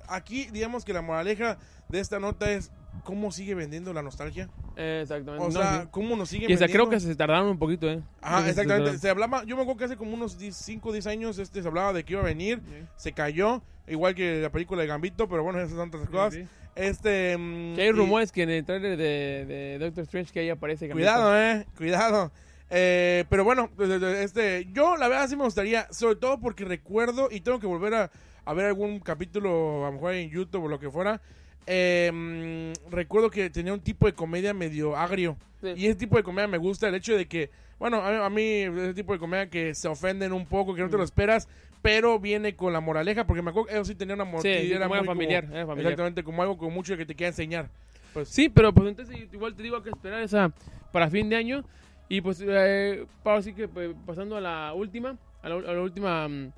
aquí 0.08 0.48
digamos 0.52 0.84
que 0.86 0.94
la 0.94 1.02
moraleja 1.02 1.58
de 1.88 2.00
esta 2.00 2.20
nota 2.20 2.52
es 2.52 2.72
cómo 3.04 3.32
sigue 3.32 3.56
vendiendo 3.56 3.94
la 3.94 4.02
nostalgia. 4.02 4.50
Eh, 4.76 5.00
exactamente. 5.04 5.46
O 5.46 5.50
No, 5.50 5.60
sea, 5.60 5.82
sí. 5.84 5.88
cómo 5.92 6.16
nos 6.16 6.32
y 6.34 6.38
hasta 6.38 6.48
vendiendo. 6.48 6.74
creo 6.74 6.90
que 6.90 7.00
se 7.00 7.16
tardaron 7.16 7.48
un 7.50 7.60
poquito, 7.60 7.90
¿eh? 7.90 8.02
Ajá, 8.22 8.50
exactamente. 8.50 8.98
Se 8.98 9.10
hablaba, 9.10 9.44
yo 9.46 9.56
me 9.56 9.62
acuerdo 9.62 9.78
que 9.80 9.86
hace 9.86 9.98
como 9.98 10.14
unos 10.14 10.38
5 10.40 10.90
o 10.90 10.92
10 10.92 11.08
años 11.08 11.38
este, 11.38 11.62
se 11.62 11.68
hablaba 11.68 11.94
de 11.94 12.04
que 12.04 12.14
iba 12.14 12.22
a 12.22 12.26
venir, 12.26 12.62
se 12.96 13.12
cayó, 13.14 13.62
igual 13.88 14.16
que 14.16 14.42
la 14.42 14.52
película 14.52 14.82
de 14.82 14.88
Gambito, 14.88 15.28
pero 15.30 15.44
bueno, 15.44 15.60
esas 15.60 15.72
son 15.78 15.90
otras 15.90 16.10
cosas. 16.10 16.34
Sí. 16.34 16.44
Este, 16.76 17.36
Que 17.76 17.82
hay 17.82 17.88
y- 17.90 17.92
rumores 17.92 18.32
que 18.32 18.44
en 18.44 18.50
el 18.52 18.64
trailer 18.66 18.98
de, 18.98 19.46
de 19.46 19.78
Doctor 19.80 20.04
Strange 20.04 20.32
que 20.32 20.40
ahí 20.40 20.50
aparece. 20.50 20.88
Gambito. 20.88 21.10
Cuidado, 21.12 21.38
eh, 21.38 21.66
cuidado. 21.78 22.32
Eh, 22.70 23.26
pero 23.30 23.44
bueno, 23.44 23.70
eh, 23.80 24.22
este, 24.24 24.68
yo 24.74 24.96
la 24.98 25.08
verdad 25.08 25.28
sí 25.28 25.36
me 25.36 25.44
gustaría, 25.44 25.88
sobre 25.92 26.16
todo 26.16 26.40
porque 26.40 26.66
recuerdo 26.66 27.30
y 27.32 27.42
tengo 27.42 27.60
que 27.60 27.68
volver 27.68 27.94
a, 27.96 28.12
a 28.46 28.54
ver 28.54 28.66
algún 28.68 29.00
capítulo, 29.00 29.84
a 29.86 29.88
lo 29.90 29.94
mejor 29.94 30.14
en 30.14 30.30
YouTube 30.30 30.66
o 30.66 30.68
lo 30.68 30.80
que 30.80 30.90
fuera. 30.90 31.20
eh, 31.66 32.12
mm, 32.14 32.92
recuerdo 32.92 33.30
que 33.30 33.50
tenía 33.50 33.74
un 33.74 33.80
tipo 33.82 34.06
de 34.08 34.14
comedia 34.14 34.54
medio 34.54 34.96
agrio. 34.96 35.38
Sí. 35.62 35.70
Y 35.76 35.86
ese 35.88 35.96
tipo 35.96 36.16
de 36.18 36.24
comedia 36.24 36.48
me 36.48 36.58
gusta, 36.58 36.88
el 36.88 36.96
hecho 36.96 37.16
de 37.18 37.28
que, 37.28 37.50
bueno, 37.80 37.98
a, 37.98 38.26
a 38.26 38.30
mí 38.30 38.44
ese 38.44 38.94
tipo 38.94 39.14
de 39.14 39.20
comedia 39.20 39.50
que 39.50 39.76
se 39.76 39.88
ofenden 39.88 40.32
un 40.34 40.46
poco, 40.46 40.74
que 40.74 40.82
no 40.82 40.90
te 40.90 40.98
lo 40.98 41.04
esperas, 41.04 41.48
pero 41.82 42.20
viene 42.20 42.56
con 42.56 42.72
la 42.74 42.80
moraleja, 42.82 43.26
porque 43.26 43.42
me 43.42 43.50
acuerdo 43.50 43.68
que 43.68 43.74
ellos 43.76 43.88
sí 43.88 43.96
tenían 43.96 44.18
una 44.22 44.26
moraleja. 44.26 44.62
sí, 44.62 44.70
como 44.80 44.96
era 44.96 45.04
familiar, 45.06 45.44
era 45.52 45.66
familiar. 45.66 45.92
Exactamente, 45.92 46.24
como 46.24 46.42
algo 46.42 46.58
con 46.58 46.74
mucho 46.74 46.96
que 46.98 47.06
te 47.06 47.16
quiera 47.16 47.30
enseñar. 47.30 47.70
Pues, 48.14 48.30
Sí, 48.30 48.50
pero 48.50 48.74
pues 48.74 48.88
entonces 48.90 49.16
igual 49.32 49.56
te 49.56 49.64
digo 49.64 49.82
que 49.84 49.90
esperar 49.90 50.22
esa 50.24 50.52
para 50.92 51.10
fin 51.10 51.30
de 51.30 51.36
año. 51.36 51.64
Y 52.10 52.22
pues, 52.22 52.44
eh, 52.46 53.06
así 53.24 53.54
que 53.54 53.68
pues, 53.68 53.92
pasando 54.06 54.36
a 54.36 54.42
la 54.42 54.74
última, 54.74 55.18
a 55.44 55.50
la, 55.50 55.56
a 55.56 55.74
la 55.74 55.82
última 55.82 56.28
mm, 56.28 56.52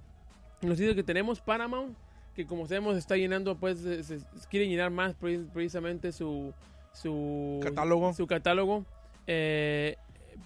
noticia 0.62 0.96
que 0.96 1.04
tenemos, 1.04 1.42
Paramount, 1.42 1.96
que 2.36 2.46
como 2.46 2.66
sabemos 2.66 2.96
está 2.98 3.18
llenando, 3.18 3.56
pues 3.58 3.80
se, 3.80 4.04
se- 4.04 4.20
quiere 4.50 4.68
llenar 4.68 4.90
más 4.92 5.14
pre- 5.16 5.46
precisamente 5.54 6.12
su, 6.14 6.54
su 6.94 7.60
Catálogo. 7.62 8.14
Su 8.14 8.28
catálogo. 8.28 8.86
Eh, 9.28 9.98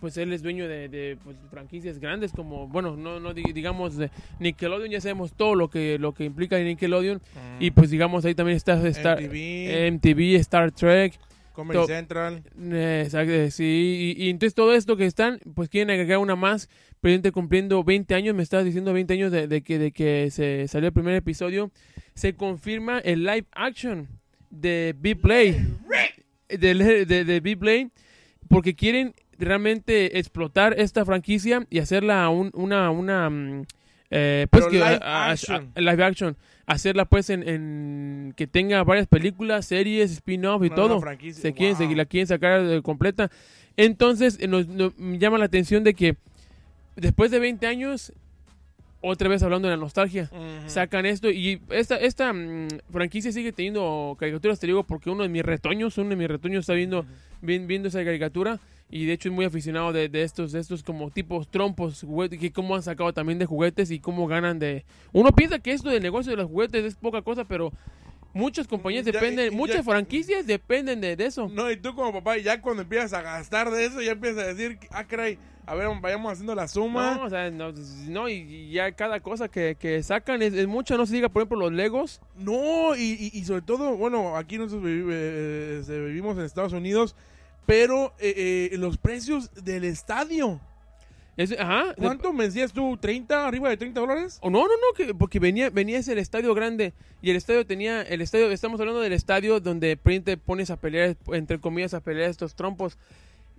pues 0.02 0.18
él 0.18 0.34
es 0.34 0.42
dueño 0.42 0.68
de, 0.68 0.90
de, 0.90 1.18
pues, 1.24 1.38
franquicias 1.50 2.00
grandes 2.00 2.32
como, 2.34 2.68
bueno, 2.68 2.98
no, 2.98 3.20
no 3.20 3.34
di- 3.34 3.54
digamos 3.54 3.96
de 3.96 4.10
Nickelodeon, 4.40 4.90
ya 4.90 5.00
sabemos 5.00 5.34
todo 5.34 5.56
lo 5.56 5.70
que, 5.70 5.98
lo 6.00 6.14
que 6.14 6.26
implica 6.26 6.58
Nickelodeon. 6.58 7.22
Y 7.60 7.72
pues 7.72 7.92
digamos 7.92 8.26
ahí 8.26 8.36
también 8.36 8.58
está, 8.58 8.74
Star, 8.90 9.22
MTV, 9.22 9.88
MTV, 9.94 10.36
Star 10.40 10.72
Trek, 10.72 11.18
Comedy 11.56 11.80
to- 11.80 11.88
Central. 11.88 12.44
eh, 12.72 13.02
exacto, 13.06 13.50
sí, 13.52 14.16
y, 14.18 14.26
y 14.26 14.30
entonces 14.30 14.54
todo 14.54 14.74
esto 14.74 14.98
que 14.98 15.06
están, 15.06 15.40
pues 15.56 15.70
quieren 15.70 15.90
agregar 15.90 16.18
una 16.20 16.36
más, 16.36 16.70
presidente 17.02 17.32
cumpliendo 17.32 17.84
20 17.84 18.14
años, 18.16 18.36
me 18.36 18.44
estabas 18.44 18.66
diciendo 18.66 18.92
20 18.94 19.14
años 19.14 19.32
de, 19.32 19.48
de 19.48 19.62
que, 19.62 19.80
de 19.80 19.92
que 19.92 20.30
se 20.32 20.68
salió 20.68 20.88
el 20.88 20.94
primer 20.94 21.16
episodio, 21.16 21.72
se 22.14 22.36
confirma 22.36 23.00
el 23.00 23.24
live 23.24 23.46
action 23.54 24.08
de 24.50 24.96
B-Play, 24.98 25.66
de, 26.50 27.06
de, 27.06 27.26
de 27.26 27.40
B-Play, 27.40 27.90
porque 28.50 28.76
quieren 28.76 29.14
realmente 29.38 30.18
explotar 30.20 30.80
esta 30.80 31.04
franquicia 31.06 31.66
y 31.70 31.80
hacerla 31.80 32.30
un- 32.30 32.52
una, 32.54 32.90
una, 32.90 33.30
mm, 33.30 33.64
eh, 34.12 34.48
pues 34.50 34.66
Pero 34.66 34.72
que, 34.72 34.78
live 34.78 35.00
a- 35.02 35.26
a- 35.28 35.32
action. 35.32 35.72
a- 35.76 35.82
live 35.82 36.04
action, 36.04 36.38
hacerla 36.68 37.06
pues 37.06 37.30
en, 37.30 37.48
en 37.48 38.34
que 38.36 38.48
tenga 38.48 38.84
varias 38.84 39.08
películas, 39.08 39.66
series, 39.66 40.12
spin-off 40.12 40.64
y 40.66 40.70
todo. 40.70 41.00
se 41.34 41.54
quieren, 41.54 41.78
Wow. 41.78 41.88
se 41.90 41.96
la 41.96 42.06
quieren 42.06 42.28
sacar 42.28 42.62
eh, 42.66 42.82
completa. 42.82 43.30
Entonces, 43.78 44.38
eh, 44.40 44.48
nos, 44.48 44.68
nos 44.68 44.94
llama 44.98 45.38
la 45.38 45.46
atención 45.46 45.84
de 45.84 45.94
que 45.94 46.16
después 46.96 47.30
de 47.32 47.40
20 47.40 47.68
años, 47.68 48.14
otra 49.02 49.30
vez 49.30 49.44
hablando 49.44 49.68
de 49.68 49.76
la 49.76 49.80
nostalgia, 49.82 50.32
sacan 50.66 51.06
esto 51.06 51.30
y 51.30 51.62
esta, 51.70 51.98
esta 51.98 52.34
mm, 52.34 52.68
franquicia 52.92 53.32
sigue 53.32 53.52
teniendo 53.52 54.16
caricaturas, 54.20 54.60
te 54.60 54.66
digo, 54.66 54.84
porque 54.84 55.10
uno 55.12 55.22
de 55.24 55.30
mis 55.30 55.44
retoños, 55.44 55.98
uno 56.00 56.10
de 56.10 56.16
mis 56.16 56.28
retoños 56.28 56.62
está 56.62 56.74
viendo, 56.74 57.06
vi- 57.42 57.60
viendo 57.60 57.90
esa 57.90 58.04
caricatura 58.04 58.60
y 58.90 59.06
de 59.06 59.14
hecho 59.14 59.30
es 59.30 59.36
muy 59.36 59.46
aficionado 59.46 59.92
de, 59.92 60.10
de 60.10 60.22
estos, 60.24 60.52
de 60.52 60.60
estos 60.60 60.84
como 60.84 61.10
tipos 61.12 61.48
trompos, 61.50 62.02
juguetes, 62.02 62.40
que 62.40 62.52
cómo 62.52 62.76
han 62.76 62.84
sacado 62.84 63.12
también 63.14 63.40
de 63.40 63.46
juguetes 63.46 63.90
y 63.92 64.00
cómo 64.00 64.28
ganan 64.28 64.60
de... 64.60 64.86
Uno 65.12 65.32
piensa 65.32 65.60
que 65.60 65.72
esto 65.72 65.90
del 65.90 66.04
negocio 66.04 66.32
de 66.32 66.38
los 66.38 66.48
juguetes 66.50 66.84
es 66.86 66.96
poca 66.96 67.22
cosa, 67.22 67.46
pero 67.46 67.72
muchas 68.34 68.68
compañías 68.68 69.06
Ya- 69.06 69.12
dependen, 69.14 69.52
ya- 69.52 69.58
muchas 69.58 69.86
franquicias 69.86 70.46
dependen 70.46 71.02
de, 71.02 71.16
de 71.16 71.26
eso. 71.26 71.50
No, 71.50 71.70
y 71.72 71.78
tú 71.78 71.96
como 71.96 72.14
papá, 72.14 72.38
ya 72.38 72.62
cuando 72.62 72.84
empiezas 72.84 73.14
a 73.14 73.22
gastar 73.22 73.72
de 73.72 73.86
eso, 73.86 74.02
ya 74.02 74.12
empiezas 74.12 74.44
a 74.44 74.54
decir, 74.54 74.78
ah, 74.92 75.04
caray, 75.06 75.40
a 75.66 75.74
ver, 75.74 75.88
vayamos 76.00 76.32
haciendo 76.32 76.54
la 76.54 76.68
suma. 76.68 77.16
No, 77.16 77.24
o 77.24 77.30
sea, 77.30 77.50
no, 77.50 77.74
no, 78.08 78.30
y- 78.30 78.70
ya 78.72 78.92
cada 78.92 79.20
cosa 79.20 79.48
que, 79.50 79.76
que 79.80 80.04
sacan 80.04 80.44
es, 80.44 80.54
es 80.54 80.68
mucha, 80.68 80.96
no 80.96 81.06
se 81.08 81.16
diga, 81.16 81.30
por 81.30 81.42
ejemplo, 81.42 81.58
los 81.58 81.72
Legos. 81.74 82.22
No, 82.38 82.96
y, 82.96 83.18
y- 83.34 83.38
y 83.40 83.46
sobre 83.46 83.64
todo, 83.64 83.98
bueno, 83.98 84.38
aquí 84.38 84.58
nosotros 84.60 84.84
vivi- 84.84 85.10
eh, 85.12 85.78
este, 85.82 86.06
vivimos 86.06 86.38
en 86.38 86.44
Estados 86.44 86.74
Unidos, 86.74 87.16
pero 87.66 88.14
eh, 88.20 88.70
eh, 88.72 88.78
los 88.78 88.98
precios 88.98 89.52
del 89.64 89.84
estadio. 89.84 90.60
Es- 91.38 91.52
ajá. 91.60 91.94
¿Cuánto 91.98 92.32
me 92.32 92.46
decías 92.46 92.72
tú? 92.72 92.96
¿30? 92.98 93.30
¿Arriba 93.46 93.70
de 93.70 93.76
30 93.78 94.00
dólares? 94.00 94.38
O 94.42 94.50
no, 94.50 94.60
no, 94.60 94.68
no, 94.68 94.94
que, 94.96 95.14
porque 95.14 95.40
venía, 95.40 95.70
venía 95.70 96.00
ese 96.00 96.14
el 96.14 96.20
estadio 96.20 96.54
grande 96.54 96.94
y 97.22 97.30
el 97.30 97.36
estadio 97.36 97.66
tenía, 97.66 98.02
el 98.04 98.22
estadio, 98.22 98.50
estamos 98.52 98.80
hablando 98.80 99.02
del 99.02 99.12
estadio 99.12 99.60
donde 99.60 99.98
Print 99.98 100.26
te 100.26 100.38
pones 100.38 100.70
a 100.70 100.78
pelear, 100.80 101.18
entre 101.34 101.60
comillas, 101.60 101.94
a 101.94 102.00
pelear 102.00 102.30
estos 102.30 102.56
trompos. 102.56 102.98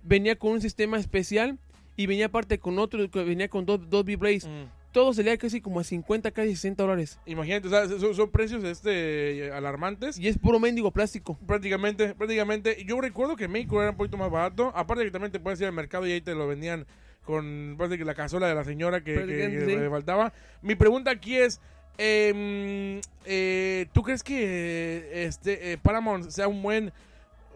Venía 0.01 0.37
con 0.37 0.53
un 0.53 0.61
sistema 0.61 0.97
especial 0.97 1.59
y 1.95 2.07
venía 2.07 2.27
aparte 2.27 2.57
con 2.59 2.79
otro, 2.79 3.07
venía 3.09 3.47
con 3.47 3.65
dos, 3.65 3.87
dos 3.89 4.03
V-Blades. 4.05 4.47
Todo 4.91 5.13
salía 5.13 5.37
casi 5.37 5.61
como 5.61 5.79
a 5.79 5.83
50, 5.83 6.31
casi 6.31 6.55
60 6.55 6.83
dólares. 6.83 7.19
Imagínate, 7.25 7.67
o 7.67 7.69
sea, 7.69 7.87
son, 7.99 8.15
son 8.15 8.31
precios 8.31 8.63
este 8.63 9.51
alarmantes. 9.53 10.17
Y 10.17 10.27
es 10.27 10.37
puro 10.37 10.59
mendigo 10.59 10.91
plástico. 10.91 11.37
Prácticamente, 11.45 12.15
prácticamente. 12.15 12.83
Yo 12.85 12.99
recuerdo 13.01 13.35
que 13.35 13.43
en 13.45 13.51
México 13.51 13.81
era 13.81 13.91
un 13.91 13.97
poquito 13.97 14.17
más 14.17 14.31
barato. 14.31 14.71
Aparte 14.75 15.03
que 15.03 15.11
también 15.11 15.31
te 15.31 15.39
puedes 15.39 15.59
ir 15.59 15.67
al 15.67 15.73
mercado 15.73 16.07
y 16.07 16.11
ahí 16.13 16.21
te 16.21 16.33
lo 16.33 16.47
vendían 16.47 16.85
con 17.25 17.75
parece 17.77 17.97
que 17.97 18.05
la 18.05 18.15
cazuela 18.15 18.47
de 18.47 18.55
la 18.55 18.63
señora 18.63 18.99
que, 19.03 19.11
que- 19.13 19.15
Prácticamente, 19.15 19.65
que 19.65 19.71
sí. 19.73 19.77
le 19.77 19.89
faltaba. 19.89 20.33
Mi 20.61 20.75
pregunta 20.75 21.11
aquí 21.11 21.35
es, 21.35 21.59
em, 21.97 23.01
eh, 23.25 23.87
¿tú 23.91 24.01
crees 24.03 24.23
que 24.23 24.35
eh, 24.41 25.25
este 25.25 25.73
eh, 25.73 25.77
Paramount 25.77 26.29
sea 26.29 26.47
un 26.47 26.61
buen, 26.63 26.93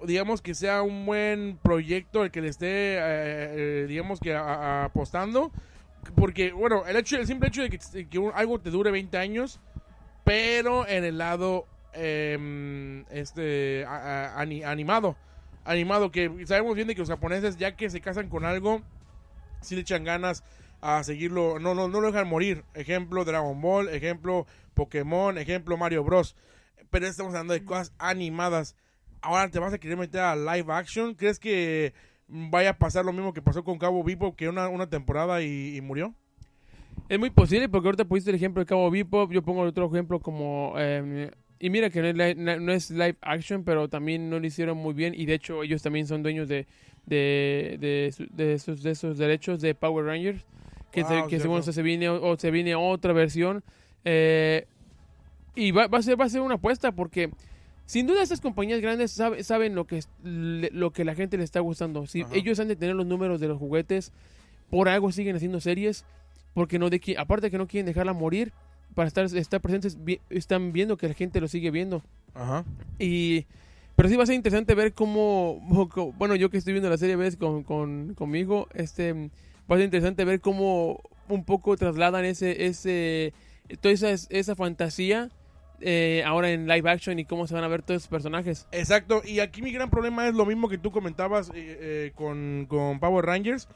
digamos 0.06 0.41
que 0.41 0.54
sea 0.56 0.82
un 0.82 1.06
buen 1.06 1.58
proyecto 1.63 2.24
el 2.26 2.32
que 2.32 2.41
le 2.41 2.50
esté, 2.50 2.67
eh, 2.67 3.00
eh, 3.00 3.86
digamos 3.88 4.20
que 4.20 4.34
a- 4.34 4.41
a- 4.41 4.84
apostando? 4.86 5.52
Porque, 6.16 6.52
bueno, 6.52 6.86
el 6.88 6.96
hecho, 6.96 7.18
el 7.18 7.28
simple 7.28 7.50
hecho 7.50 7.62
de 7.62 7.70
que, 7.70 8.32
algo 8.34 8.60
te 8.60 8.70
dure 8.70 8.92
20 8.92 9.18
años, 9.18 9.60
pero 10.24 10.88
en 10.88 11.04
el 11.04 11.18
lado 11.18 11.68
em, 11.94 13.06
este 13.10 13.86
animado. 13.86 15.16
Animado 15.64 16.12
que 16.12 16.46
sabemos 16.48 16.76
bien 16.76 16.88
de 16.88 16.96
que 16.96 17.02
los 17.02 17.10
japoneses 17.10 17.58
ya 17.58 17.76
que 17.76 17.90
se 17.90 18.02
casan 18.02 18.30
con 18.30 18.46
algo 18.46 18.82
sí 19.62 19.76
le 19.76 19.82
echan 19.82 20.04
ganas 20.04 20.44
a 20.82 21.04
seguirlo 21.04 21.60
no 21.60 21.76
no 21.76 21.88
no 21.88 22.02
lo 22.02 22.12
dejan 22.12 22.28
morir. 22.28 22.66
Ejemplo 22.74 23.24
Dragon 23.24 23.62
Ball 23.62 23.90
ejemplo 23.90 24.48
Pokémon 24.74 25.38
ejemplo 25.38 25.78
Mario 25.78 26.04
Bros. 26.04 26.36
Pero 26.90 27.06
estamos 27.06 27.34
hablando 27.34 27.54
de 27.54 27.64
cosas 27.64 27.94
animadas. 28.00 28.76
Ahora 29.22 29.50
te 29.50 29.60
vas 29.60 29.74
a 29.74 29.78
querer 29.78 29.98
meter 29.98 30.22
a 30.22 30.36
live 30.36 30.74
action 30.74 31.14
crees 31.14 31.40
que 31.40 31.94
vaya 32.32 32.72
a 32.72 32.78
pasar 32.78 33.06
lo 33.06 33.12
mismo 33.13 33.34
que 33.34 33.41
pasó 33.41 33.63
con 33.63 33.78
Cabo 33.78 34.04
Vivo 34.04 34.36
que 34.36 34.48
una, 34.50 34.70
una 34.70 34.89
temporada 34.89 35.41
y, 35.41 35.76
y 35.76 35.82
murió 35.82 36.13
Es 37.10 37.20
muy 37.20 37.30
posible 37.30 37.67
porque 37.70 37.88
ahorita 37.89 38.06
pusiste 38.06 38.32
el 38.32 38.36
ejemplo 38.38 38.62
de 38.62 38.65
Cabo 38.65 38.89
Bebop, 38.89 39.32
yo 39.32 39.41
pongo 39.41 39.62
otro 39.62 39.88
ejemplo 39.88 40.20
como... 40.20 40.74
eh, 40.78 41.30
y 41.60 41.70
mira 41.70 41.89
que 41.89 42.02
no 42.02 42.08
es, 42.08 42.15
li- 42.15 42.41
na- 42.41 42.56
no 42.58 42.72
es 42.72 42.89
live 42.89 43.17
action, 43.22 43.63
pero 43.63 43.88
también 43.89 44.30
no 44.30 44.39
lo 44.39 44.46
hicieron 44.48 44.78
muy 44.78 44.94
bien 44.94 45.13
y 45.15 45.26
de 45.26 45.34
hecho 45.36 45.62
ellos 45.62 45.82
también 45.84 46.08
son 46.08 46.24
dueños 46.24 46.48
de, 46.48 46.65
de, 47.06 47.78
de, 47.80 48.28
de 48.32 48.54
esos, 48.54 48.82
de 48.82 48.91
esos 48.91 49.17
derechos 49.17 49.62
de 49.62 49.76
Power 49.76 50.06
Rangers, 50.06 50.44
que, 50.91 51.04
se, 51.04 51.13
Wow, 51.13 51.28
que 51.28 51.39
según 51.39 51.62
se 51.63 51.82
viene, 51.84 52.10
o 52.10 52.38
se 52.38 52.50
viene 52.50 52.74
otra 52.76 53.13
versión. 53.13 53.63
eh, 54.06 54.65
y 55.54 55.72
va, 55.72 55.88
va 55.88 55.98
a 55.98 56.02
ser, 56.02 56.20
va 56.20 56.26
a 56.26 56.30
ser 56.30 56.41
una 56.41 56.56
apuesta 56.56 56.91
porque... 56.94 57.30
Sin 57.86 58.08
duda 58.08 58.24
estas 58.24 58.39
compañías 58.41 58.80
grandes 58.82 59.12
sabe- 59.12 59.44
saben 59.44 59.76
lo 59.76 59.86
que, 59.86 60.02
lo 60.24 60.91
que 60.91 61.04
la 61.04 61.13
gente 61.15 61.38
le 61.38 61.44
está 61.44 61.60
gustando. 61.60 62.08
Si 62.08 62.22
Ajá. 62.22 62.34
ellos 62.36 62.60
han 62.60 62.67
de 62.70 62.76
tener 62.78 62.96
los 62.96 63.06
números 63.06 63.39
de 63.41 63.48
los 63.50 63.58
juguetes, 63.58 64.13
por 64.70 64.88
algo 64.88 65.12
siguen 65.12 65.36
haciendo 65.36 65.60
series 65.60 66.06
porque 66.54 66.80
no 66.80 66.89
de 66.89 67.00
que 67.00 67.17
aparte 67.17 67.48
de 67.48 67.52
que 67.52 67.58
no 67.58 67.67
quieren 67.67 67.86
dejarla 67.86 68.13
morir 68.13 68.54
para 68.96 69.08
estar, 69.08 69.26
estar 69.26 69.60
presentes 69.62 69.98
están 70.30 70.72
viendo 70.74 70.96
que 70.98 71.08
la 71.10 71.13
gente 71.13 71.39
lo 71.41 71.48
sigue 71.50 71.72
viendo 71.72 72.02
ajá 72.34 72.63
y 73.00 73.46
pero 73.98 74.08
sí 74.10 74.15
va 74.15 74.24
a 74.24 74.26
ser 74.26 74.36
interesante 74.36 74.74
ver 74.76 74.94
cómo 74.94 75.60
bueno 76.17 76.36
yo 76.36 76.50
que 76.50 76.58
estoy 76.58 76.72
viendo 76.74 76.89
la 76.89 76.98
serie 76.98 77.15
ves 77.17 77.36
con, 77.38 77.63
con, 77.63 78.13
con 78.15 78.30
mi 78.30 78.39
hijo 78.39 78.67
este 78.74 79.13
va 79.13 79.76
a 79.76 79.78
ser 79.78 79.86
interesante 79.86 80.24
ver 80.26 80.39
cómo 80.41 81.02
un 81.30 81.44
poco 81.46 81.76
trasladan 81.78 82.24
ese 82.26 82.65
ese 82.65 83.34
toda 83.82 83.94
esa, 83.94 84.12
esa 84.12 84.56
fantasía 84.56 85.30
eh, 85.82 86.24
ahora 86.26 86.52
en 86.52 86.67
live 86.67 86.89
action 86.89 87.20
y 87.20 87.26
cómo 87.26 87.48
se 87.48 87.54
van 87.54 87.63
a 87.63 87.67
ver 87.67 87.82
todos 87.82 88.02
esos 88.02 88.10
personajes 88.10 88.67
Exacto, 88.72 89.22
y 89.26 89.39
aquí 89.39 89.62
mi 89.62 89.72
gran 89.72 89.89
problema 89.89 90.28
es 90.28 90.34
lo 90.34 90.46
mismo 90.46 90.70
que 90.70 90.78
tú 90.78 90.91
comentabas 90.91 91.50
eh, 91.50 91.54
eh, 91.56 92.12
con, 92.15 92.65
con 92.70 93.00
Power 93.00 93.26
Rangers. 93.26 93.67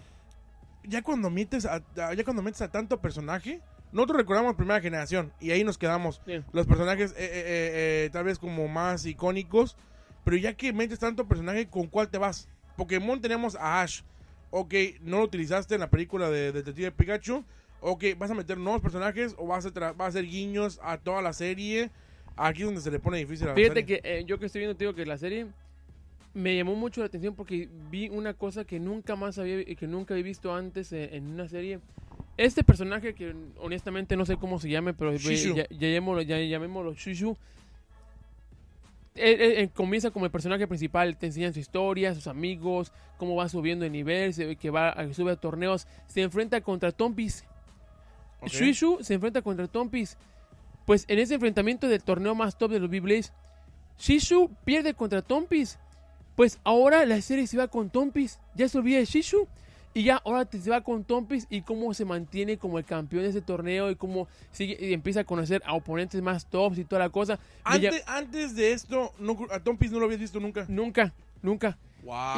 Ya 0.84 1.02
cuando 1.02 1.30
metes 1.30 1.65
a, 1.65 1.82
ya 1.96 2.24
cuando 2.24 2.44
metes 2.44 2.62
a 2.62 2.72
tanto 2.72 3.02
personaje, 3.02 3.60
nosotros 3.91 4.18
recordamos 4.18 4.56
primera 4.56 4.80
generación 4.82 5.34
y 5.39 5.52
ahí 5.52 5.63
nos 5.63 5.78
quedamos. 5.78 6.22
Los 6.52 6.68
personajes 6.68 7.15
eh, 7.18 8.10
tal 8.13 8.26
vez 8.26 8.38
como 8.38 8.68
más 8.68 9.06
icónicos, 9.06 9.78
pero 10.24 10.38
ya 10.38 10.54
que 10.54 10.74
metes 10.74 11.00
tanto 11.00 11.28
personaje, 11.28 11.68
¿con 11.68 11.88
cuál 11.88 12.10
te 12.10 12.20
vas? 12.20 12.48
Pokémon 12.78 13.20
tenemos 13.20 13.56
a 13.56 13.82
Ash. 13.82 14.02
Ok, 14.52 14.74
no 15.02 15.18
lo 15.18 15.24
utilizaste 15.24 15.76
en 15.76 15.82
la 15.82 15.89
película 15.89 16.30
de 16.30 16.52
Detective 16.52 16.91
Pikachu. 16.91 17.44
Ok, 17.82 18.04
¿vas 18.18 18.32
a 18.32 18.34
meter 18.34 18.58
nuevos 18.58 18.82
personajes 18.82 19.36
o 19.38 19.45
vas 19.47 19.66
a, 19.66 19.70
vas 19.93 19.99
a 19.99 20.06
hacer 20.08 20.26
guiños 20.26 20.80
a 20.84 20.97
toda 20.97 21.22
la 21.22 21.34
serie? 21.34 21.91
Aquí 22.36 22.62
es 22.62 22.66
donde 22.66 22.82
se 22.82 22.91
le 22.91 22.99
pone 22.99 23.18
difícil 23.18 23.47
a 23.47 23.52
la 23.52 23.56
Fíjate 23.56 23.82
serie. 23.82 24.02
que 24.02 24.18
eh, 24.20 24.24
yo 24.26 24.39
que 24.39 24.47
estoy 24.47 24.60
viendo, 24.60 24.76
te 24.76 24.84
digo 24.86 24.95
que 24.95 25.06
la 25.06 25.18
serie 25.18 25.47
me 26.34 26.56
llamó 26.56 26.76
mucho 26.76 26.99
la 27.02 27.08
atención 27.08 27.36
porque 27.36 27.70
vi 27.89 28.10
una 28.10 28.34
cosa 28.34 28.66
que 28.66 28.80
nunca 28.80 29.16
más 29.16 29.38
había, 29.38 29.64
que 29.64 29.88
nunca 29.88 30.14
había 30.14 30.24
visto 30.26 30.54
antes 30.54 30.91
en, 30.91 31.14
en 31.14 31.28
una 31.28 31.47
serie. 31.47 31.80
Este 32.38 32.64
personaje 32.64 33.14
que 33.14 33.34
honestamente 33.60 34.18
no 34.18 34.26
sé 34.26 34.36
cómo 34.36 34.60
se 34.60 34.70
llame, 34.70 34.93
pero 34.93 35.16
Shishu. 35.16 35.56
ya, 35.56 35.66
ya 35.70 35.88
llamémoslo, 35.88 36.22
ya 36.24 36.38
llamémoslo 36.39 36.93
Shishu. 36.93 37.38
Él- 39.16 39.39
él- 39.41 39.52
él 39.60 39.70
comienza 39.72 40.12
como 40.12 40.26
el 40.26 40.32
personaje 40.32 40.68
principal, 40.68 41.16
te 41.18 41.28
enseñan 41.28 41.54
su 41.54 41.60
historia, 41.60 42.14
sus 42.14 42.28
amigos, 42.28 42.91
cómo 43.18 43.36
va 43.38 43.47
subiendo 43.47 43.84
de 43.84 43.89
nivel, 43.89 44.34
se- 44.34 44.58
que 44.58 44.70
va 44.70 44.93
sube 45.14 45.32
a 45.32 45.36
torneos, 45.38 45.88
se 46.08 46.22
enfrenta 46.22 46.60
contra 46.60 46.91
Tompis. 46.91 47.45
Ok. 48.46 48.52
Shuishu 48.52 49.00
se 49.02 49.14
enfrenta 49.14 49.41
contra 49.41 49.68
Tompis. 49.68 50.18
Pues 50.86 51.06
en 51.08 51.20
ese 51.20 51.36
enfrentamiento 51.36 51.88
del 51.88 52.04
torneo 52.04 52.36
más 52.36 52.58
top 52.58 52.72
de 52.72 52.80
los 52.80 52.89
B-Blades, 52.89 53.34
Shishu 54.00 54.52
pierde 54.64 54.93
contra 54.93 55.22
Tompis. 55.22 55.80
Pues 56.36 56.60
ahora 56.64 57.06
la 57.06 57.22
serie 57.22 57.48
se 57.48 57.58
va 57.58 57.68
con 57.68 57.89
Tompis. 57.89 58.39
Ya 58.56 58.70
se 58.70 58.78
olvida 58.78 59.00
de 59.00 59.06
Shishu. 59.06 59.48
Y 59.93 60.04
ya 60.04 60.18
ahora 60.26 60.46
se 60.52 60.70
va 60.70 60.82
con 60.82 61.06
Tompis 61.06 61.48
y 61.50 61.62
cómo 61.62 61.93
se 61.93 62.04
mantiene 62.04 62.58
como 62.58 62.78
el 62.78 62.84
campeón 62.84 63.24
de 63.24 63.30
ese 63.30 63.41
torneo 63.41 63.89
y 63.89 63.96
cómo 63.96 64.28
sigue 64.52 64.78
y 64.78 64.91
empieza 64.91 65.22
a 65.22 65.24
conocer 65.24 65.64
a 65.66 65.74
oponentes 65.74 66.22
más 66.22 66.48
tops 66.48 66.78
y 66.78 66.84
toda 66.84 67.00
la 67.00 67.10
cosa. 67.10 67.39
Antes, 67.64 68.04
antes 68.06 68.56
de 68.58 68.74
esto, 68.74 69.14
no, 69.20 69.38
a 69.50 69.62
Tom 69.62 69.78
Peace 69.78 69.93
no 69.93 70.02
lo 70.02 70.06
habías 70.08 70.20
visto 70.20 70.41
nunca. 70.41 70.66
Nunca, 70.68 71.14
nunca. 71.42 71.78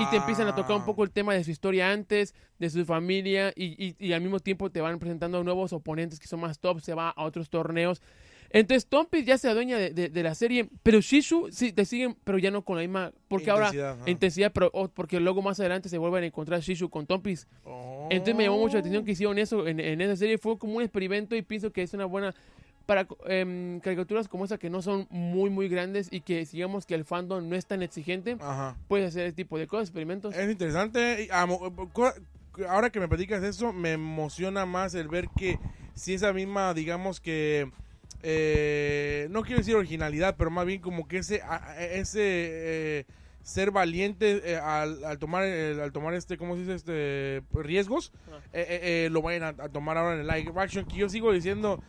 Y 0.02 0.06
te 0.12 0.16
empiezan 0.18 0.48
a 0.48 0.56
tocar 0.56 0.78
un 0.78 0.86
poco 0.86 1.04
el 1.04 1.12
tema 1.12 1.34
de 1.34 1.44
su 1.44 1.52
historia 1.52 1.92
antes, 1.92 2.34
de 2.58 2.70
su 2.70 2.86
familia, 2.86 3.52
y, 3.54 3.66
y- 3.86 3.96
y 4.00 4.14
al 4.14 4.22
mismo 4.22 4.40
tiempo 4.40 4.70
te 4.72 4.80
van 4.80 4.98
presentando 4.98 5.44
nuevos 5.44 5.74
oponentes 5.74 6.20
que 6.22 6.28
son 6.28 6.40
más 6.40 6.60
top, 6.60 6.80
se 6.80 6.94
va 6.94 7.10
a 7.10 7.24
otros 7.26 7.50
torneos. 7.50 8.02
Entonces 8.50 8.88
Tompis 8.88 9.26
ya 9.26 9.38
se 9.38 9.50
adueña 9.50 9.78
de, 9.78 9.90
de- 9.90 10.08
de 10.08 10.24
la 10.24 10.34
serie, 10.36 10.70
pero 10.82 11.02
Shishu 11.02 11.50
sí 11.52 11.74
te 11.74 11.84
siguen, 11.84 12.16
pero 12.24 12.38
ya 12.38 12.50
no 12.50 12.62
con 12.64 12.78
la 12.78 12.82
misma, 12.82 13.12
porque 13.28 13.50
Intensidad, 13.50 13.90
ahora 13.90 14.10
intensidad, 14.10 14.52
pero 14.54 14.70
oh, 14.74 14.88
porque 14.88 15.20
luego 15.20 15.42
más 15.42 15.60
adelante 15.60 15.90
se 15.90 15.98
vuelven 15.98 16.24
a 16.24 16.28
encontrar 16.28 16.62
Shishu 16.62 16.90
con 16.90 17.06
Tompis. 17.06 17.46
Oh. 17.66 18.08
Entonces 18.10 18.36
me 18.36 18.46
llamó 18.46 18.60
mucho 18.60 18.76
la 18.76 18.80
atención 18.80 19.04
que 19.04 19.12
hicieron 19.12 19.38
eso 19.38 19.68
en, 19.68 19.82
en 19.82 20.00
esa 20.00 20.16
serie, 20.16 20.38
fue 20.38 20.58
como 20.58 20.78
un 20.78 20.82
experimento 20.84 21.36
y 21.36 21.42
pienso 21.42 21.74
que 21.74 21.82
es 21.82 21.94
una 21.94 22.06
buena 22.06 22.34
para 22.88 23.06
em, 23.28 23.80
caricaturas 23.82 24.28
como 24.28 24.46
esa 24.46 24.58
que 24.58 24.70
no 24.72 24.82
son 24.82 25.08
muy 25.12 25.50
muy 25.52 25.68
grandes 25.68 26.08
y 26.10 26.22
que 26.22 26.44
digamos 26.46 26.86
que 26.88 26.96
el 26.96 27.04
fandom 27.06 27.48
no 27.48 27.56
es 27.56 27.66
tan 27.68 27.84
exigente, 27.84 28.38
Ajá. 28.40 28.76
puedes 28.88 29.10
hacer 29.10 29.28
ese 29.28 29.36
tipo 29.36 29.60
de 29.60 29.68
cosas, 29.68 29.90
experimentos. 29.90 30.34
Es 30.36 30.50
interesante. 30.50 31.28
co- 31.94 32.14
Ahora 32.68 32.90
que 32.90 33.00
me 33.00 33.08
platicas 33.08 33.44
eso, 33.44 33.72
me 33.72 33.92
emociona 33.92 34.66
más 34.66 34.96
el 34.96 35.10
ver 35.10 35.28
que 35.38 35.60
si 35.94 36.16
esa 36.16 36.34
misma, 36.34 36.74
digamos 36.74 37.20
que, 37.20 37.70
eh, 38.24 39.28
no 39.30 39.44
quiero 39.44 39.58
decir 39.60 39.76
originalidad, 39.76 40.36
pero 40.38 40.50
más 40.50 40.66
bien 40.66 40.82
como 40.82 41.08
que 41.08 41.20
ese, 41.20 41.42
ese 41.92 42.20
eh, 42.22 43.06
ser 43.44 43.70
valiente 43.72 44.42
eh, 44.54 44.58
al, 44.58 45.04
al 45.04 45.20
tomar, 45.20 45.44
el- 45.44 45.80
al 45.80 45.92
tomar 45.92 46.14
este, 46.16 46.38
¿cómo 46.38 46.56
se 46.56 46.62
dice? 46.62 46.74
Este, 46.74 47.44
riesgos, 47.54 48.12
Ah. 48.32 48.40
eh, 48.54 48.66
eh, 48.70 49.06
eh, 49.06 49.10
lo 49.12 49.22
vayan 49.22 49.44
a, 49.44 49.48
a 49.66 49.70
tomar 49.70 49.98
ahora 49.98 50.16
en 50.16 50.22
el 50.22 50.28
live 50.28 50.52
action, 50.60 50.86
que 50.86 50.96
yo 50.98 51.10
sigo 51.10 51.32
diciendo... 51.34 51.80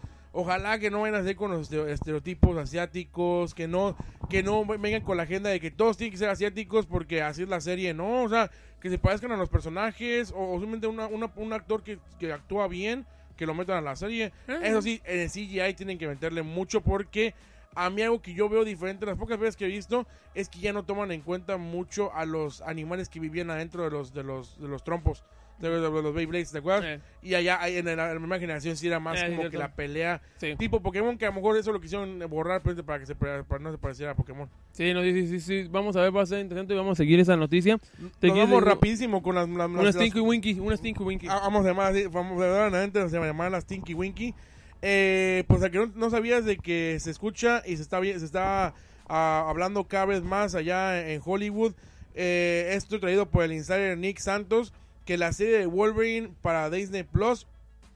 Ojalá 0.41 0.79
que 0.79 0.89
no 0.89 1.01
vayan 1.01 1.17
a 1.17 1.19
hacer 1.19 1.35
con 1.35 1.51
los 1.51 1.73
estereotipos 1.73 2.57
asiáticos, 2.57 3.55
que 3.55 3.67
no, 3.67 3.97
que 4.31 4.45
no 4.45 4.65
vengan 4.65 5.01
con 5.03 5.17
la 5.17 5.25
agenda 5.25 5.51
de 5.51 5.59
que 5.59 5.73
todos 5.73 5.97
tienen 5.97 6.13
que 6.13 6.19
ser 6.19 6.29
asiáticos 6.29 6.87
porque 6.87 7.23
así 7.23 7.43
es 7.43 7.49
la 7.49 7.61
serie, 7.61 7.93
no, 7.93 8.23
o 8.23 8.29
sea, 8.29 8.49
que 8.81 8.89
se 8.89 8.99
parezcan 8.99 9.33
a 9.33 9.37
los 9.37 9.49
personajes 9.49 10.31
o, 10.31 10.39
o 10.39 10.61
simplemente 10.61 10.87
una- 10.87 11.09
una- 11.09 11.33
un 11.35 11.53
actor 11.53 11.83
que, 11.83 11.99
que 12.21 12.33
actúa 12.33 12.69
bien, 12.69 13.05
que 13.37 13.47
lo 13.47 13.55
metan 13.55 13.79
a 13.79 13.81
la 13.81 13.97
serie. 13.97 14.33
Eso 14.63 14.81
sí, 14.81 15.03
en 15.07 15.19
el 15.23 15.29
CGI 15.29 15.75
tienen 15.75 15.99
que 15.99 16.07
meterle 16.07 16.43
mucho 16.43 16.83
porque 16.83 17.35
a 17.75 17.91
mí 17.91 18.03
algo 18.03 18.23
que 18.23 18.33
yo 18.33 18.49
veo 18.49 18.65
diferente, 18.65 19.07
las 19.07 19.19
pocas 19.19 19.41
veces 19.41 19.57
que 19.57 19.65
he 19.65 19.69
visto, 19.69 20.07
es 20.35 20.49
que 20.49 20.61
ya 20.61 20.73
no 20.73 20.85
toman 20.85 21.11
en 21.11 21.23
cuenta 21.23 21.57
mucho 21.57 22.15
a 22.15 22.25
los 22.25 22.61
animales 22.63 23.09
que 23.09 23.19
vivían 23.19 23.51
adentro 23.51 23.83
de 23.83 23.91
los, 23.91 24.15
de 24.15 24.23
los, 24.23 24.57
de 24.61 24.69
los 24.69 24.85
trompos. 24.85 25.25
De 25.59 25.69
los, 25.69 25.83
de 25.93 26.03
los 26.03 26.15
Beyblades, 26.15 26.53
¿te 26.53 26.59
acuerdas? 26.59 26.85
Eh, 26.85 27.01
Y 27.21 27.35
allá 27.35 27.59
en 27.67 27.85
la, 27.85 28.13
en 28.13 28.29
la 28.29 28.39
generación 28.39 28.77
sí 28.77 28.87
era 28.87 29.01
más 29.01 29.19
Eh, 29.21 29.27
sí, 29.29 29.37
como 29.37 29.51
que 29.51 29.59
la 29.59 29.75
pelea 29.75 30.21
sí. 30.37 30.55
tipo 30.57 30.81
Pokémon, 30.81 31.19
que 31.19 31.27
a 31.27 31.31
lo 31.31 31.35
mejor 31.35 31.57
eso 31.57 31.73
lo 31.73 31.81
quisieron 31.81 32.21
borrar 32.31 32.63
pues, 32.63 32.81
para 32.83 33.01
que 33.01 33.07
se, 33.07 33.17
para 33.17 33.43
no 33.61 33.73
se 33.73 33.79
pareciera 33.79 34.13
a 34.13 34.15
Pokémon. 34.15 34.49
Sí, 34.71 34.95
no, 34.95 35.03
sí, 35.03 35.27
sí, 35.27 35.41
sí. 35.41 35.69
Vamos 35.69 35.97
a 35.97 36.03
ver, 36.03 36.17
va 36.17 36.23
a 36.23 36.27
ser 36.27 36.39
interesante 36.39 36.75
y 36.75 36.77
vamos 36.77 36.93
a 36.93 37.03
seguir 37.03 37.19
esa 37.19 37.37
noticia. 37.37 37.79
¿Te 38.21 38.29
Nos 38.29 38.37
vamos 38.39 38.61
decir- 38.61 38.65
rapidísimo 38.69 39.21
con 39.23 39.35
las... 39.35 39.49
las- 39.49 39.69
Una 39.69 39.83
las- 39.83 39.95
Stinky 39.97 40.21
Winky, 40.21 40.61
una 40.61 40.77
Stinky 40.77 41.03
Winky. 41.03 41.27
Ah, 41.29 41.41
Vamos 41.43 41.65
a 41.65 41.69
llamar 41.71 41.93
vamos 42.11 42.41
a 42.41 42.45
adelante, 42.67 43.09
se 43.09 43.19
va 43.19 43.25
a 43.25 43.29
llamar 43.29 43.51
la 43.51 43.61
Stinky 43.61 43.95
Winky. 43.95 44.35
Eh, 44.81 45.43
pues 45.49 45.63
a 45.65 45.71
que 45.71 45.79
no, 45.79 45.91
no 45.97 46.09
sabías 46.11 46.45
de 46.45 46.57
que 46.57 46.99
se 47.01 47.11
escucha 47.11 47.65
y 47.67 47.77
se 47.77 47.83
está 47.83 48.01
se 48.01 48.13
está 48.25 48.75
ah, 49.09 49.47
hablando 49.49 49.83
cada 49.89 50.05
vez 50.07 50.23
más 50.23 50.55
allá 50.55 51.11
en 51.11 51.21
Hollywood. 51.25 51.73
Eh, 52.15 52.71
esto 52.75 52.99
traído 53.01 53.27
por 53.27 53.43
el 53.45 53.53
insider 53.53 53.97
Nick 53.99 54.19
Santos, 54.19 54.73
que 55.09 55.17
la 55.17 55.33
serie 55.33 55.57
de 55.57 55.65
Wolverine 55.65 56.29
para 56.43 56.69
Disney 56.69 57.03
Plus, 57.03 57.47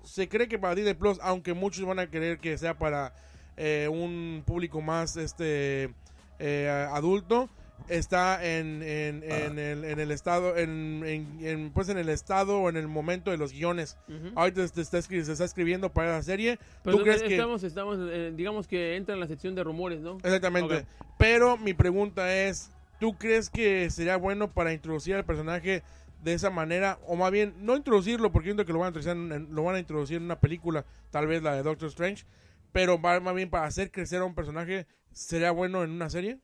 se 0.03 0.31
cree 0.31 0.49
que 0.49 0.59
para 0.59 0.75
Disney 0.75 0.95
Plus, 0.95 1.19
aunque 1.21 1.53
muchos 1.53 1.85
van 1.85 1.99
a 1.99 2.07
querer 2.07 2.39
que 2.39 2.57
sea 2.57 2.73
para 2.79 3.13
eh, 3.59 3.87
un 3.93 4.43
público 4.47 4.81
más 4.81 5.19
este 5.19 5.91
eh, 6.39 6.89
adulto, 6.91 7.51
está 7.89 8.43
en, 8.43 8.83
en, 8.83 9.23
en 9.25 9.59
el, 9.59 9.85
en 9.85 10.01
el 10.01 10.11
estado, 10.11 10.57
en, 10.57 11.71
pues 11.75 11.91
en 11.91 11.99
el 11.99 12.09
estado 12.09 12.61
o 12.61 12.71
en 12.71 12.79
el 12.79 12.89
momento 12.89 13.31
de 13.31 13.37
los 13.37 13.53
guiones. 13.53 13.99
Ujú. 14.09 14.33
Ahorita 14.35 14.67
se 14.67 14.81
está, 14.81 15.03
se 15.03 15.19
está 15.19 15.45
escribiendo 15.45 15.93
para 15.93 16.13
la 16.13 16.23
serie. 16.23 16.59
Pero 16.83 16.97
¿Tú 16.97 17.03
crees 17.03 17.23
que...? 17.23 17.35
estamos, 17.35 17.63
estamos 17.63 17.99
eh, 18.01 18.33
digamos 18.35 18.67
que 18.67 18.97
entra 18.97 19.13
en 19.13 19.21
la 19.21 19.27
sección 19.27 19.55
de 19.55 19.63
rumores, 19.63 20.01
¿no? 20.01 20.17
Exactamente. 20.17 20.77
Ok. 20.79 20.85
Pero 21.19 21.59
mi 21.59 21.75
pregunta 21.75 22.35
es, 22.35 22.71
¿tú 22.99 23.19
crees 23.19 23.51
que 23.51 23.91
sería 23.91 24.17
bueno 24.17 24.51
para 24.51 24.73
introducir 24.73 25.15
al 25.15 25.27
personaje 25.27 25.83
de 26.23 26.35
esa 26.35 26.51
manera? 26.51 26.99
O 27.07 27.17
más 27.17 27.31
bien, 27.31 27.55
no 27.59 27.77
introducirlo, 27.77 28.33
porque 28.33 28.49
siento 28.49 28.65
que 28.65 28.73
lo 28.73 28.79
van 28.79 28.95
a 28.95 28.99
introducir 28.99 29.13
en, 29.13 29.55
lo 29.55 29.65
van 29.65 29.77
a 29.77 29.81
introducir 29.81 30.17
en 30.17 30.25
una 30.25 30.41
película, 30.41 30.87
tal 31.11 31.27
vez 31.27 31.43
la 31.43 31.55
de 31.55 31.63
Doctor 31.63 31.89
Strange. 31.89 32.25
Pero 32.73 32.99
más 32.99 33.35
bien 33.35 33.51
para 33.51 33.67
hacer 33.67 33.91
crecer 33.91 34.21
a 34.21 34.25
un 34.25 34.35
personaje, 34.35 34.87
¿sería 35.13 35.51
bueno 35.51 35.85
en 35.85 35.91
una 35.91 36.09
serie? 36.09 36.39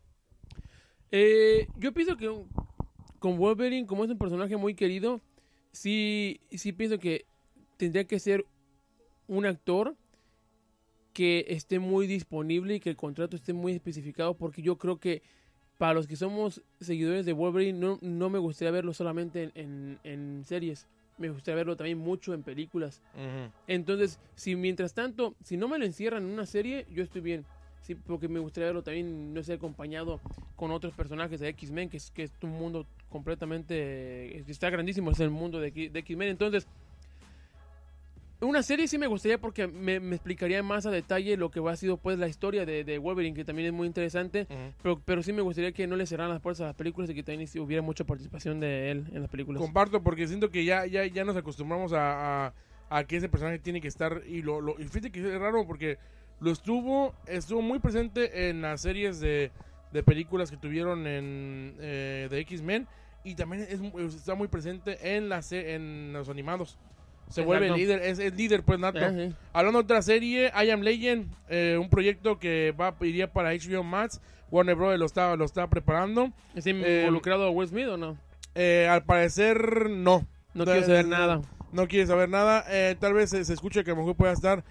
Eh, 1.11 1.69
yo 1.77 1.93
pienso 1.93 2.17
que 2.17 2.31
con 3.19 3.39
Wolverine, 3.39 3.87
como 3.87 4.05
es 4.05 4.11
un 4.11 4.19
personaje 4.19 4.57
muy 4.57 4.75
querido, 4.75 5.23
sí, 5.73 6.41
sí 6.51 6.73
pienso 6.73 6.99
que 6.99 7.25
tendría 7.79 8.05
que 8.05 8.19
ser 8.19 8.45
un 9.27 9.47
actor 9.47 9.97
que 11.13 11.47
esté 11.49 11.79
muy 11.79 12.07
disponible 12.07 12.75
y 12.75 12.81
que 12.81 12.91
el 12.91 12.97
contrato 12.97 13.37
esté 13.37 13.53
muy 13.53 13.73
especificado, 13.73 14.35
porque 14.35 14.63
yo 14.63 14.77
creo 14.77 14.99
que 14.99 15.23
para 15.79 15.95
los 15.95 16.07
que 16.07 16.17
somos 16.17 16.61
seguidores 16.81 17.25
de 17.25 17.33
Wolverine, 17.33 17.79
no, 17.79 17.99
no 18.03 18.29
me 18.31 18.39
gustaría 18.39 18.73
verlo 18.73 18.93
solamente 18.93 19.45
en, 19.45 19.53
en- 19.55 19.99
en 20.05 20.45
series, 20.45 20.87
me 21.17 21.31
gustaría 21.31 21.57
verlo 21.57 21.77
también 21.77 21.99
mucho 21.99 22.35
en 22.35 22.43
películas. 22.43 23.01
Entonces, 23.67 24.19
si 24.35 24.55
mientras 24.57 24.93
tanto, 24.95 25.35
si 25.43 25.57
no 25.57 25.69
me 25.69 25.79
lo 25.79 25.85
encierran 25.85 26.25
en 26.25 26.31
una 26.31 26.47
serie, 26.47 26.87
yo 26.91 27.03
estoy 27.03 27.21
bien. 27.23 27.45
Sí, 27.83 27.95
porque 27.95 28.29
me 28.29 28.39
gustaría 28.41 28.67
verlo 28.67 28.83
también, 28.83 29.33
no 29.33 29.43
sé, 29.43 29.55
acompañado 29.55 30.21
con 30.57 30.71
otros 30.73 30.93
personajes 30.95 31.41
de 31.41 31.49
X-Men, 31.49 31.89
que 31.89 31.97
es, 31.97 32.11
que 32.11 32.25
es 32.25 32.33
un 32.43 32.51
mundo 32.51 32.87
completamente... 33.09 34.43
que 34.45 34.53
está 34.53 34.69
grandísimo, 34.69 35.11
es 35.11 35.21
el 35.21 35.31
mundo 35.31 35.59
de, 35.61 35.71
de 35.71 35.99
X-Men. 36.01 36.29
Entonces, 36.29 36.67
una 38.41 38.63
serie 38.63 38.87
sí 38.87 38.99
me 38.99 39.07
gustaría 39.09 39.39
porque 39.39 39.67
me, 39.67 39.99
me 40.01 40.15
explicaría 40.15 40.63
más 40.63 40.87
a 40.87 40.91
detalle 40.91 41.37
lo 41.37 41.51
que 41.51 41.59
va 41.61 41.73
a 41.73 41.77
sido 41.77 41.97
pues 41.97 42.19
la 42.19 42.29
historia 42.29 42.65
de, 42.65 42.85
de 42.85 42.99
Wolverine, 42.99 43.35
que 43.37 43.45
también 43.45 43.67
es 43.69 43.73
muy 43.73 43.87
interesante. 43.87 44.47
Pero, 44.83 45.01
pero 45.05 45.23
sí 45.23 45.33
me 45.33 45.43
gustaría 45.43 45.73
que 45.73 45.87
no 45.87 45.97
le 45.97 46.07
cerraran 46.07 46.31
las 46.33 46.41
puertas 46.41 46.61
a 46.63 46.67
las 46.67 46.75
películas 46.77 47.11
y 47.11 47.15
que 47.15 47.23
también 47.23 47.49
hubiera 47.61 47.83
mucha 47.83 48.05
participación 48.05 48.61
de 48.61 48.91
él 48.93 49.07
en 49.13 49.23
las 49.23 49.31
películas. 49.31 49.61
Comparto 49.61 50.03
porque 50.03 50.29
siento 50.29 50.51
que 50.51 50.65
ya, 50.65 50.87
ya, 50.87 51.05
ya 51.07 51.25
nos 51.25 51.37
acostumbramos 51.37 51.93
a, 51.93 52.47
a- 52.47 52.55
a 52.91 53.05
que 53.05 53.17
ese 53.17 53.29
personaje 53.29 53.59
tiene 53.59 53.81
que 53.83 53.89
estar 53.89 54.23
y 54.27 54.41
lo, 54.41 54.61
lo 54.63 54.81
y 54.81 54.85
fíjate 54.85 55.11
que 55.13 55.21
es 55.21 55.39
raro 55.39 55.67
porque 55.67 55.99
lo 56.41 56.51
estuvo 56.51 57.13
estuvo 57.27 57.61
muy 57.61 57.81
presente 57.81 58.49
en 58.49 58.63
las 58.63 58.81
series 58.81 59.21
de, 59.21 59.51
de 59.93 60.03
películas 60.03 60.51
que 60.51 60.57
tuvieron 60.57 61.07
en 61.07 61.77
eh, 61.81 62.29
de 62.31 62.39
X-Men 62.41 62.87
y 63.25 63.35
también 63.35 63.67
es, 63.69 63.81
está 64.15 64.35
muy 64.37 64.49
presente 64.49 65.17
en 65.17 65.29
las 65.29 65.53
en 65.53 66.13
los 66.15 66.31
animados. 66.31 66.79
Se 67.31 67.43
vuelve 67.43 67.71
líder, 67.71 68.03
es 68.03 68.19
el 68.19 68.37
líder 68.37 68.63
pues 68.63 68.79
nato. 68.79 68.99
Ah, 69.03 69.11
sí. 69.15 69.35
Hablando 69.53 69.79
de 69.81 69.85
otra 69.85 70.03
serie, 70.03 70.51
I 70.55 70.71
Am 70.71 70.81
Legend, 70.81 71.31
eh, 71.49 71.77
un 71.81 71.91
proyecto 71.91 72.39
que 72.39 72.75
va 72.79 72.95
iría 73.03 73.33
para 73.33 73.51
HBO 73.53 73.83
Max. 73.85 74.21
Warner 74.51 74.77
Bros. 74.77 74.99
lo 74.99 75.05
está, 75.05 75.37
lo 75.37 75.45
está 75.45 75.67
preparando. 75.69 76.33
¿Está 76.55 76.71
Eh, 76.71 77.01
involucrado 77.03 77.45
a 77.45 77.51
Will 77.51 77.69
Smith 77.69 77.87
o 77.89 77.97
no? 77.99 78.17
Eh, 78.55 78.89
al 78.91 79.05
parecer, 79.05 79.91
no. 79.91 80.27
No 80.55 80.65
quiero 80.65 80.81
saber 80.87 81.07
nada. 81.07 81.43
No 81.71 81.87
quiere 81.87 82.07
saber 82.07 82.31
nada. 82.31 82.65
Eh, 82.71 82.97
tal 82.99 83.13
vez 83.13 83.29
se, 83.29 83.45
se 83.45 83.53
escuche 83.53 83.85
que 83.85 83.91
a 83.91 83.95
lo 83.95 84.01
mejor 84.01 84.17
pueda 84.17 84.33
estar 84.33 84.65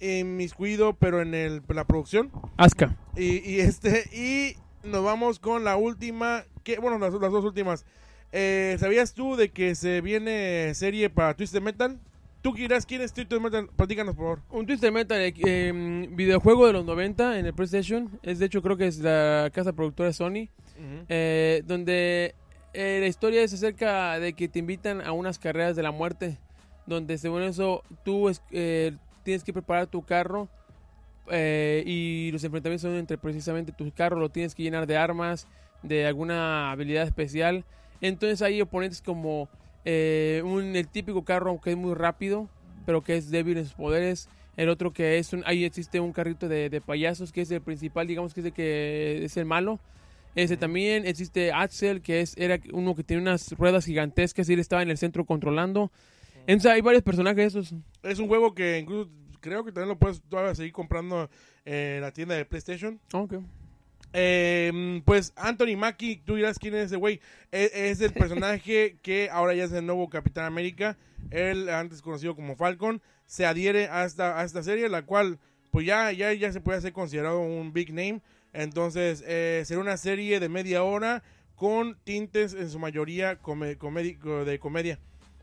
inmiscuido, 0.00 0.94
pero 0.94 1.22
en 1.22 1.34
el, 1.34 1.62
la 1.68 1.84
producción. 1.86 2.30
Aska. 2.56 2.94
Y, 3.16 3.38
y 3.50 3.60
este 3.60 4.04
y 4.12 4.56
nos 4.86 5.04
vamos 5.04 5.38
con 5.38 5.64
la 5.64 5.76
última, 5.76 6.44
que 6.64 6.78
bueno, 6.78 6.98
las, 6.98 7.14
las 7.14 7.32
dos 7.32 7.44
últimas. 7.44 7.86
Eh, 8.32 8.76
¿Sabías 8.78 9.12
tú 9.14 9.36
de 9.36 9.50
que 9.50 9.74
se 9.74 10.00
viene 10.00 10.72
serie 10.74 11.10
para 11.10 11.34
Twisted 11.34 11.60
Metal? 11.60 11.98
¿Tú 12.40 12.52
quieras 12.54 12.86
quién 12.86 13.02
es 13.02 13.12
Twisted 13.12 13.38
Metal? 13.40 13.68
Platícanos, 13.76 14.16
por 14.16 14.24
favor. 14.24 14.40
Un 14.50 14.66
Twisted 14.66 14.90
Metal, 14.90 15.20
eh, 15.20 15.34
eh, 15.44 16.08
videojuego 16.10 16.66
de 16.66 16.72
los 16.72 16.84
90 16.84 17.38
en 17.38 17.46
el 17.46 17.54
PlayStation. 17.54 18.18
Es 18.22 18.38
de 18.38 18.46
hecho 18.46 18.62
creo 18.62 18.76
que 18.76 18.86
es 18.86 18.98
la 18.98 19.50
casa 19.52 19.72
productora 19.72 20.12
Sony. 20.12 20.48
eh, 21.08 21.62
donde 21.66 22.34
eh, 22.74 22.98
la 23.00 23.06
historia 23.06 23.42
es 23.42 23.52
acerca 23.52 24.18
de 24.18 24.32
que 24.32 24.48
te 24.48 24.58
invitan 24.58 25.00
a 25.02 25.12
unas 25.12 25.38
carreras 25.38 25.76
de 25.76 25.82
la 25.82 25.90
muerte. 25.92 26.38
Donde 26.86 27.18
según 27.18 27.42
eso 27.42 27.84
tú 28.04 28.28
es- 28.28 28.42
eh, 28.50 28.92
tienes 29.22 29.44
que 29.44 29.52
preparar 29.52 29.86
tu 29.86 30.02
carro. 30.04 30.48
eh, 31.30 31.84
y 31.86 32.30
los 32.32 32.42
enfrentamientos 32.42 32.82
son 32.82 32.98
entre 32.98 33.16
precisamente 33.16 33.70
tu 33.70 33.92
carro. 33.92 34.18
Lo 34.18 34.28
tienes 34.30 34.56
que 34.56 34.64
llenar 34.64 34.88
de 34.88 34.96
armas, 34.96 35.46
de 35.84 36.04
alguna 36.04 36.72
habilidad 36.72 37.04
especial. 37.06 37.64
Entonces 38.02 38.42
hay 38.42 38.60
oponentes 38.60 39.00
como 39.00 39.48
eh, 39.86 40.42
un, 40.44 40.76
el 40.76 40.88
típico 40.88 41.24
carro 41.24 41.58
que 41.60 41.70
es 41.70 41.76
muy 41.76 41.94
rápido, 41.94 42.50
pero 42.84 43.02
que 43.02 43.16
es 43.16 43.30
débil 43.30 43.56
en 43.56 43.64
sus 43.64 43.74
poderes. 43.74 44.28
El 44.56 44.68
otro 44.68 44.92
que 44.92 45.16
es 45.16 45.32
un, 45.32 45.42
ahí 45.46 45.64
existe 45.64 45.98
un 46.00 46.12
carrito 46.12 46.46
de, 46.46 46.68
de 46.68 46.80
payasos 46.82 47.32
que 47.32 47.40
es 47.40 47.50
el 47.50 47.62
principal, 47.62 48.06
digamos 48.06 48.34
que 48.34 48.40
es 48.40 48.46
el 48.46 48.52
que 48.52 49.24
es 49.24 49.36
el 49.38 49.46
malo. 49.46 49.80
Ese 50.34 50.56
también 50.56 51.06
existe 51.06 51.52
Axel, 51.52 52.02
que 52.02 52.20
es 52.20 52.36
era 52.36 52.58
uno 52.72 52.94
que 52.94 53.04
tiene 53.04 53.22
unas 53.22 53.52
ruedas 53.52 53.84
gigantescas 53.84 54.48
y 54.48 54.54
él 54.54 54.60
estaba 54.60 54.82
en 54.82 54.90
el 54.90 54.98
centro 54.98 55.24
controlando. 55.24 55.90
Entonces 56.46 56.72
hay 56.72 56.80
varios 56.80 57.02
personajes 57.02 57.54
esos. 57.54 57.74
Es 58.02 58.18
un 58.18 58.28
juego 58.28 58.54
que 58.54 58.78
incluso 58.78 59.10
creo 59.40 59.64
que 59.64 59.72
también 59.72 59.90
lo 59.90 59.98
puedes 59.98 60.22
todavía 60.22 60.54
seguir 60.54 60.72
comprando 60.72 61.30
en 61.64 62.00
la 62.00 62.12
tienda 62.12 62.34
de 62.34 62.44
PlayStation. 62.44 62.98
Ok. 63.12 63.34
Eh, 64.12 65.00
pues 65.04 65.32
Anthony 65.36 65.76
Mackie, 65.76 66.16
tú 66.24 66.36
dirás 66.36 66.58
quién 66.58 66.74
es 66.74 66.86
ese 66.86 66.96
güey. 66.96 67.20
E- 67.50 67.70
Es, 67.90 68.00
el 68.00 68.12
personaje 68.12 68.96
que 69.02 69.28
ahora 69.30 69.54
ya 69.54 69.64
es 69.64 69.72
el 69.72 69.86
nuevo 69.86 70.08
Capitán 70.08 70.44
América. 70.44 70.96
Él, 71.30 71.68
antes 71.68 72.02
conocido 72.02 72.34
como 72.34 72.56
Falcon, 72.56 73.00
se 73.26 73.46
adhiere 73.46 73.88
a 73.88 74.04
esta, 74.04 74.38
a 74.38 74.44
esta 74.44 74.62
serie, 74.62 74.88
la 74.88 75.02
cual, 75.02 75.38
pues 75.70 75.86
ya, 75.86 76.12
ya, 76.12 76.32
ya 76.32 76.52
se 76.52 76.60
puede 76.60 76.80
ser 76.80 76.92
considerado 76.92 77.40
un 77.40 77.72
big 77.72 77.88
name. 77.92 78.20
Entonces, 78.52 79.24
eh, 79.26 79.62
será 79.64 79.80
una 79.80 79.96
serie 79.96 80.40
de 80.40 80.48
media 80.50 80.82
hora 80.82 81.22
con 81.56 81.96
tintes 82.04 82.52
en 82.54 82.68
su 82.68 82.78
mayoría 82.78 83.36
come- 83.36 83.76
de 83.76 84.58
comedia. 84.58 84.98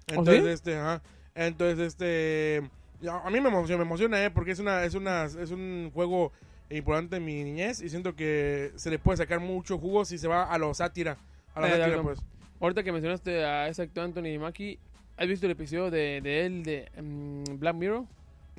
Entonces, 0.08 0.44
sí? 0.44 0.50
este, 0.50 0.76
ajá. 0.78 1.02
Entonces, 1.34 1.80
este, 1.80 2.62
a 3.10 3.30
mí 3.30 3.40
me 3.40 3.50
emociona, 3.50 3.78
me 3.78 3.88
emociona, 3.88 4.24
eh, 4.24 4.30
porque 4.30 4.52
es 4.52 4.60
una, 4.60 4.84
es 4.84 4.94
una, 4.94 5.24
es 5.26 5.52
un 5.52 5.90
juego 5.94 6.32
importante 6.70 7.16
en 7.18 7.26
mi 7.26 7.44
niñez 7.44 7.82
y 7.82 7.90
siento 7.90 8.16
que 8.16 8.72
se 8.76 8.90
le 8.90 9.00
puede 9.00 9.18
sacar 9.18 9.40
mucho 9.40 9.78
jugo 9.78 10.06
si 10.06 10.18
se 10.18 10.28
va 10.28 10.44
a 10.44 10.58
lo 10.58 10.74
sátira, 10.74 11.18
a 11.56 11.62
la 11.62 11.68
Eh, 11.68 11.78
sátira, 11.78 12.02
pues. 12.04 12.20
Ahorita 12.62 12.84
que 12.84 12.92
mencionaste 12.92 13.44
a 13.46 13.68
ese 13.70 13.84
actor 13.84 14.04
Anthony 14.04 14.38
Mackie, 14.40 14.78
¿has 15.18 15.28
visto 15.28 15.46
el 15.46 15.54
episodio 15.54 15.90
de, 15.90 16.22
de 16.22 16.46
él 16.46 16.64
de 16.64 16.90
mm, 17.02 17.58
Black 17.60 17.76
Mirror? 17.76 18.04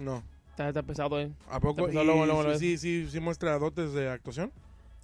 No, 0.03 0.23
Está, 0.51 0.69
está 0.69 0.83
pesado, 0.83 1.21
¿eh? 1.21 1.31
a 1.51 1.61
poco 1.61 1.87
pesado, 1.87 2.05
luego, 2.05 2.27
luego 2.27 2.59
sí, 2.59 2.77
sí, 2.79 3.07
sí 3.11 3.21
muestra 3.21 3.59
dotes 3.59 3.93
de 3.93 4.09
actuación. 4.11 4.51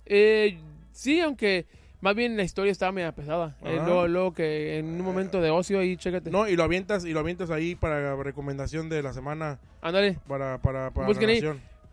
Eh, 0.06 0.58
sí, 0.92 1.20
aunque 1.20 1.66
más 2.00 2.14
bien 2.14 2.36
la 2.36 2.42
historia 2.42 2.72
estaba 2.72 2.92
media 2.92 3.12
pesada. 3.12 3.56
Eh, 3.62 3.74
luego, 3.84 4.06
luego 4.08 4.34
que 4.34 4.78
en 4.78 4.86
un 4.86 5.00
momento 5.02 5.40
de 5.40 5.50
ocio 5.50 5.78
ahí, 5.80 5.96
chécate. 5.96 6.30
No, 6.30 6.48
y 6.48 6.56
lo 6.56 6.62
avientas 6.64 7.04
y 7.04 7.12
lo 7.12 7.20
avientas 7.20 7.50
ahí 7.50 7.74
para 7.74 8.16
recomendación 8.16 8.88
de 8.88 9.02
la 9.02 9.12
semana 9.12 9.58
Ándale. 9.80 10.18
para 10.28 10.58
para 10.58 10.90
para 10.90 11.06
Busquen 11.06 11.30
ahí. 11.30 11.40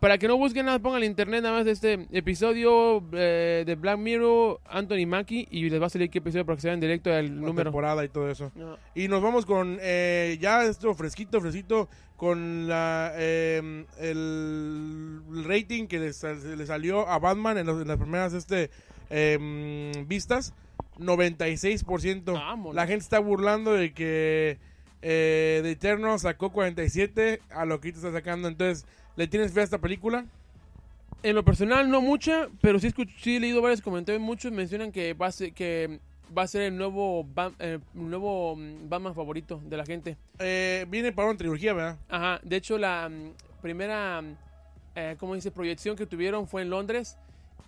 Para 0.04 0.18
que 0.18 0.28
no 0.28 0.36
busquen 0.36 0.66
nada, 0.66 0.78
pongan 0.80 1.02
en 1.02 1.08
internet 1.08 1.42
nada 1.42 1.56
más 1.60 1.66
este 1.66 2.06
episodio 2.12 3.02
eh, 3.14 3.62
de 3.64 3.74
Black 3.74 3.96
Mirror, 3.98 4.60
Anthony 4.66 5.06
Mackie, 5.06 5.48
y 5.50 5.70
les 5.70 5.80
va 5.80 5.86
a 5.86 5.88
salir 5.88 6.10
qué 6.10 6.18
episodio 6.18 6.44
para 6.44 6.56
que 6.56 6.60
se 6.60 6.68
vean 6.68 6.78
directo 6.78 7.10
el 7.10 7.36
la 7.36 7.46
número. 7.46 7.70
temporada 7.70 8.04
y 8.04 8.10
todo 8.10 8.30
eso. 8.30 8.52
No. 8.54 8.76
Y 8.94 9.08
nos 9.08 9.22
vamos 9.22 9.46
con 9.46 9.78
eh, 9.80 10.36
ya 10.42 10.62
esto 10.64 10.94
fresquito, 10.94 11.40
fresquito, 11.40 11.88
con 12.18 12.68
la 12.68 13.12
eh, 13.14 13.86
el 13.98 15.22
rating 15.46 15.86
que 15.86 15.98
le 15.98 16.12
sal- 16.12 16.58
le 16.58 16.66
salió 16.66 17.08
a 17.08 17.18
Batman 17.18 17.56
en, 17.56 17.66
los- 17.66 17.80
en 17.80 17.88
las 17.88 17.96
primeras 17.96 18.34
este 18.34 18.68
eh, 19.08 19.38
vistas, 20.06 20.52
96%. 20.98 22.24
Vámonos. 22.34 22.74
La 22.74 22.86
gente 22.86 23.02
está 23.04 23.20
burlando 23.20 23.72
de 23.72 23.94
que 23.94 24.58
eh, 25.00 25.60
The 25.62 25.70
Eternal 25.70 26.18
sacó 26.18 26.52
47, 26.52 27.40
a 27.48 27.64
lo 27.64 27.80
que 27.80 27.90
te 27.90 27.96
está 27.96 28.12
sacando. 28.12 28.48
Entonces, 28.48 28.84
¿le 29.16 29.26
tienes 29.28 29.52
fe 29.52 29.60
a 29.60 29.64
esta 29.64 29.78
película? 29.78 30.24
En 31.22 31.34
lo 31.34 31.42
personal 31.44 31.88
no 31.88 32.00
mucha, 32.02 32.48
pero 32.60 32.78
sí, 32.78 32.90
sí 33.18 33.36
he 33.36 33.40
leído 33.40 33.62
varios 33.62 33.80
comentarios. 33.80 34.22
Muchos 34.22 34.52
mencionan 34.52 34.92
que 34.92 35.14
va 35.14 35.26
a 35.28 35.32
ser, 35.32 35.52
que 35.54 35.98
va 36.36 36.42
a 36.42 36.46
ser 36.46 36.62
el 36.62 36.76
nuevo, 36.76 37.24
Ba- 37.24 37.52
eh, 37.58 37.78
nuevo 37.94 38.56
mm, 38.56 38.88
Batman 38.90 39.14
favorito 39.14 39.60
de 39.64 39.76
la 39.76 39.86
gente. 39.86 40.16
Eh, 40.38 40.84
viene 40.90 41.12
para 41.12 41.28
una 41.28 41.38
trilogía, 41.38 41.72
¿verdad? 41.72 41.96
Ajá, 42.08 42.40
de 42.42 42.56
hecho 42.56 42.76
la 42.76 43.08
mm, 43.08 43.30
primera, 43.62 44.20
mm, 44.20 44.36
eh, 44.96 45.16
¿cómo 45.18 45.34
dice? 45.34 45.50
Proyección 45.50 45.96
que 45.96 46.04
tuvieron 46.06 46.46
fue 46.46 46.60
en 46.60 46.68
Londres 46.70 47.16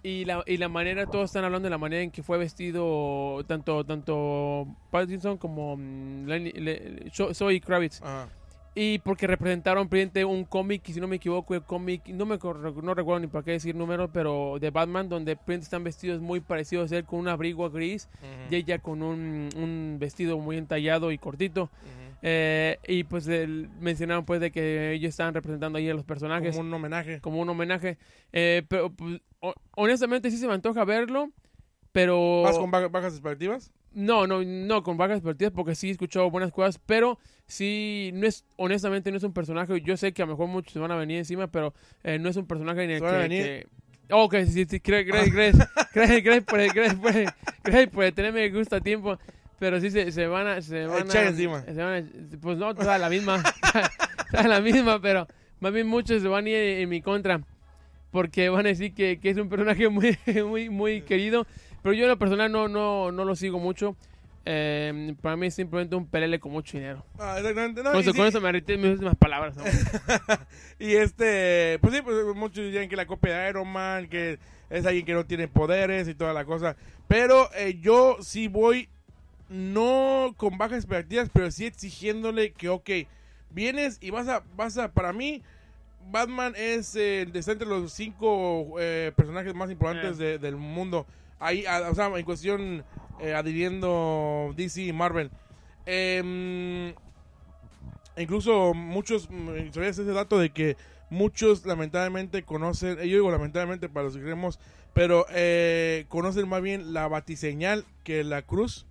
y 0.02 0.26
la, 0.26 0.42
y 0.46 0.58
la 0.58 0.68
manera, 0.68 1.06
todos 1.06 1.24
están 1.30 1.44
hablando 1.44 1.66
de 1.66 1.70
la 1.70 1.78
manera 1.78 2.02
en 2.02 2.10
que 2.10 2.22
fue 2.22 2.36
vestido 2.38 3.42
tanto 3.46 3.84
tanto 3.84 4.66
Pattinson 4.90 5.38
como 5.38 5.76
mm, 5.78 6.26
Lenny- 6.28 6.52
Le- 6.52 7.10
Zo- 7.10 7.32
Zoe 7.34 7.58
Kravitz. 7.60 8.02
Ajá. 8.02 8.28
Y 8.78 8.98
porque 8.98 9.26
representaron 9.26 9.88
presente 9.88 10.26
un 10.26 10.44
cómic, 10.44 10.86
y 10.86 10.92
si 10.92 11.00
no 11.00 11.08
me 11.08 11.16
equivoco, 11.16 11.54
el 11.54 11.62
cómic, 11.62 12.06
no 12.08 12.26
me 12.26 12.36
no 12.36 12.92
recuerdo 12.94 13.20
ni 13.20 13.26
para 13.26 13.42
qué 13.42 13.52
decir 13.52 13.74
número, 13.74 14.08
pero 14.12 14.58
de 14.60 14.68
Batman, 14.70 15.08
donde 15.08 15.34
presente 15.34 15.64
están 15.64 15.82
vestidos 15.82 16.20
muy 16.20 16.40
parecidos 16.40 16.92
a 16.92 16.98
él 16.98 17.04
con 17.06 17.20
un 17.20 17.28
abrigo 17.28 17.70
gris 17.70 18.06
y 18.50 18.54
ella 18.54 18.78
con 18.78 19.02
un, 19.02 19.48
un 19.56 19.96
vestido 19.98 20.36
muy 20.38 20.58
entallado 20.58 21.10
y 21.10 21.16
cortito. 21.16 21.70
Eh, 22.20 22.78
y 22.86 23.04
pues 23.04 23.26
el- 23.28 23.70
mencionaron 23.80 24.24
pues 24.26 24.40
de 24.40 24.50
que 24.50 24.92
ellos 24.92 25.08
estaban 25.10 25.32
representando 25.32 25.78
ahí 25.78 25.88
a 25.88 25.94
los 25.94 26.04
personajes 26.04 26.54
Como 26.56 26.68
un 26.68 26.74
homenaje. 26.74 27.20
como 27.22 27.40
un 27.40 27.48
homenaje. 27.48 27.96
Eh, 28.32 28.62
pero 28.68 28.90
pues, 28.90 29.20
ho- 29.40 29.54
honestamente 29.76 30.30
sí 30.30 30.36
se 30.36 30.46
me 30.46 30.52
antoja 30.54 30.84
verlo, 30.84 31.30
pero 31.92 32.42
¿Vas 32.42 32.58
con 32.58 32.70
ba- 32.70 32.88
bajas 32.88 33.14
expectativas? 33.14 33.72
No, 33.96 34.26
no, 34.26 34.44
no 34.44 34.82
con 34.82 34.96
bajas 34.96 35.20
partidas 35.22 35.52
porque 35.52 35.74
sí 35.74 35.88
he 35.88 35.90
escuchado 35.92 36.30
buenas 36.30 36.52
cosas, 36.52 36.78
pero 36.84 37.18
sí 37.46 38.10
no 38.14 38.26
es 38.26 38.44
honestamente 38.56 39.10
no 39.10 39.16
es 39.16 39.22
un 39.24 39.32
personaje. 39.32 39.80
Yo 39.80 39.96
sé 39.96 40.12
que 40.12 40.22
a 40.22 40.26
lo 40.26 40.32
mejor 40.32 40.48
muchos 40.48 40.72
se 40.74 40.78
van 40.78 40.90
a 40.92 40.96
venir 40.96 41.16
encima, 41.18 41.46
pero 41.48 41.72
eh, 42.04 42.18
no 42.18 42.28
es 42.28 42.36
un 42.36 42.46
personaje 42.46 42.84
en 42.84 42.90
el 42.90 42.98
¿Se 42.98 43.04
van 43.04 43.14
a 43.14 43.16
que, 43.16 43.22
venir? 43.28 43.42
que- 43.44 43.66
Oh, 44.10 44.28
que 44.28 44.46
sí, 44.46 44.64
sí, 44.66 44.78
gracias, 44.84 45.32
gracias, 45.34 45.68
gracias, 45.92 46.44
por, 46.44 46.58
gracias 46.60 46.94
por, 46.94 47.12
gracias 47.64 47.88
por 47.92 48.12
tenerme 48.12 48.48
gusto 48.50 48.76
a 48.76 48.80
tiempo. 48.80 49.18
Pero 49.58 49.80
sí 49.80 49.90
se, 49.90 50.12
se 50.12 50.26
van 50.28 50.46
a... 50.46 50.60
Se 50.62 50.86
van 50.86 51.10
a, 51.10 51.22
encima. 51.24 51.62
se 51.62 51.72
van 51.72 52.04
a- 52.04 52.36
pues 52.40 52.56
no, 52.58 52.72
toda 52.74 52.98
la 52.98 53.08
misma. 53.08 53.42
toda 54.30 54.46
la 54.46 54.60
misma, 54.60 55.00
pero 55.00 55.26
más 55.60 55.72
bien 55.72 55.86
muchos 55.88 56.20
se 56.22 56.28
van 56.28 56.44
a 56.46 56.50
ir 56.50 56.56
en 56.56 56.88
mi 56.88 57.00
contra. 57.00 57.40
Porque 58.10 58.48
van 58.48 58.66
a 58.66 58.68
decir 58.68 58.94
que, 58.94 59.18
que 59.18 59.30
es 59.30 59.36
un 59.38 59.48
personaje 59.48 59.88
muy, 59.88 60.16
muy, 60.46 60.68
muy 60.70 61.00
querido. 61.02 61.46
Pero 61.86 61.94
yo 61.94 62.02
en 62.06 62.10
lo 62.10 62.18
personal 62.18 62.50
no, 62.50 62.66
no, 62.66 63.12
no 63.12 63.24
lo 63.24 63.36
sigo 63.36 63.60
mucho. 63.60 63.94
Eh, 64.44 65.14
para 65.22 65.36
mí 65.36 65.46
es 65.46 65.54
simplemente 65.54 65.94
un 65.94 66.04
pelele 66.04 66.40
con 66.40 66.50
mucho 66.50 66.76
dinero. 66.76 67.04
Ah, 67.16 67.36
exactamente. 67.38 67.80
No, 67.84 67.92
con, 67.92 68.00
eso, 68.00 68.10
sí, 68.10 68.18
con 68.18 68.26
eso 68.26 68.40
me 68.40 68.48
arreté 68.48 68.76
mis 68.76 68.90
últimas 68.90 69.14
palabras. 69.14 69.56
¿no? 69.56 69.62
y 70.80 70.94
este, 70.94 71.78
pues 71.80 71.94
sí, 71.94 72.02
pues 72.02 72.16
muchos 72.34 72.64
dirían 72.64 72.88
que 72.88 72.96
la 72.96 73.06
copia 73.06 73.38
de 73.38 73.50
Iron 73.50 73.68
Man, 73.68 74.08
que 74.08 74.40
es 74.68 74.84
alguien 74.84 75.06
que 75.06 75.14
no 75.14 75.26
tiene 75.26 75.46
poderes 75.46 76.08
y 76.08 76.16
toda 76.16 76.32
la 76.32 76.44
cosa. 76.44 76.74
Pero 77.06 77.50
eh, 77.54 77.78
yo 77.80 78.16
sí 78.20 78.48
voy, 78.48 78.88
no 79.48 80.34
con 80.36 80.58
bajas 80.58 80.78
expectativas, 80.78 81.30
pero 81.32 81.52
sí 81.52 81.66
exigiéndole 81.66 82.50
que, 82.50 82.68
ok, 82.68 82.90
vienes 83.50 83.98
y 84.00 84.10
vas 84.10 84.26
a, 84.26 84.42
vas 84.56 84.76
a, 84.76 84.90
para 84.90 85.12
mí, 85.12 85.40
Batman 86.10 86.52
es 86.56 86.96
eh, 86.96 87.28
está 87.32 87.52
entre 87.52 87.68
los 87.68 87.92
cinco 87.92 88.74
eh, 88.80 89.12
personajes 89.14 89.54
más 89.54 89.70
importantes 89.70 90.18
Eh. 90.18 90.24
de- 90.24 90.38
del 90.40 90.56
mundo. 90.56 91.06
Ahí, 91.38 91.66
a- 91.66 91.90
o 91.90 91.94
sea, 91.94 92.06
en 92.16 92.24
cuestión 92.24 92.84
eh, 93.20 93.34
adhiriendo 93.34 94.52
DC 94.56 94.82
y 94.82 94.92
Marvel. 94.92 95.30
Em, 95.86 96.94
incluso 98.16 98.74
muchos, 98.74 99.28
mm, 99.30 99.72
¿sabías 99.72 99.98
ese 99.98 100.12
dato 100.12 100.38
de 100.38 100.50
que 100.50 100.76
muchos 101.10 101.64
lamentablemente 101.66 102.42
conocen, 102.42 102.98
eh, 103.00 103.08
yo 103.08 103.16
digo 103.16 103.30
lamentablemente 103.30 103.88
para 103.88 104.04
los 104.04 104.16
que 104.16 104.22
creemos, 104.22 104.58
pero 104.92 105.26
eh, 105.30 106.06
conocen 106.08 106.48
más 106.48 106.62
bien 106.62 106.92
la 106.92 107.08
batiseñal 107.08 107.84
que 108.02 108.24
la 108.24 108.42
cruz? 108.42 108.86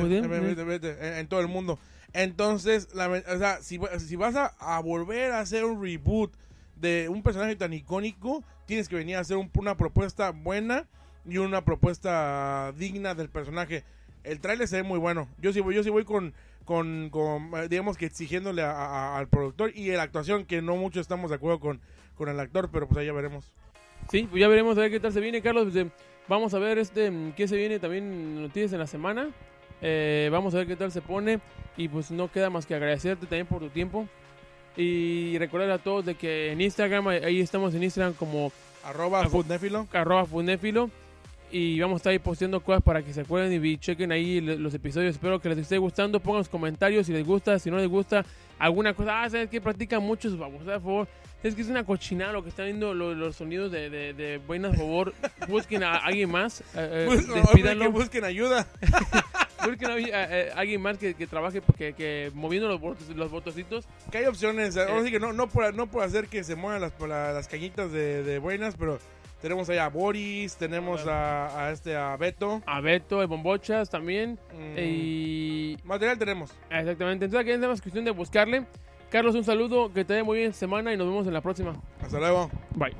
Muy 0.00 0.08
bien, 0.08 0.22
Vete, 0.56 0.64
vete, 0.64 1.06
en, 1.08 1.14
en 1.18 1.26
todo 1.28 1.40
el 1.40 1.48
mundo. 1.48 1.78
Entonces, 2.12 2.88
la, 2.94 3.08
o 3.08 3.38
sea, 3.38 3.62
si, 3.62 3.78
si 3.98 4.16
vas 4.16 4.36
a, 4.36 4.46
a 4.58 4.80
volver 4.80 5.32
a 5.32 5.40
hacer 5.40 5.64
un 5.64 5.82
reboot 5.82 6.32
de 6.76 7.08
un 7.08 7.22
personaje 7.22 7.56
tan 7.56 7.72
icónico, 7.72 8.44
tienes 8.66 8.88
que 8.88 8.96
venir 8.96 9.16
a 9.16 9.20
hacer 9.20 9.36
un- 9.36 9.50
una 9.54 9.76
propuesta 9.76 10.30
buena 10.30 10.86
y 11.28 11.38
una 11.38 11.64
propuesta 11.64 12.72
digna 12.76 13.14
del 13.14 13.28
personaje. 13.28 13.84
El 14.24 14.40
tráiler 14.40 14.68
se 14.68 14.76
ve 14.76 14.82
muy 14.82 14.98
bueno. 14.98 15.28
Yo 15.40 15.52
sí 15.52 15.60
voy, 15.60 15.74
yo 15.74 15.82
sí 15.82 15.90
voy 15.90 16.04
con, 16.04 16.32
con, 16.64 17.10
con, 17.10 17.50
eh, 17.56 17.68
digamos 17.68 17.96
que 17.96 18.06
exigiéndole 18.06 18.62
a- 18.62 18.70
a- 18.72 19.18
al 19.18 19.28
productor 19.28 19.72
y 19.74 19.90
la 19.90 20.02
actuación, 20.02 20.44
que 20.44 20.62
no 20.62 20.76
mucho 20.76 21.00
estamos 21.00 21.30
de 21.30 21.36
acuerdo 21.36 21.58
con, 21.60 21.80
con 22.16 22.28
el 22.28 22.38
actor, 22.38 22.68
pero 22.72 22.86
pues 22.86 22.98
ahí 22.98 23.06
ya 23.06 23.12
veremos. 23.12 23.50
Sí, 24.10 24.26
pues 24.30 24.40
ya 24.40 24.48
veremos 24.48 24.76
a 24.78 24.80
ver 24.82 24.90
qué 24.90 25.00
tal 25.00 25.12
se 25.12 25.20
viene, 25.20 25.42
Carlos. 25.42 25.64
Pues, 25.72 25.76
eh, 25.86 25.90
vamos 26.28 26.54
a 26.54 26.58
ver 26.58 26.78
este 26.78 27.10
mm, 27.10 27.32
qué 27.32 27.46
se 27.48 27.56
viene 27.56 27.78
también 27.78 28.42
noticias 28.42 28.72
en 28.72 28.78
la 28.80 28.86
semana. 28.86 29.30
Eh, 29.80 30.28
vamos 30.30 30.54
a 30.54 30.58
ver 30.58 30.66
qué 30.66 30.76
tal 30.76 30.92
se 30.92 31.00
pone. 31.02 31.40
Y 31.76 31.88
pues 31.88 32.10
no 32.10 32.30
queda 32.30 32.50
más 32.50 32.66
que 32.66 32.74
agradecerte 32.74 33.26
también 33.26 33.46
por 33.46 33.60
tu 33.60 33.70
tiempo. 33.70 34.06
Y 34.76 35.36
recordar 35.38 35.70
a 35.70 35.78
todos 35.78 36.04
de 36.04 36.14
que 36.14 36.52
en 36.52 36.60
Instagram, 36.60 37.08
ahí- 37.08 37.40
estamos 37.40 37.74
en 37.74 37.82
Instagram 37.82 38.14
como 38.14 38.52
Arroba 38.84 39.22
Arro- 39.24 39.30
Foodnéfilo. 39.30 39.86
arroba. 39.92 40.26
Y 41.52 41.78
vamos 41.80 41.96
a 41.96 41.98
estar 41.98 42.10
ahí 42.12 42.18
posteando 42.18 42.60
cosas 42.60 42.82
para 42.82 43.02
que 43.02 43.12
se 43.12 43.20
acuerden 43.20 43.62
y 43.64 43.76
chequen 43.76 44.10
ahí 44.10 44.40
los 44.40 44.72
episodios. 44.72 45.10
Espero 45.14 45.38
que 45.38 45.50
les 45.50 45.58
esté 45.58 45.76
gustando. 45.78 46.18
Pongan 46.18 46.38
los 46.38 46.48
comentarios 46.48 47.06
si 47.06 47.12
les 47.12 47.26
gusta, 47.26 47.58
si 47.58 47.70
no 47.70 47.76
les 47.76 47.88
gusta 47.88 48.24
alguna 48.58 48.94
cosa. 48.94 49.22
Ah, 49.22 49.28
¿sabes 49.30 49.50
que 49.50 49.60
Practican 49.60 50.02
muchos, 50.02 50.38
vamos, 50.38 50.62
por 50.62 50.72
favor. 50.80 51.08
Es 51.42 51.54
que 51.54 51.60
es 51.62 51.68
una 51.68 51.84
cochinada 51.84 52.32
lo 52.32 52.42
que 52.42 52.48
están 52.50 52.66
viendo 52.66 52.94
lo- 52.94 53.14
los, 53.14 53.34
sonidos 53.36 53.70
de, 53.72 53.90
de, 53.90 54.14
de 54.14 54.38
buenas, 54.38 54.70
por 54.76 54.78
favor. 54.86 55.14
Busquen 55.48 55.82
a 55.82 55.96
alguien 55.96 56.30
más. 56.30 56.60
eh, 56.60 56.64
eh, 56.76 57.06
ahora 57.10 57.34
despídanlo. 57.42 57.84
que 57.86 57.90
busquen 57.90 58.24
ayuda. 58.24 58.66
Busquen 59.64 59.90
a, 59.90 60.16
a- 60.16 60.24
a 60.56 60.60
alguien 60.60 60.80
más 60.80 60.98
que, 60.98 61.14
que 61.14 61.26
trabaje 61.26 61.60
porque, 61.60 61.92
que 61.92 62.30
moviendo 62.34 62.68
los, 62.68 62.80
botos- 62.80 63.14
los 63.14 63.30
botocitos. 63.30 63.86
Que 64.10 64.18
hay 64.18 64.24
opciones. 64.26 64.76
Ahora 64.76 65.02
sí 65.04 65.10
que 65.10 65.20
no, 65.20 65.32
no, 65.32 65.48
por, 65.48 65.74
no 65.74 65.86
por 65.88 66.02
hacer 66.04 66.28
que 66.28 66.42
se 66.44 66.54
muevan 66.54 66.80
las, 66.80 66.92
la- 67.00 67.32
las 67.32 67.46
cañitas 67.48 67.92
de, 67.92 68.22
de 68.22 68.38
buenas, 68.38 68.76
pero 68.78 68.98
Tenemos 69.42 69.68
allá 69.68 69.86
a 69.86 69.88
Boris, 69.88 70.56
tenemos 70.56 71.04
a, 71.06 71.66
a 71.66 71.72
este 71.72 71.96
a 71.96 72.16
Beto. 72.16 72.62
A 72.64 72.80
Beto, 72.80 73.18
de 73.20 73.26
Bombochas 73.26 73.90
también. 73.90 74.38
Mm, 74.56 74.78
Y 74.78 75.76
Material 75.84 76.16
tenemos. 76.16 76.52
exactamente. 76.70 77.24
Entonces 77.26 77.40
aquí 77.40 77.50
es 77.50 77.58
más 77.58 77.82
cuestión 77.82 78.04
de 78.04 78.12
buscarle. 78.12 78.64
Carlos, 79.10 79.34
un 79.34 79.44
saludo, 79.44 79.92
que 79.92 80.04
te 80.04 80.14
vaya 80.14 80.24
muy 80.24 80.38
bien 80.38 80.54
semana 80.54 80.92
y 80.92 80.96
nos 80.96 81.06
vemos 81.08 81.26
en 81.26 81.34
la 81.34 81.40
próxima. 81.42 81.74
Hasta 82.00 82.18
luego. 82.18 82.50
Bye. 82.76 82.94